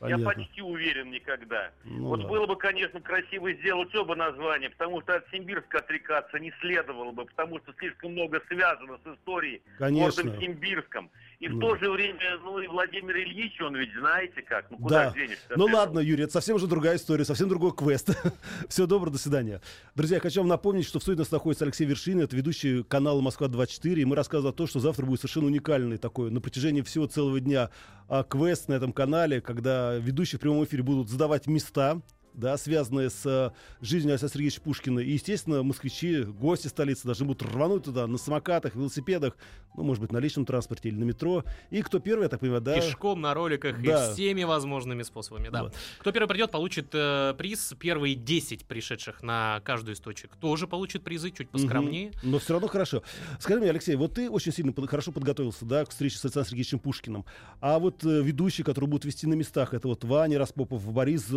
Я 0.00 0.16
Понятно. 0.16 0.26
почти 0.44 0.62
уверен, 0.62 1.10
никогда. 1.10 1.72
Ну 1.82 2.06
вот 2.06 2.20
ладно. 2.20 2.28
было 2.28 2.46
бы, 2.46 2.54
конечно, 2.56 3.00
красиво 3.00 3.52
сделать 3.54 3.92
оба 3.96 4.14
названия, 4.14 4.70
потому 4.70 5.00
что 5.02 5.16
от 5.16 5.28
Симбирска 5.32 5.78
отрекаться 5.78 6.38
не 6.38 6.52
следовало 6.60 7.10
бы, 7.10 7.24
потому 7.24 7.58
что 7.58 7.72
слишком 7.78 8.12
много 8.12 8.40
связано 8.46 8.98
с 9.04 9.14
историей 9.16 9.60
Конечно. 9.76 10.22
городом 10.22 10.40
Симбирском. 10.40 11.10
И 11.40 11.46
в 11.46 11.54
Ну. 11.54 11.60
то 11.60 11.76
же 11.76 11.88
время, 11.92 12.18
ну 12.42 12.58
и 12.58 12.66
Владимир 12.66 13.16
Ильич, 13.16 13.60
он 13.60 13.76
ведь 13.76 13.90
знаете 13.96 14.42
как, 14.42 14.68
ну 14.72 14.78
куда 14.78 15.04
Да. 15.10 15.14
денешься 15.14 15.44
Ну 15.54 15.66
ладно, 15.66 16.00
Юрий, 16.00 16.24
это 16.24 16.32
совсем 16.32 16.56
уже 16.56 16.66
другая 16.66 16.96
история, 16.96 17.24
совсем 17.24 17.48
другой 17.48 17.72
квест. 17.72 18.08
Всего 18.68 18.88
доброго, 18.88 19.12
до 19.12 19.18
свидания. 19.18 19.60
Друзья, 19.94 20.16
я 20.16 20.20
хочу 20.20 20.40
вам 20.40 20.48
напомнить, 20.48 20.84
что 20.84 20.98
в 20.98 21.02
студии 21.02 21.18
у 21.18 21.20
нас 21.20 21.30
находится 21.30 21.64
Алексей 21.64 21.84
Вершин, 21.84 22.18
это 22.20 22.34
ведущий 22.34 22.82
канала 22.82 23.20
«Москва-24», 23.20 24.00
и 24.00 24.04
мы 24.04 24.16
рассказываем 24.16 24.52
о 24.52 24.56
том, 24.56 24.66
что 24.66 24.80
завтра 24.80 25.06
будет 25.06 25.20
совершенно 25.20 25.46
уникальный 25.46 25.96
такой, 25.96 26.32
на 26.32 26.40
протяжении 26.40 26.82
всего 26.82 27.06
целого 27.06 27.38
дня 27.38 27.70
а, 28.08 28.24
квест 28.24 28.66
на 28.68 28.74
этом 28.74 28.92
канале, 28.92 29.40
когда 29.40 29.94
ведущие 29.96 30.38
в 30.40 30.42
прямом 30.42 30.64
эфире 30.64 30.82
будут 30.82 31.08
задавать 31.08 31.46
места, 31.46 32.00
да, 32.38 32.56
связанные 32.56 33.10
с 33.10 33.26
э, 33.26 33.50
жизнью 33.84 34.12
Александра 34.12 34.34
Сергеевича 34.34 34.60
Пушкина. 34.60 35.00
И, 35.00 35.10
естественно, 35.12 35.62
москвичи, 35.62 36.22
гости 36.22 36.68
столицы 36.68 37.04
должны 37.04 37.26
будут 37.26 37.42
рвануть 37.42 37.84
туда 37.84 38.06
на 38.06 38.16
самокатах, 38.18 38.74
велосипедах, 38.76 39.36
ну, 39.76 39.82
может 39.84 40.00
быть, 40.00 40.12
на 40.12 40.18
личном 40.18 40.44
транспорте 40.46 40.88
или 40.88 40.96
на 40.96 41.04
метро. 41.04 41.44
И 41.70 41.82
кто 41.82 41.98
первый, 41.98 42.24
я 42.24 42.28
так 42.28 42.40
понимаю, 42.40 42.60
да? 42.60 42.74
Пешком, 42.76 43.20
на 43.20 43.34
роликах 43.34 43.80
Да. 43.82 44.10
и 44.10 44.12
всеми 44.14 44.44
возможными 44.44 45.02
способами. 45.02 45.48
Да. 45.50 45.64
Вот. 45.64 45.74
Кто 45.98 46.12
первый 46.12 46.28
придет, 46.28 46.50
получит 46.50 46.88
э, 46.92 47.34
приз. 47.36 47.74
Первые 47.78 48.14
10 48.14 48.64
пришедших 48.66 49.22
на 49.22 49.60
каждую 49.64 49.94
из 49.94 50.00
точек 50.00 50.30
тоже 50.40 50.66
получат 50.66 51.02
призы, 51.02 51.30
чуть 51.30 51.48
поскромнее. 51.50 52.08
Мгм. 52.22 52.30
Но 52.30 52.38
все 52.38 52.54
равно 52.54 52.68
хорошо. 52.68 53.02
Скажи 53.40 53.60
мне, 53.60 53.70
Алексей, 53.70 53.94
вот 53.96 54.14
ты 54.14 54.30
очень 54.30 54.52
сильно 54.52 54.72
под- 54.72 54.88
хорошо 54.88 55.12
подготовился, 55.12 55.64
да, 55.64 55.84
к 55.84 55.90
встрече 55.90 56.16
с 56.18 56.24
Александром 56.24 56.50
Сергеевичем 56.50 56.78
Пушкиным. 56.78 57.24
А 57.60 57.78
вот 57.78 58.04
э, 58.04 58.22
ведущие, 58.22 58.64
которые 58.64 58.88
будут 58.88 59.04
вести 59.04 59.26
на 59.26 59.34
местах, 59.34 59.74
это 59.74 59.86
вот 59.88 60.04
Ваня 60.04 60.38
Распопов, 60.38 60.90
Борис 60.92 61.26
э, 61.30 61.34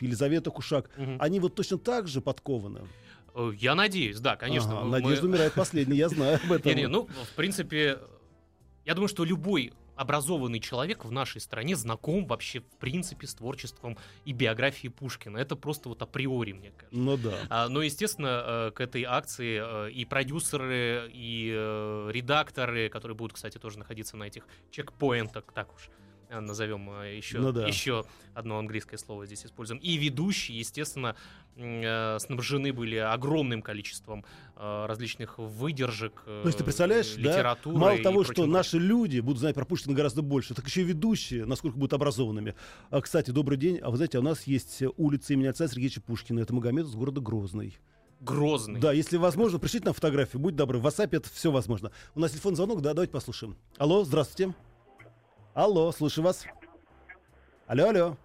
Елизавета 0.00 0.50
Кушак, 0.50 0.90
Мгм. 0.96 1.16
они 1.20 1.40
вот 1.40 1.54
точно 1.54 1.78
так 1.78 2.08
же 2.08 2.20
подкованы? 2.20 2.80
Э, 3.34 3.52
Я 3.56 3.74
надеюсь, 3.74 4.18
да, 4.20 4.36
конечно. 4.36 4.72
Ага, 4.78 4.84
мы- 4.84 5.00
Надежда 5.00 5.26
умирает 5.26 5.52
последней, 5.54 5.96
я 5.96 6.08
знаю 6.08 6.40
об 6.44 6.52
этом. 6.52 6.70
Не-не, 6.70 6.88
ну, 6.88 7.06
в 7.06 7.36
принципе, 7.36 7.98
я 8.84 8.94
думаю, 8.94 9.08
что 9.08 9.24
любой 9.24 9.72
образованный 9.96 10.60
человек 10.60 11.04
в 11.04 11.12
нашей 11.12 11.42
стране 11.42 11.76
знаком 11.76 12.26
вообще, 12.26 12.60
в 12.60 12.76
принципе, 12.78 13.26
с 13.26 13.34
творчеством 13.34 13.98
и 14.24 14.32
биографией 14.32 14.90
Пушкина. 14.90 15.36
Это 15.36 15.56
просто 15.56 15.90
вот 15.90 16.00
априори, 16.00 16.52
мне 16.52 16.70
кажется. 16.70 16.98
Ну 16.98 17.16
да. 17.18 17.34
А, 17.50 17.68
Но, 17.68 17.82
естественно, 17.82 18.42
э, 18.44 18.70
к 18.74 18.80
этой 18.80 19.04
акции 19.04 19.60
э, 19.62 19.90
и 19.92 20.06
продюсеры, 20.06 21.10
и 21.12 21.50
редакторы, 22.08 22.88
которые 22.88 23.14
будут, 23.16 23.34
кстати, 23.34 23.58
тоже 23.58 23.78
находиться 23.78 24.16
на 24.16 24.24
этих 24.24 24.46
чекпоинтах, 24.70 25.44
так 25.54 25.74
уж 25.74 25.90
назовем 26.30 26.90
э, 27.00 27.16
еще, 27.16 27.38
Ну 27.38 27.52
да. 27.52 27.66
еще 27.66 28.04
одно 28.34 28.58
английское 28.58 28.96
слово 28.98 29.26
здесь 29.26 29.44
используем. 29.46 29.80
И 29.80 29.96
ведущие, 29.96 30.58
естественно, 30.58 31.16
э, 31.56 32.18
снабжены 32.20 32.72
были 32.72 32.96
огромным 32.96 33.62
количеством 33.62 34.24
э, 34.56 34.86
различных 34.86 35.38
выдержек, 35.38 36.22
То 36.24 36.42
есть 36.44 36.58
ты 36.58 36.62
э, 36.62 36.66
представляешь, 36.66 37.14
да, 37.16 37.58
мало 37.64 37.98
того, 37.98 38.22
что 38.24 38.34
прочим. 38.34 38.50
наши 38.52 38.78
люди 38.78 39.20
будут 39.20 39.40
знать 39.40 39.54
про 39.54 39.64
Пушкина 39.64 39.94
гораздо 39.94 40.22
больше, 40.22 40.54
так 40.54 40.66
еще 40.66 40.82
и 40.82 40.84
ведущие, 40.84 41.46
насколько 41.46 41.76
будут 41.76 41.92
образованными. 41.94 42.54
А, 42.90 43.00
кстати, 43.00 43.30
добрый 43.30 43.58
день. 43.58 43.78
А 43.78 43.90
вы 43.90 43.96
знаете, 43.96 44.18
у 44.18 44.22
нас 44.22 44.44
есть 44.44 44.82
улица 44.96 45.32
имени 45.32 45.48
отца 45.48 45.66
Сергеевича 45.66 46.00
Пушкина. 46.00 46.40
Это 46.40 46.54
Магомед 46.54 46.86
из 46.86 46.94
города 46.94 47.20
Грозный. 47.20 47.76
Грозный. 48.20 48.80
Да, 48.80 48.92
если 48.92 49.16
возможно, 49.16 49.58
пришлите 49.58 49.86
нам 49.86 49.94
фотографию, 49.94 50.40
будь 50.42 50.54
добры. 50.54 50.78
В 50.78 50.86
WhatsApp 50.86 51.08
это 51.16 51.30
все 51.30 51.50
возможно. 51.50 51.90
У 52.14 52.20
нас 52.20 52.32
телефон 52.32 52.54
звонок, 52.54 52.82
да, 52.82 52.92
давайте 52.92 53.12
послушаем. 53.12 53.56
Алло, 53.78 54.04
здравствуйте. 54.04 54.54
Алло, 55.54 55.90
слышу 55.92 56.22
вас. 56.22 56.46
Алло, 57.66 57.88
алло. 57.88 58.16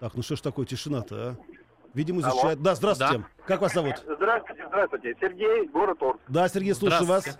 Так, 0.00 0.14
ну 0.14 0.22
что 0.22 0.36
ж 0.36 0.40
такое 0.40 0.64
тишина-то, 0.64 1.30
а? 1.30 1.36
Видимо, 1.94 2.20
Алло. 2.22 2.30
изучают. 2.30 2.62
Да, 2.62 2.74
здравствуйте. 2.74 3.24
Как 3.46 3.60
вас 3.60 3.72
зовут? 3.72 3.96
Здравствуйте, 4.06 4.64
здравствуйте. 4.68 5.16
Сергей, 5.20 5.66
город 5.68 6.02
Орск. 6.02 6.20
Да, 6.28 6.48
Сергей, 6.48 6.74
слушаю 6.74 7.06
вас. 7.06 7.38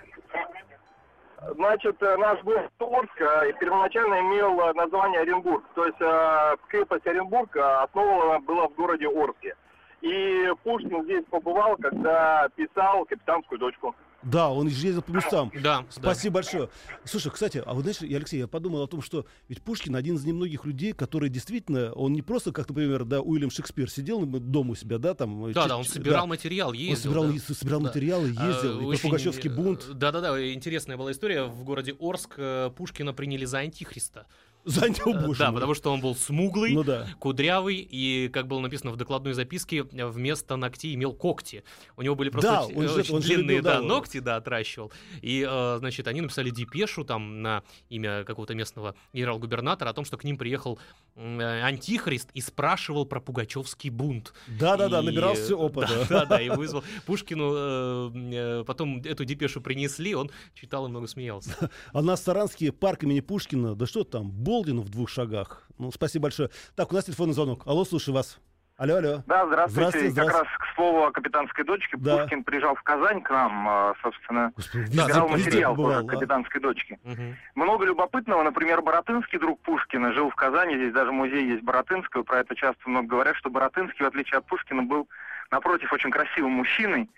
Значит, 1.55 2.03
э, 2.03 2.17
наш 2.17 2.43
город 2.43 2.71
Орск 2.81 3.21
э, 3.21 3.53
первоначально 3.61 4.21
имел 4.21 4.61
э, 4.61 4.73
название 4.75 5.21
Оренбург. 5.21 5.65
То 5.75 5.87
есть 5.87 6.01
э, 6.01 6.57
крепость 6.69 7.07
Оренбург 7.07 7.57
основана 7.57 8.41
была 8.41 8.69
в 8.69 8.75
городе 8.75 9.07
Орске. 9.07 9.55
И 10.01 10.53
Пушкин 10.65 11.05
здесь 11.05 11.25
побывал, 11.31 11.77
когда 11.77 12.49
писал 12.57 13.05
«Капитанскую 13.05 13.59
дочку». 13.59 13.95
Да, 14.23 14.51
он 14.51 14.67
ездил 14.67 15.01
по 15.03 15.13
местам. 15.13 15.53
Да, 15.63 15.87
Спасибо 15.91 16.35
большое. 16.35 16.69
Слушай, 17.05 17.31
кстати, 17.31 17.63
а 17.65 17.73
вот 17.73 17.83
знаешь, 17.83 18.01
я, 18.01 18.17
Алексей, 18.17 18.39
я 18.39 18.49
подумал 18.49 18.83
о 18.83 18.89
том, 18.89 19.01
что 19.01 19.27
ведь 19.49 19.63
Пушкин 19.63 19.95
один 19.95 20.17
из 20.17 20.25
немногих 20.25 20.65
людей, 20.65 20.93
который 20.93 21.29
действительно, 21.29 21.93
он 21.93 22.13
не 22.15 22.23
просто, 22.23 22.51
как, 22.51 22.69
например, 22.69 23.05
да, 23.05 23.21
Уильям 23.21 23.51
Шекспир 23.51 23.89
сидел 23.91 24.25
дома 24.27 24.73
у 24.73 24.75
себя, 24.75 24.99
да, 24.99 25.15
там. 25.15 25.53
Да, 25.53 25.63
ч- 25.63 25.69
да, 25.69 25.77
он 25.79 25.85
собирал 25.85 26.23
да. 26.23 26.27
материал, 26.27 26.71
Он 26.71 26.75
ездил. 26.75 27.13
собирал, 27.13 27.33
да. 27.33 27.55
собирал 27.55 27.81
Да. 27.81 27.87
материалы, 27.89 28.29
ездил, 28.29 28.79
А, 28.79 28.83
и 28.83 28.85
очень, 28.87 29.03
Пугачевский 29.03 29.51
бунт. 29.51 29.87
Да-да-да, 29.95 30.53
интересная 30.53 30.97
была 30.97 31.13
история. 31.13 31.45
В 31.45 31.63
городе 31.63 31.95
Орск 32.01 32.35
э, 32.39 32.71
Пушкина 32.77 33.13
приняли 33.13 33.45
за 33.45 33.59
антихриста. 33.59 34.27
Занял, 34.69 35.15
Э, 35.15 35.27
боже 35.27 35.39
Да, 35.39 35.53
потому 35.53 35.75
что 35.75 35.91
он 35.93 36.01
был 36.01 36.15
смуглый, 36.15 36.73
Ну 36.75 36.85
да. 36.85 37.07
кудрявый 37.19 37.77
и, 37.77 38.29
как 38.29 38.47
было 38.47 38.61
написано 38.61 38.91
в 38.93 38.97
докладной 38.97 39.33
записке, 39.33 39.87
э, 39.91 40.07
вместо 40.07 40.57
ногтей 40.57 40.95
имел 40.95 41.13
когти. 41.15 41.65
У 41.97 42.03
него 42.03 42.15
были 42.15 42.29
просто 42.31 42.51
Да, 42.51 42.65
очень, 42.67 42.77
он 42.79 42.89
же- 42.89 42.95
очень 43.01 43.15
он 43.15 43.21
длинные 43.23 43.57
любил, 43.59 43.63
да, 43.63 43.77
да, 43.81 43.83
ногти, 43.83 44.21
да, 44.21 44.37
отращивал. 44.37 44.93
И, 45.23 45.47
э, 45.49 45.77
значит, 45.79 46.07
они 46.07 46.21
написали 46.21 46.51
депешу 46.51 47.05
там 47.05 47.43
на 47.43 47.63
имя 47.89 48.25
какого-то 48.25 48.55
местного 48.55 48.95
генерал-губернатора 49.13 49.91
о 49.91 49.93
том, 49.95 50.05
что 50.05 50.17
к 50.17 50.25
ним 50.25 50.37
приехал 50.37 50.79
антихрист 51.17 52.31
и 52.35 52.41
спрашивал 52.41 53.07
про 53.07 53.21
Пугачевский 53.21 53.91
бунт. 53.91 54.33
Да-да-да, 54.47 55.01
И, 55.01 55.05
набирался 55.07 55.53
э, 55.53 55.57
опыта. 55.57 56.07
Да, 56.09 56.21
да, 56.21 56.25
да, 56.27 56.41
и 56.41 56.49
вызвал 56.51 56.85
Пушкину. 57.07 58.65
Потом 58.65 59.01
эту 59.03 59.25
депешу 59.25 59.61
принесли, 59.61 60.15
он 60.15 60.31
читал 60.55 60.87
и 60.87 60.89
много 60.91 61.07
смеялся. 61.07 61.51
А 61.93 61.99
у 62.01 62.03
нас 62.03 62.23
Саранский 62.23 62.71
парк 62.73 63.05
имени 63.05 63.21
Пушкина, 63.21 63.75
да 63.75 63.87
что 63.87 64.05
там, 64.05 64.31
Болдин 64.59 64.81
в 64.81 64.89
двух 64.89 65.09
шагах. 65.09 65.63
Ну, 65.79 65.93
спасибо 65.93 66.25
большое. 66.25 66.51
Так, 66.75 66.91
у 66.91 66.95
нас 66.97 67.05
телефонный 67.05 67.33
звонок. 67.33 67.63
Алло, 67.65 67.85
слушаю 67.85 68.17
вас. 68.17 68.41
Алло, 68.77 68.97
алло. 68.97 69.23
Да, 69.29 69.47
здравствуйте. 69.47 69.71
Здравствуйте, 69.71 70.07
Как 70.07 70.13
здравствуйте. 70.13 70.49
раз 70.51 70.59
к 70.59 70.75
слову 70.75 71.03
о 71.05 71.11
«Капитанской 71.13 71.65
дочке». 71.65 71.97
Да. 71.97 72.17
Пушкин 72.19 72.43
приезжал 72.43 72.75
в 72.75 72.83
Казань 72.83 73.23
к 73.23 73.31
нам, 73.31 73.69
э, 73.69 73.95
собственно, 74.03 74.53
Господи, 74.57 74.97
Да, 74.97 75.03
собирал 75.05 75.29
везде 75.29 75.45
материал 75.51 75.73
побывал, 75.77 75.93
тоже 76.03 76.07
а? 76.07 76.11
«Капитанской 76.11 76.61
дочке». 76.61 76.99
Мгм. 77.05 77.37
Много 77.55 77.85
любопытного. 77.87 78.43
Например, 78.43 78.83
Боротынский, 78.83 79.39
друг 79.39 79.61
Пушкина, 79.63 80.13
жил 80.13 80.29
в 80.31 80.35
Казани. 80.35 80.75
Здесь 80.75 80.93
даже 80.93 81.13
музей 81.13 81.47
есть 81.53 81.63
Боротынского. 81.63 82.25
Про 82.25 82.41
это 82.41 82.57
часто 82.57 82.81
много 82.89 83.07
говорят, 83.07 83.37
что 83.37 83.49
Боротынский, 83.51 84.05
в 84.05 84.09
отличие 84.09 84.39
от 84.39 84.47
Пушкина, 84.47 84.83
был, 84.83 85.09
напротив, 85.53 85.93
очень 85.93 86.11
красивым 86.11 86.53
мужчиной, 86.53 87.09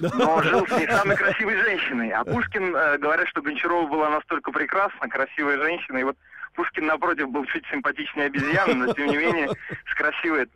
но 0.00 0.42
жил 0.42 0.66
с 0.66 0.70
не 0.78 0.86
самой 0.88 1.16
красивой 1.16 1.56
женщиной. 1.56 2.10
А 2.10 2.24
Пушкин, 2.24 2.74
э, 2.74 2.98
говорят, 2.98 3.28
что 3.28 3.42
Гончарова 3.42 3.86
была 3.88 4.10
настолько 4.10 4.50
прекрасна, 4.52 5.08
красивая 5.08 5.56
женщина. 5.58 5.98
И 5.98 6.04
вот 6.04 6.16
Пушкин, 6.54 6.86
напротив, 6.86 7.30
был 7.30 7.44
чуть 7.46 7.66
симпатичнее 7.66 8.26
обезьяны, 8.26 8.74
но, 8.74 8.92
тем 8.92 9.06
не 9.06 9.16
менее, 9.16 9.50
с 9.90 9.94
красивой... 9.94 10.48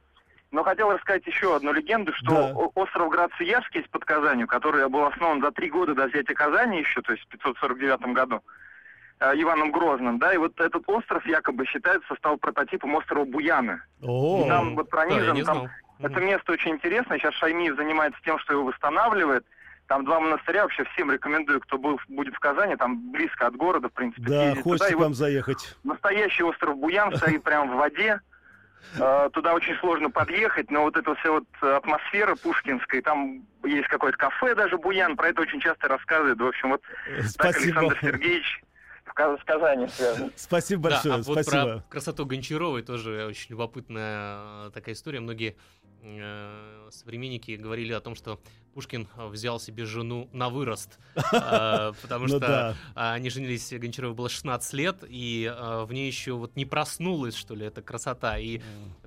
Но 0.51 0.63
хотел 0.63 0.93
рассказать 0.93 1.27
еще 1.27 1.57
одну 1.57 1.73
легенду, 1.73 2.13
что 2.15 2.31
Да. 2.31 2.53
остров 2.77 3.11
Град-Свияжский 3.11 3.81
есть 3.81 3.91
под 3.91 4.05
Казанью, 4.05 4.47
который 4.47 4.89
был 4.89 5.05
основан 5.05 5.41
за 5.43 5.51
три 5.51 5.69
года 5.69 5.95
до 5.97 6.07
взятия 6.07 6.35
Казани 6.35 6.79
еще, 6.79 7.03
то 7.03 7.13
есть 7.13 7.25
в 7.25 7.29
549 7.29 8.01
году. 8.15 8.41
э, 9.21 9.33
Иваном 9.37 9.71
Грозным, 9.73 10.19
да, 10.19 10.35
и 10.35 10.37
вот 10.37 10.61
этот 10.61 10.83
остров 10.89 11.25
якобы 11.27 11.67
считается 11.67 12.15
стал 12.17 12.37
прототипом 12.37 12.95
острова 12.97 13.25
Буяна. 13.25 13.85
О, 14.03 14.45
И 14.45 14.49
там 14.49 14.75
вот 14.77 14.91
Да, 14.91 14.97
пронизан, 14.97 15.35
не 15.35 15.43
там 15.45 15.69
это 16.01 16.21
место 16.21 16.53
очень 16.53 16.73
интересное. 16.73 17.19
Сейчас 17.19 17.35
Шаймиев 17.35 17.77
занимается 17.77 18.21
тем, 18.25 18.39
что 18.41 18.53
его 18.53 18.65
восстанавливает. 18.65 19.45
Там 19.87 20.05
два 20.05 20.19
монастыря. 20.21 20.63
Вообще 20.63 20.85
всем 20.95 21.11
рекомендую, 21.11 21.61
кто 21.61 21.77
был, 21.79 22.01
будет 22.09 22.35
в 22.35 22.39
Казани. 22.39 22.77
Там 22.77 23.11
близко 23.13 23.47
от 23.47 23.57
города, 23.57 23.89
в 23.89 23.93
принципе. 23.93 24.23
да, 24.23 24.29
съездить 24.29 24.55
туда. 24.55 24.63
хочется 24.63 24.89
И 24.89 24.93
к 24.93 24.97
вот 24.97 25.03
вам 25.05 25.15
заехать. 25.15 25.77
настоящий 25.85 26.43
остров 26.43 26.77
Буян 26.79 27.15
стоит 27.17 27.43
прямо 27.43 27.73
в 27.73 27.77
воде. 27.77 28.21
Э, 28.99 29.29
Туда 29.33 29.55
очень 29.55 29.75
сложно 29.77 30.11
подъехать, 30.11 30.71
но 30.71 30.83
вот 30.83 30.97
эта 30.97 31.15
вся 31.17 31.31
вот 31.33 31.45
атмосфера 31.61 32.35
пушкинская, 32.37 33.03
там 33.03 33.43
есть 33.65 33.89
какое-то 33.89 34.17
кафе 34.19 34.55
даже 34.55 34.77
Буян, 34.79 35.17
про 35.17 35.29
это 35.29 35.43
очень 35.43 35.61
часто 35.61 35.89
рассказывают. 35.89 36.39
В 36.41 36.47
общем, 36.47 36.71
вот 36.71 36.83
так. 37.39 37.57
Александр 37.57 37.99
Сергеевич 38.01 38.63
в 39.07 39.13
Казани 39.45 39.89
связан. 39.89 40.33
Спасибо 40.37 40.83
Да, 40.91 40.97
большое, 40.97 41.15
а 41.15 41.17
вот 41.19 41.43
спасибо. 41.43 41.65
про 41.79 41.85
красоту 41.91 42.27
Гончаровой 42.27 42.83
тоже 42.83 43.27
очень 43.27 43.51
любопытная 43.53 44.67
э, 44.67 44.71
такая 44.75 44.95
история. 44.95 45.21
Многие 45.21 45.57
современники 46.91 47.53
говорили 47.53 47.93
о 47.93 48.01
том, 48.01 48.15
что 48.15 48.39
Пушкин 48.75 49.09
э, 49.17 49.29
взял 49.29 49.61
себе 49.61 49.87
жену 49.87 50.29
на 50.33 50.49
вырост, 50.49 50.99
э, 51.17 51.93
потому 52.03 52.27
Ну 52.27 52.39
что 52.39 52.77
а, 52.95 53.15
они 53.15 53.31
женились, 53.31 53.73
Гончаровой 53.73 54.15
было 54.15 54.29
16 54.29 54.73
лет, 54.75 55.05
и 55.09 55.45
э, 55.45 55.85
в 55.85 55.93
ней 55.93 56.07
еще 56.07 56.33
вот 56.33 56.57
не 56.57 56.65
проснулась, 56.65 57.35
что 57.37 57.55
ли, 57.55 57.67
эта 57.67 57.83
красота, 57.83 58.39
и 58.39 58.61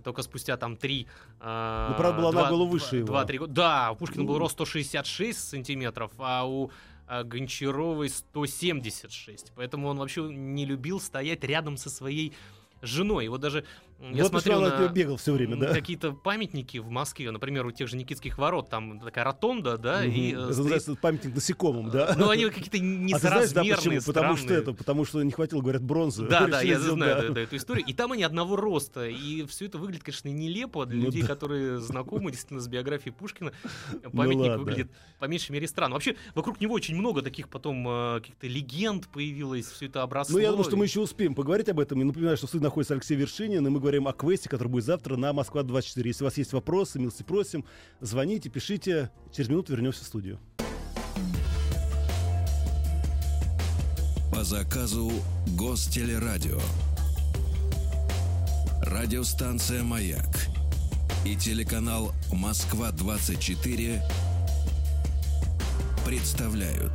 только 0.04 0.22
спустя 0.22 0.58
там 0.58 0.78
три... 0.78 1.08
э, 1.40 1.88
Ну, 1.92 1.98
правда, 1.98 2.22
была 2.22 2.32
на 2.32 2.50
голову 2.50 2.72
выше 2.72 2.98
его. 2.98 3.08
Два-три 3.08 3.38
года. 3.40 3.54
Да, 3.54 3.92
у 3.92 3.96
Пушкина 3.96 4.24
был 4.24 4.36
Ну. 4.36 4.40
рост 4.40 4.54
166 4.54 5.50
сантиметров, 5.50 6.12
а 6.18 6.48
у 6.48 6.72
а 7.08 7.24
Гончаровой 7.24 8.10
176. 8.10 9.54
Поэтому 9.56 9.88
он 9.88 9.98
вообще 9.98 10.24
не 10.24 10.66
любил 10.66 11.00
стоять 11.00 11.44
рядом 11.44 11.78
со 11.78 11.90
своей 11.90 12.34
женой. 12.82 13.28
Вот 13.30 13.42
даже 13.42 13.66
я 14.00 14.24
вот 14.24 14.30
смотрю 14.30 14.60
на 14.60 14.80
него 14.80 14.88
бегал 14.90 15.18
все 15.18 15.34
время, 15.34 15.56
да? 15.56 15.74
какие-то 15.74 16.12
памятники 16.12 16.78
в 16.78 16.90
Москве, 16.90 17.32
например, 17.32 17.66
у 17.66 17.72
тех 17.72 17.88
же 17.88 17.98
Никитских 17.98 18.38
ворот, 18.38 18.70
там 18.70 19.00
такая 19.00 19.26
ротонда, 19.26 19.78
да, 19.78 20.06
и... 20.06 20.34
Мгм. 20.34 20.40
э, 20.40 20.44
Это 20.44 20.48
называется 20.48 20.96
памятник 20.96 21.36
насекомым, 21.36 21.90
да? 21.90 22.16
Ну, 22.18 22.30
они 22.30 22.46
какие-то 22.50 22.78
А 22.78 23.20
ты 23.20 23.28
знаешь, 23.28 23.52
да, 23.52 23.64
несоразмерные, 23.64 24.00
почему? 24.00 24.14
Потому 24.14 24.38
что 24.38 24.54
это, 24.54 24.74
потому 24.74 25.06
что 25.06 25.24
не 25.24 25.32
хватило, 25.32 25.62
говорят, 25.62 25.84
бронзы. 25.84 26.28
Да, 26.28 26.48
да, 26.48 26.62
я 26.62 26.80
знаю 26.80 27.28
да. 27.28 27.34
да, 27.34 27.42
эту 27.42 27.56
историю. 27.56 27.86
И 27.86 27.94
там 27.94 28.12
они 28.12 28.24
одного 28.24 28.56
роста. 28.56 29.08
И 29.08 29.46
все 29.46 29.66
это 29.66 29.78
выглядит, 29.78 30.04
конечно, 30.04 30.30
нелепо 30.30 30.86
для 30.86 31.00
Ну 31.00 31.06
людей, 31.06 31.22
да. 31.22 31.28
которые 31.28 31.80
знакомы 31.80 32.32
действительно 32.32 32.62
с 32.62 32.68
биографией 32.68 33.14
Пушкина. 33.14 33.52
Ну 33.92 34.12
Памятник 34.12 34.50
ладно. 34.50 34.58
выглядит 34.60 34.92
по 35.20 35.26
меньшей 35.26 35.52
мере 35.52 35.68
странно. 35.68 35.96
Вообще, 35.96 36.16
вокруг 36.36 36.62
него 36.62 36.74
очень 36.74 36.96
много 36.96 37.22
таких 37.22 37.50
потом 37.50 37.88
э, 37.88 38.20
каких-то 38.20 38.48
легенд 38.48 39.08
появилось, 39.08 39.66
все 39.68 39.88
это 39.88 40.04
обросло. 40.04 40.34
Ну, 40.34 40.40
я 40.40 40.52
думаю, 40.52 40.66
что 40.66 40.78
мы 40.78 40.86
еще 40.86 41.00
успеем 41.00 41.34
поговорить 41.36 41.70
об 41.70 41.80
этом. 41.80 42.02
И 42.02 42.04
напоминаю, 42.04 42.38
что 42.38 42.48
в 42.48 42.50
студии 42.50 42.64
находится 42.64 42.94
Алексей 42.94 43.16
Вершинин, 43.16 43.66
и 43.66 43.70
мы 43.70 43.80
говорим 43.88 44.10
о 44.10 44.12
квесте, 44.12 44.50
который 44.50 44.68
будет 44.68 44.84
завтра 44.84 45.16
на 45.16 45.32
Москва-24. 45.32 46.06
Если 46.06 46.22
у 46.22 46.28
вас 46.28 46.38
есть 46.38 46.52
вопросы, 46.52 47.00
милости 47.00 47.24
просим, 47.24 47.64
звоните, 48.02 48.50
пишите. 48.50 49.10
Через 49.32 49.48
минуту 49.48 49.72
вернемся 49.72 50.04
в 50.04 50.08
студию. 50.08 50.40
По 54.30 54.44
заказу 54.44 55.10
Гостелерадио. 55.58 56.60
Радиостанция 58.82 59.84
«Маяк» 59.84 60.48
и 61.26 61.38
телеканал 61.38 62.12
«Москва-24» 62.34 64.02
представляют 66.06 66.92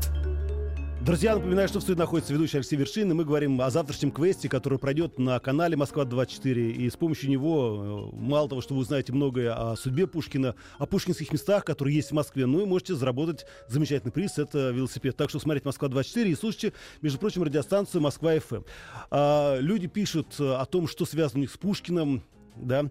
Друзья, 1.04 1.34
напоминаю, 1.34 1.66
что 1.66 1.80
в 1.80 1.82
студии 1.82 1.98
находится 1.98 2.32
ведущий 2.32 2.58
Алексей 2.58 2.76
Вершин, 2.76 3.10
и 3.10 3.14
мы 3.14 3.24
говорим 3.24 3.60
о 3.60 3.70
завтрашнем 3.70 4.12
квесте, 4.12 4.48
который 4.48 4.78
пройдет 4.78 5.18
на 5.18 5.40
канале 5.40 5.76
«Москва-24». 5.76 6.70
И 6.70 6.88
с 6.88 6.96
помощью 6.96 7.28
него, 7.28 8.12
э, 8.14 8.16
мало 8.16 8.48
того, 8.48 8.60
что 8.60 8.74
вы 8.74 8.82
узнаете 8.82 9.12
многое 9.12 9.52
о 9.52 9.74
судьбе 9.74 10.06
Пушкина, 10.06 10.54
о 10.78 10.86
пушкинских 10.86 11.32
местах, 11.32 11.64
которые 11.64 11.96
есть 11.96 12.12
в 12.12 12.14
Москве, 12.14 12.46
ну 12.46 12.62
и 12.62 12.66
можете 12.66 12.94
заработать 12.94 13.46
замечательный 13.66 14.12
приз, 14.12 14.38
это 14.38 14.70
велосипед. 14.70 15.16
Так 15.16 15.28
что 15.28 15.40
смотрите 15.40 15.66
«Москва-24» 15.66 16.28
и 16.28 16.36
слушайте, 16.36 16.72
между 17.00 17.18
прочим, 17.18 17.42
радиостанцию 17.42 18.00
«Москва-ФМ». 18.00 18.62
А, 19.10 19.58
люди 19.58 19.88
пишут 19.88 20.38
о 20.38 20.64
том, 20.66 20.86
что 20.86 21.04
связано 21.04 21.40
у 21.40 21.42
них 21.42 21.50
с 21.50 21.56
Пушкиным, 21.56 22.22
да, 22.54 22.88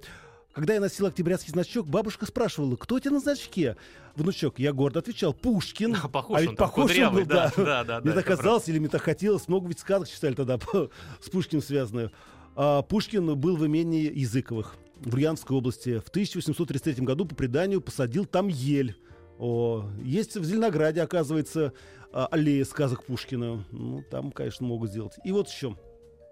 когда 0.54 0.74
я 0.74 0.82
носил 0.82 1.06
октябрятский 1.06 1.52
значок, 1.52 1.88
бабушка 1.88 2.26
спрашивала, 2.26 2.76
кто 2.76 2.96
у 2.96 3.00
тебя 3.00 3.12
на 3.12 3.20
значке? 3.20 3.78
Внучок, 4.16 4.60
я 4.60 4.74
гордо 4.74 5.00
отвечал, 5.00 5.34
Пушкин. 5.34 5.94
Да, 5.94 6.08
похож 6.12 6.38
а 6.38 6.42
ведь 6.42 6.50
он 6.50 6.56
похож 6.58 6.98
он 6.98 7.16
был, 7.16 7.26
да, 7.26 7.52
да. 7.56 7.64
да, 7.64 7.84
да, 7.84 8.02
Мне 8.02 8.10
да, 8.12 8.22
так 8.22 8.26
казалось, 8.26 8.68
или 8.68 8.80
мне 8.80 8.90
так 8.90 9.02
хотелось, 9.02 9.48
много 9.48 9.68
ведь 9.68 9.80
сказок 9.80 10.10
читали 10.10 10.34
тогда 10.34 10.60
с 11.22 11.30
Пушкиным 11.30 11.64
связанные. 11.64 12.12
А, 12.56 12.82
Пушкин 12.82 13.38
был 13.40 13.56
в 13.56 13.66
имении 13.66 14.12
Языковых 14.14 14.76
в 15.00 15.16
Ульяновской 15.16 15.58
области. 15.58 16.00
В 16.00 16.10
1833 16.10 17.06
году, 17.06 17.26
по 17.26 17.36
преданию, 17.36 17.82
посадил 17.82 18.26
там 18.26 18.48
ель. 18.48 18.98
О, 19.40 19.90
есть 20.04 20.36
в 20.36 20.44
Зеленограде, 20.44 21.02
оказывается, 21.02 21.74
а, 22.12 22.28
аллея 22.28 22.66
сказок 22.66 23.06
Пушкина. 23.06 23.66
Ну, 23.72 24.04
там, 24.12 24.32
конечно, 24.32 24.66
могут 24.66 24.92
сделать. 24.92 25.14
И 25.24 25.32
вот 25.32 25.50
еще. 25.50 25.78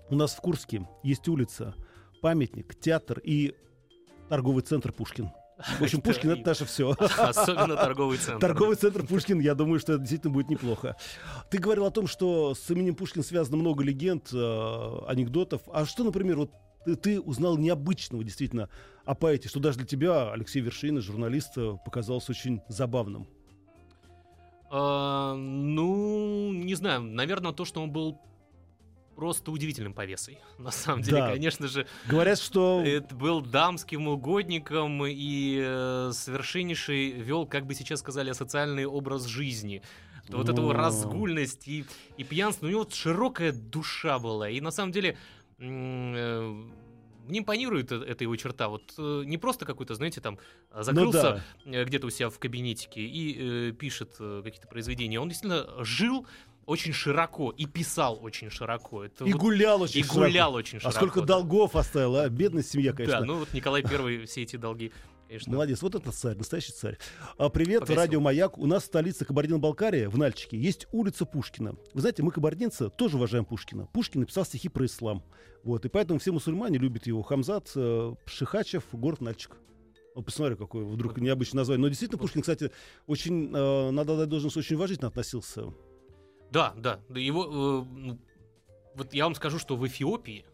У 0.10 0.16
нас 0.16 0.34
в 0.34 0.42
Курске 0.42 0.88
есть 1.04 1.28
улица, 1.28 1.76
памятник, 2.22 2.76
театр 2.76 3.22
и 3.24 3.56
торговый 4.30 4.64
центр 4.64 4.92
Пушкин. 4.92 5.32
В 5.80 5.84
общем, 5.84 6.02
Пушкин— 6.04 6.30
это 6.32 6.48
наше 6.48 6.66
все. 6.66 6.92
Особенно 7.18 7.76
торговый 7.76 8.18
центр. 8.26 8.40
Торговый 8.40 8.76
центр 8.76 9.06
Пушкин, 9.06 9.40
я 9.40 9.56
думаю, 9.56 9.80
что 9.80 9.94
это 9.94 10.02
действительно 10.02 10.34
будет 10.34 10.50
неплохо. 10.50 10.96
Ты 11.50 11.58
говорил 11.58 11.86
о 11.86 11.92
том, 11.92 12.08
что 12.08 12.56
с 12.56 12.70
именем 12.70 12.96
Пушкин 12.96 13.24
связано 13.24 13.58
много 13.58 13.84
легенд, 13.84 14.30
э, 14.32 14.98
анекдотов. 15.08 15.62
А 15.74 15.86
что, 15.86 16.04
например, 16.04 16.38
вот 16.38 16.52
ты, 16.86 16.96
ты 16.96 17.20
узнал 17.20 17.58
необычного 17.58 18.24
действительно 18.24 18.70
о 19.04 19.16
поэте, 19.16 19.50
что 19.50 19.60
даже 19.60 19.80
для 19.80 19.88
тебя, 19.88 20.32
Алексей 20.32 20.62
Вершина, 20.62 21.02
журналист, 21.02 21.56
показалось 21.84 22.30
очень 22.30 22.62
забавным? 22.70 23.28
А, 24.72 25.34
ну, 25.36 26.54
не 26.54 26.76
знаю, 26.76 27.02
наверное, 27.02 27.54
то, 27.54 27.66
что 27.66 27.82
он 27.82 27.92
был 27.92 28.22
просто 29.20 29.52
удивительным 29.52 29.94
повесой. 29.94 30.40
На 30.58 30.72
самом 30.72 31.02
деле, 31.02 31.18
да. 31.18 31.30
конечно 31.32 31.68
же. 31.68 31.86
Говорят, 32.08 32.40
что... 32.40 32.82
Это 32.86 33.14
был 33.14 33.42
дамским 33.42 34.08
угодником 34.08 35.06
и 35.06 35.60
э, 35.62 36.12
совершеннейший 36.14 37.12
вел, 37.12 37.46
как 37.46 37.66
бы 37.66 37.76
сейчас 37.76 38.00
сказали, 38.00 38.32
социальный 38.32 38.86
образ 38.86 39.26
жизни. 39.26 39.82
Вот 40.30 40.48
эту 40.48 40.62
вот 40.62 40.74
разгульность 40.74 41.68
и, 41.68 41.84
и 42.16 42.24
пьянство. 42.24 42.68
У 42.68 42.70
него 42.70 42.80
вот 42.80 42.94
широкая 42.94 43.52
душа 43.52 44.20
была. 44.20 44.50
И 44.50 44.62
на 44.62 44.72
самом 44.72 44.94
деле... 44.94 45.18
Э, 45.60 46.56
мне 47.28 47.40
импонирует 47.40 47.92
э, 47.92 48.04
эта 48.08 48.24
его 48.24 48.36
черта. 48.38 48.70
Вот 48.70 48.94
э, 48.98 49.24
не 49.26 49.38
просто 49.38 49.66
какой-то, 49.66 49.96
знаете, 49.96 50.22
там 50.22 50.40
ну 50.74 50.82
закрылся 50.82 51.44
ну, 51.66 51.74
да. 51.74 51.84
где-то 51.84 52.08
у 52.08 52.10
себя 52.10 52.30
в 52.30 52.40
кабинетике 52.40 53.02
и 53.02 53.70
э, 53.70 53.72
пишет 53.74 54.16
э, 54.20 54.42
какие-то 54.44 54.68
произведения. 54.68 55.20
Он 55.20 55.28
действительно 55.30 55.84
жил 55.84 56.26
очень 56.70 56.94
широко 56.94 57.50
и 57.50 57.66
писал 57.66 58.20
очень 58.22 58.52
широко. 58.52 59.04
Это 59.04 59.26
и 59.26 59.34
вот, 59.34 59.42
гулял 59.42 59.82
очень 59.82 60.02
и 60.02 60.04
широко. 60.04 60.20
гулял 60.20 60.54
очень 60.54 60.80
широко. 60.80 60.88
А 60.88 60.92
сколько 60.92 61.22
да. 61.22 61.28
долгов 61.28 61.76
оставил, 61.76 62.16
а? 62.16 62.30
Бедная 62.30 62.62
семья, 62.62 62.94
конечно. 62.94 63.22
Да, 63.22 63.26
ну 63.26 63.40
вот 63.40 63.54
Николай 63.54 63.82
Первый 63.82 64.26
все 64.26 64.44
эти 64.44 64.56
долги 64.56 64.92
Конечно. 65.28 65.54
Молодец, 65.54 65.82
вот 65.84 65.94
это 65.94 66.12
царь, 66.12 66.36
настоящий 66.36 66.72
царь. 66.72 66.98
А, 67.38 67.50
привет, 67.50 67.82
Погасил. 67.82 68.02
радио 68.02 68.20
«Маяк». 68.20 68.58
У 68.58 68.66
нас 68.66 68.82
в 68.82 68.86
столице 68.88 69.26
Кабардино-Балкария, 69.26 70.10
в 70.10 70.18
Нальчике, 70.18 70.58
есть 70.58 70.88
улица 70.92 71.24
Пушкина. 71.24 71.76
Вы 71.94 72.02
знаете, 72.02 72.24
мы, 72.24 72.32
кабардинцы, 72.32 72.90
тоже 72.90 73.18
уважаем 73.18 73.46
Пушкина. 73.46 73.86
Пушкин 73.94 74.22
написал 74.22 74.44
стихи 74.44 74.70
про 74.70 74.88
ислам. 74.88 75.24
Вот, 75.64 75.86
и 75.86 75.90
поэтому 75.90 76.18
все 76.18 76.32
мусульмане 76.32 76.80
любят 76.80 77.06
его. 77.06 77.22
Хамзат, 77.22 77.72
э, 77.76 78.16
Шихачев, 78.26 78.86
город 78.92 79.22
Нальчик. 79.22 79.56
Ну, 80.16 80.24
посмотри, 80.24 80.56
какое 80.56 80.84
вдруг 80.84 81.20
необычное 81.20 81.60
название. 81.60 81.84
Но 81.84 81.90
действительно, 81.90 82.18
Пушкин, 82.18 82.42
кстати, 82.42 82.72
очень, 83.06 83.56
э, 83.56 83.92
надо 83.92 84.18
дать 84.18 84.30
должность, 84.30 84.58
очень 84.58 84.78
уважительно 84.78 85.10
относился 85.10 85.66
да, 86.52 86.74
да. 86.78 87.00
Его, 87.10 87.46
э, 87.46 87.86
ну, 87.98 88.20
вот 88.96 89.14
я 89.14 89.26
вам 89.26 89.36
скажу, 89.36 89.60
что 89.60 89.76
в 89.76 89.86
Эфиопии 89.88 90.46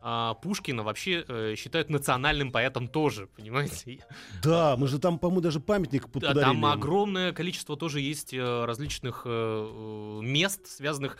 а 0.00 0.34
Пушкина 0.34 0.84
вообще 0.84 1.24
э, 1.26 1.54
считают 1.56 1.90
национальным 1.90 2.52
поэтом 2.52 2.88
тоже, 2.88 3.26
понимаете? 3.36 4.04
Да, 4.42 4.76
мы 4.76 4.86
же 4.86 4.98
там, 4.98 5.18
по-моему, 5.18 5.40
даже 5.40 5.60
памятник 5.60 6.08
подарили. 6.10 6.40
Там 6.40 6.64
огромное 6.64 7.32
количество 7.32 7.76
тоже 7.76 8.00
есть 8.00 8.32
э, 8.32 8.64
различных 8.64 9.22
э, 9.24 9.28
э, 9.28 10.20
мест, 10.22 10.66
связанных 10.66 11.18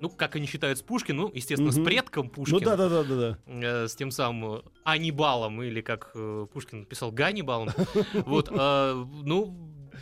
ну, 0.00 0.08
как 0.08 0.36
они 0.36 0.46
считают 0.46 0.78
с 0.78 0.82
Пушкиным, 0.82 1.22
ну, 1.22 1.32
естественно, 1.34 1.70
угу. 1.70 1.80
с 1.80 1.84
предком 1.84 2.30
Пушкина. 2.30 2.60
Ну 2.60 2.64
да, 2.64 2.76
да, 2.76 2.88
да, 2.88 3.02
да, 3.02 3.16
да. 3.16 3.38
Э, 3.46 3.88
с 3.88 3.96
тем 3.96 4.10
самым 4.10 4.62
Анибалом, 4.84 5.60
или 5.62 5.80
как 5.80 6.12
э, 6.14 6.46
Пушкин 6.52 6.84
писал, 6.84 7.10
Ганнибалом. 7.10 7.70
Вот, 8.12 8.48
э, 8.50 9.06
ну, 9.24 9.56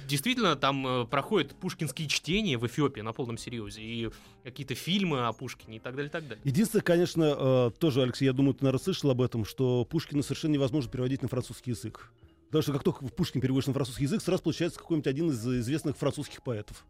действительно, 0.06 0.56
там 0.56 0.86
э, 0.86 1.06
проходят 1.06 1.54
пушкинские 1.54 2.08
чтения 2.08 2.58
в 2.58 2.66
Эфиопии 2.66 3.00
на 3.00 3.12
полном 3.12 3.38
серьезе, 3.38 3.82
и 3.82 4.10
какие-то 4.44 4.74
фильмы 4.74 5.26
о 5.26 5.32
Пушкине 5.32 5.76
и 5.76 5.80
так 5.80 5.94
далее, 5.94 6.08
и 6.08 6.12
так 6.12 6.26
далее. 6.26 6.42
Единственное, 6.44 6.82
конечно, 6.82 7.34
э, 7.36 7.70
тоже, 7.78 8.02
Алексей, 8.02 8.24
я 8.24 8.32
думаю, 8.32 8.54
ты, 8.54 8.64
наверное, 8.64 8.82
слышал 8.82 9.10
об 9.10 9.22
этом, 9.22 9.44
что 9.44 9.84
Пушкина 9.84 10.22
совершенно 10.22 10.52
невозможно 10.52 10.90
переводить 10.90 11.22
на 11.22 11.28
французский 11.28 11.70
язык. 11.70 12.12
Потому 12.46 12.62
что 12.62 12.72
как 12.72 12.84
только 12.84 13.04
Пушкин 13.06 13.40
переводишь 13.40 13.66
на 13.66 13.72
французский 13.72 14.04
язык, 14.04 14.22
сразу 14.22 14.42
получается 14.42 14.78
какой-нибудь 14.78 15.08
один 15.08 15.30
из 15.30 15.46
известных 15.46 15.96
французских 15.96 16.42
поэтов. 16.42 16.84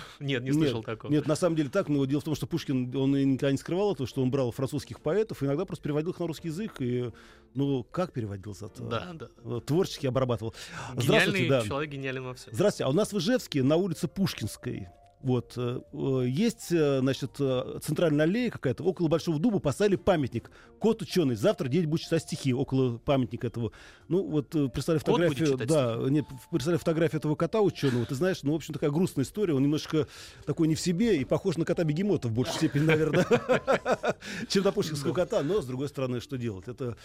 Нет, 0.20 0.42
не 0.42 0.52
слышал 0.52 0.78
нет, 0.78 0.86
такого. 0.86 1.10
Нет, 1.10 1.26
на 1.26 1.36
самом 1.36 1.56
деле 1.56 1.68
так, 1.68 1.88
но 1.88 2.04
дело 2.04 2.20
в 2.20 2.24
том, 2.24 2.34
что 2.34 2.46
Пушкин, 2.46 2.94
он 2.96 3.12
никогда 3.12 3.52
не 3.52 3.58
скрывал 3.58 3.92
этого, 3.94 4.08
что 4.08 4.22
он 4.22 4.30
брал 4.30 4.50
французских 4.50 5.00
поэтов, 5.00 5.42
иногда 5.42 5.64
просто 5.64 5.84
переводил 5.84 6.10
их 6.10 6.20
на 6.20 6.26
русский 6.26 6.48
язык, 6.48 6.80
и, 6.80 7.10
ну, 7.54 7.84
как 7.84 8.12
переводил 8.12 8.54
зато? 8.54 8.84
Да, 8.84 9.14
да. 9.14 9.60
Творчески 9.60 10.06
обрабатывал. 10.06 10.54
Гениальный 10.94 11.48
да. 11.48 11.62
человек, 11.62 11.90
гениальный 11.90 12.22
во 12.22 12.34
всем. 12.34 12.52
Здравствуйте, 12.52 12.84
а 12.84 12.88
у 12.88 12.92
нас 12.92 13.12
в 13.12 13.18
Ижевске 13.18 13.62
на 13.62 13.76
улице 13.76 14.08
Пушкинской 14.08 14.88
вот. 15.22 15.54
Э, 15.56 15.80
э, 15.92 16.24
есть, 16.28 16.72
э, 16.72 16.98
значит, 17.00 17.36
центральная 17.82 18.24
аллея 18.24 18.50
какая-то, 18.50 18.82
около 18.82 19.08
Большого 19.08 19.38
дуба 19.38 19.60
поставили 19.60 19.96
памятник. 19.96 20.50
Кот 20.80 21.00
ученый. 21.02 21.36
Завтра 21.36 21.68
день 21.68 21.86
будет 21.86 22.00
читать 22.00 22.22
стихи 22.22 22.52
около 22.52 22.98
памятника 22.98 23.46
этого. 23.46 23.72
Ну, 24.08 24.26
вот 24.28 24.50
представили 24.50 24.98
фотографию. 24.98 25.56
Да, 25.58 25.96
нет, 26.08 26.26
представили 26.50 26.78
фотографию 26.78 27.20
этого 27.20 27.36
кота 27.36 27.60
ученого. 27.60 28.04
Ты 28.04 28.16
знаешь, 28.16 28.42
ну, 28.42 28.52
в 28.52 28.56
общем, 28.56 28.74
такая 28.74 28.90
грустная 28.90 29.24
история. 29.24 29.54
Он 29.54 29.62
немножко 29.62 30.08
такой 30.44 30.66
не 30.66 30.74
в 30.74 30.80
себе 30.80 31.18
и 31.18 31.24
похож 31.24 31.56
на 31.56 31.64
кота 31.64 31.84
бегемота 31.84 32.28
в 32.28 32.32
большей 32.32 32.54
степени, 32.54 32.84
наверное, 32.84 33.26
чем 34.48 34.64
на 34.64 34.72
пушкинского 34.72 35.12
кота. 35.12 35.42
Но, 35.42 35.62
с 35.62 35.66
другой 35.66 35.88
стороны, 35.88 36.20
что 36.20 36.36
делать? 36.36 36.66
Это 36.66 36.96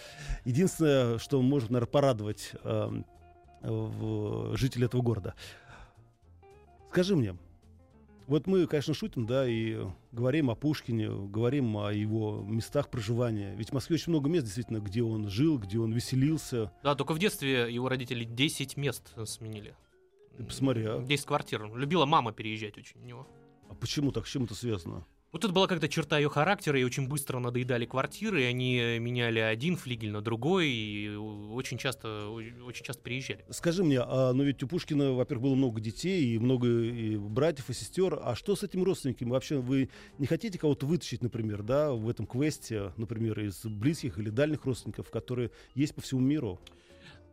единственное, 0.44 1.20
что 1.20 1.42
может, 1.42 1.70
наверное, 1.70 1.92
порадовать 1.92 2.52
эм, 2.64 3.06
жителей 4.56 4.86
этого 4.86 5.02
города. 5.02 5.36
Скажи 6.90 7.16
мне, 7.16 7.36
вот 8.28 8.46
мы, 8.46 8.68
конечно, 8.68 8.94
шутим, 8.94 9.26
да, 9.26 9.48
и 9.48 9.78
говорим 10.12 10.50
о 10.50 10.56
Пушкине, 10.56 11.10
говорим 11.10 11.78
о 11.78 11.94
его 11.94 12.44
местах 12.46 12.90
проживания. 12.90 13.56
Ведь 13.56 13.70
в 13.70 13.74
Москве 13.74 13.96
очень 13.96 14.12
много 14.12 14.30
мест, 14.30 14.46
действительно, 14.46 14.80
где 14.80 15.02
он 15.02 15.30
жил, 15.30 15.58
где 15.58 15.80
он 15.80 15.94
веселился. 15.94 16.72
Да, 16.84 16.94
только 16.96 17.14
в 17.14 17.20
детстве 17.20 17.74
его 17.74 17.88
родители 17.88 18.26
10 18.26 18.78
мест 18.78 19.14
сменили. 19.26 19.76
Ты 20.38 20.44
посмотри, 20.44 20.84
а. 20.86 21.02
10 21.02 21.26
квартир. 21.26 21.74
Любила 21.74 22.06
мама 22.06 22.34
переезжать 22.34 22.78
очень 22.78 23.00
у 23.02 23.06
него. 23.06 23.28
А 23.70 23.74
почему 23.74 24.12
так? 24.12 24.28
С 24.28 24.30
чем 24.30 24.44
это 24.44 24.56
связано? 24.56 25.06
Вот 25.38 25.44
это 25.44 25.54
была 25.54 25.68
как-то 25.68 25.88
черта 25.88 26.18
ее 26.18 26.30
характера, 26.30 26.80
и 26.80 26.84
очень 26.84 27.08
быстро 27.08 27.38
надоедали 27.38 27.86
квартиры, 27.86 28.42
и 28.42 28.46
они 28.46 28.98
меняли 28.98 29.38
один 29.38 29.78
флигель 29.78 30.10
на 30.10 30.20
другой, 30.20 30.68
и 30.68 31.16
очень 31.16 31.78
часто, 31.78 32.30
очень 32.66 32.84
часто 32.84 33.04
переезжали. 33.04 33.46
Скажи 33.52 33.84
мне, 33.84 34.00
а, 34.02 34.34
ну 34.34 34.44
ведь 34.44 34.64
у 34.64 34.68
Пушкина, 34.68 35.12
во-первых, 35.12 35.44
было 35.44 35.54
много 35.54 35.80
детей, 35.80 36.34
и 36.34 36.40
много 36.40 36.68
и 36.68 37.18
братьев, 37.18 37.70
и 37.70 37.74
сестер, 37.74 38.20
а 38.20 38.34
что 38.36 38.56
с 38.56 38.64
этими 38.64 38.82
родственниками? 38.82 39.30
Вообще 39.30 39.58
вы 39.58 39.92
не 40.18 40.26
хотите 40.26 40.58
кого-то 40.58 40.88
вытащить, 40.88 41.22
например, 41.22 41.62
да, 41.62 41.92
в 41.92 42.10
этом 42.10 42.26
квесте, 42.26 42.92
например, 42.98 43.40
из 43.40 43.64
близких 43.64 44.18
или 44.18 44.32
дальних 44.32 44.66
родственников, 44.66 45.12
которые 45.12 45.52
есть 45.76 45.94
по 45.94 46.02
всему 46.02 46.20
миру? 46.20 46.60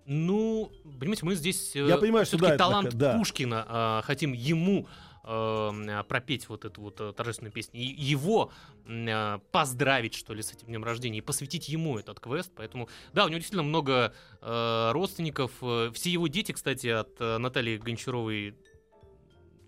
Ну, 0.05 0.70
понимаете, 1.00 1.24
мы 1.24 1.36
здесь 1.36 1.74
Я 1.74 1.96
понимаю, 1.96 2.26
что 2.26 2.36
да, 2.36 2.59
талант 2.59 2.88
это, 2.88 2.96
да. 2.98 3.16
Пушкина 3.16 4.00
э, 4.02 4.07
хотим 4.07 4.34
ему 4.34 4.86
э, 5.25 6.03
пропеть 6.09 6.49
вот 6.49 6.64
эту 6.64 6.81
вот 6.81 7.01
э, 7.01 7.12
торжественную 7.12 7.53
песню, 7.53 7.81
и 7.81 7.85
его 7.85 8.53
э, 8.87 9.39
поздравить, 9.51 10.14
что 10.14 10.35
ли, 10.35 10.43
с 10.43 10.53
этим 10.53 10.68
днем 10.68 10.85
рождения, 10.85 11.18
и 11.18 11.22
посвятить 11.22 11.68
ему 11.68 11.99
этот 11.99 12.20
квест. 12.20 12.53
Поэтому, 12.55 12.89
да, 13.12 13.25
у 13.25 13.29
него 13.29 13.39
действительно 13.39 13.62
много 13.62 14.14
э, 14.41 14.91
родственников. 14.93 15.53
Э, 15.62 15.91
все 15.95 16.11
его 16.11 16.29
дети, 16.29 16.53
кстати, 16.53 16.89
от 16.89 17.20
э, 17.20 17.39
Натальи 17.39 17.79
Гончаровой 17.79 18.55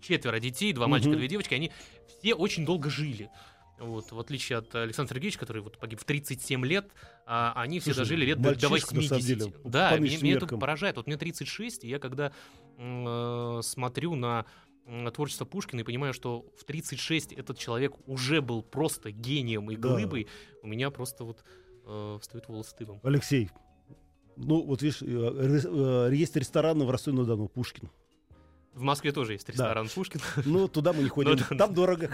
четверо 0.01 0.39
детей, 0.39 0.73
два 0.73 0.87
мальчика, 0.87 1.15
две 1.15 1.27
девочки, 1.27 1.53
они 1.53 1.71
все 2.19 2.33
очень 2.33 2.65
долго 2.65 2.89
жили. 2.89 3.29
Вот, 3.79 4.11
в 4.11 4.19
отличие 4.19 4.57
от 4.57 4.73
Александра 4.73 5.13
Сергеевича, 5.13 5.39
который 5.39 5.61
вот 5.61 5.77
погиб 5.77 5.99
в 5.99 6.03
37 6.03 6.65
лет, 6.65 6.89
а 7.27 7.53
они 7.55 7.79
все 7.79 7.93
Слушай, 7.93 8.09
дожили 8.09 8.25
лет 8.25 8.41
до 8.41 8.69
80. 8.69 9.19
Деле, 9.23 9.53
да, 9.63 9.95
меня, 9.97 10.17
меня 10.17 10.37
это 10.37 10.47
поражает. 10.57 10.97
Вот 10.97 11.05
мне 11.05 11.15
36, 11.15 11.83
и 11.83 11.87
я 11.87 11.99
когда 11.99 12.31
э, 12.77 13.59
смотрю 13.61 14.15
на 14.15 14.45
творчество 15.13 15.45
Пушкина 15.45 15.81
и 15.81 15.83
понимаю, 15.83 16.13
что 16.13 16.45
в 16.57 16.63
36 16.63 17.33
этот 17.33 17.57
человек 17.57 17.93
уже 18.05 18.41
был 18.41 18.61
просто 18.61 19.11
гением 19.11 19.69
и 19.71 19.75
глыбой, 19.75 20.25
да. 20.25 20.59
у 20.63 20.67
меня 20.67 20.91
просто 20.91 21.23
вот 21.23 21.43
э, 21.85 22.17
встают 22.21 22.47
волосы 22.47 22.75
дыбом. 22.79 22.99
Алексей, 23.03 23.49
ну 24.37 24.63
вот 24.63 24.81
видишь, 24.81 25.01
э, 25.01 25.05
э, 25.05 26.09
есть 26.13 26.35
ресторан 26.35 26.83
в 26.83 26.89
Ростове-на-Дону, 26.89 27.47
Пушкин. 27.47 27.89
В 28.73 28.81
Москве 28.81 29.11
тоже 29.11 29.33
есть 29.33 29.49
ресторан 29.49 29.87
да. 29.87 29.91
Пушкин. 29.93 30.21
Ну, 30.45 30.67
туда 30.67 30.93
мы 30.93 31.01
не 31.01 31.09
ходим. 31.09 31.35
Ну, 31.49 31.57
Там 31.57 31.73
дорого. 31.73 32.05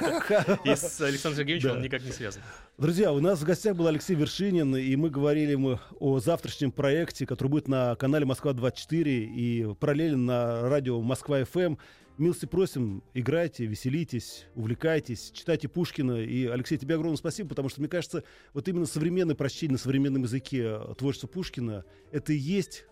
И 0.64 0.70
с 0.70 1.02
Александром 1.02 1.42
Сергеевичем 1.42 1.72
он 1.72 1.82
никак 1.82 2.04
не 2.04 2.12
связан. 2.12 2.42
Друзья, 2.78 3.12
у 3.12 3.20
нас 3.20 3.42
в 3.42 3.44
гостях 3.44 3.76
был 3.76 3.88
Алексей 3.88 4.16
Вершинин, 4.16 4.74
и 4.78 4.96
мы 4.96 5.10
говорили 5.10 5.56
мы 5.56 5.82
о 6.00 6.20
завтрашнем 6.20 6.72
проекте, 6.72 7.26
который 7.26 7.50
будет 7.50 7.68
на 7.68 7.96
канале 7.96 8.26
Москва-24 8.26 9.04
и 9.04 9.76
параллельно 9.76 10.18
на 10.18 10.70
радио 10.70 11.02
Москва-ФМ. 11.02 11.76
Милости 12.20 12.46
просим, 12.46 13.04
играйте, 13.16 13.66
веселитесь, 13.66 14.46
увлекайтесь, 14.54 15.32
читайте 15.32 15.68
Пушкина. 15.68 16.22
И, 16.22 16.46
Алексей, 16.46 16.78
тебе 16.78 16.94
огромное 16.94 17.18
спасибо, 17.18 17.50
потому 17.50 17.70
что, 17.70 17.82
мне 17.82 17.90
кажется, 17.90 18.24
вот 18.54 18.68
именно 18.68 18.86
современное 18.86 19.36
прочтение 19.36 19.74
на 19.74 19.80
современном 19.80 20.22
языке 20.22 20.80
творчества 20.96 21.26
Пушкина, 21.28 21.86
это 22.12 22.34
и 22.34 22.38
есть, 22.38 22.86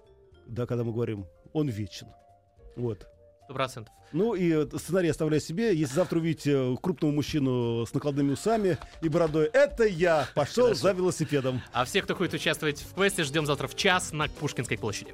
да, 0.48 0.66
когда 0.66 0.84
мы 0.84 0.92
говорим, 0.92 1.28
он 1.54 1.70
вечен. 1.70 2.08
Вот. 2.76 3.06
Сто 3.44 3.54
процентов. 3.54 3.94
Ну 4.12 4.34
и 4.34 4.68
сценарий 4.78 5.10
оставляю 5.10 5.40
себе. 5.40 5.76
Если 5.76 5.94
завтра 5.94 6.18
увидите 6.18 6.76
крупного 6.82 7.12
мужчину 7.12 7.86
с 7.86 7.94
накладными 7.94 8.32
усами 8.32 8.78
и 9.04 9.10
бородой, 9.10 9.50
это 9.54 9.84
я 9.86 10.28
пошел 10.34 10.66
Хорошо. 10.66 10.82
за 10.82 10.92
велосипедом. 10.94 11.62
А 11.74 11.86
всех, 11.86 12.06
кто 12.06 12.16
хочет 12.16 12.34
участвовать 12.34 12.82
в 12.82 12.96
квесте, 12.96 13.24
ждем 13.24 13.46
завтра 13.46 13.68
в 13.68 13.76
час 13.76 14.14
на 14.14 14.28
Пушкинской 14.28 14.78
площади. 14.78 15.14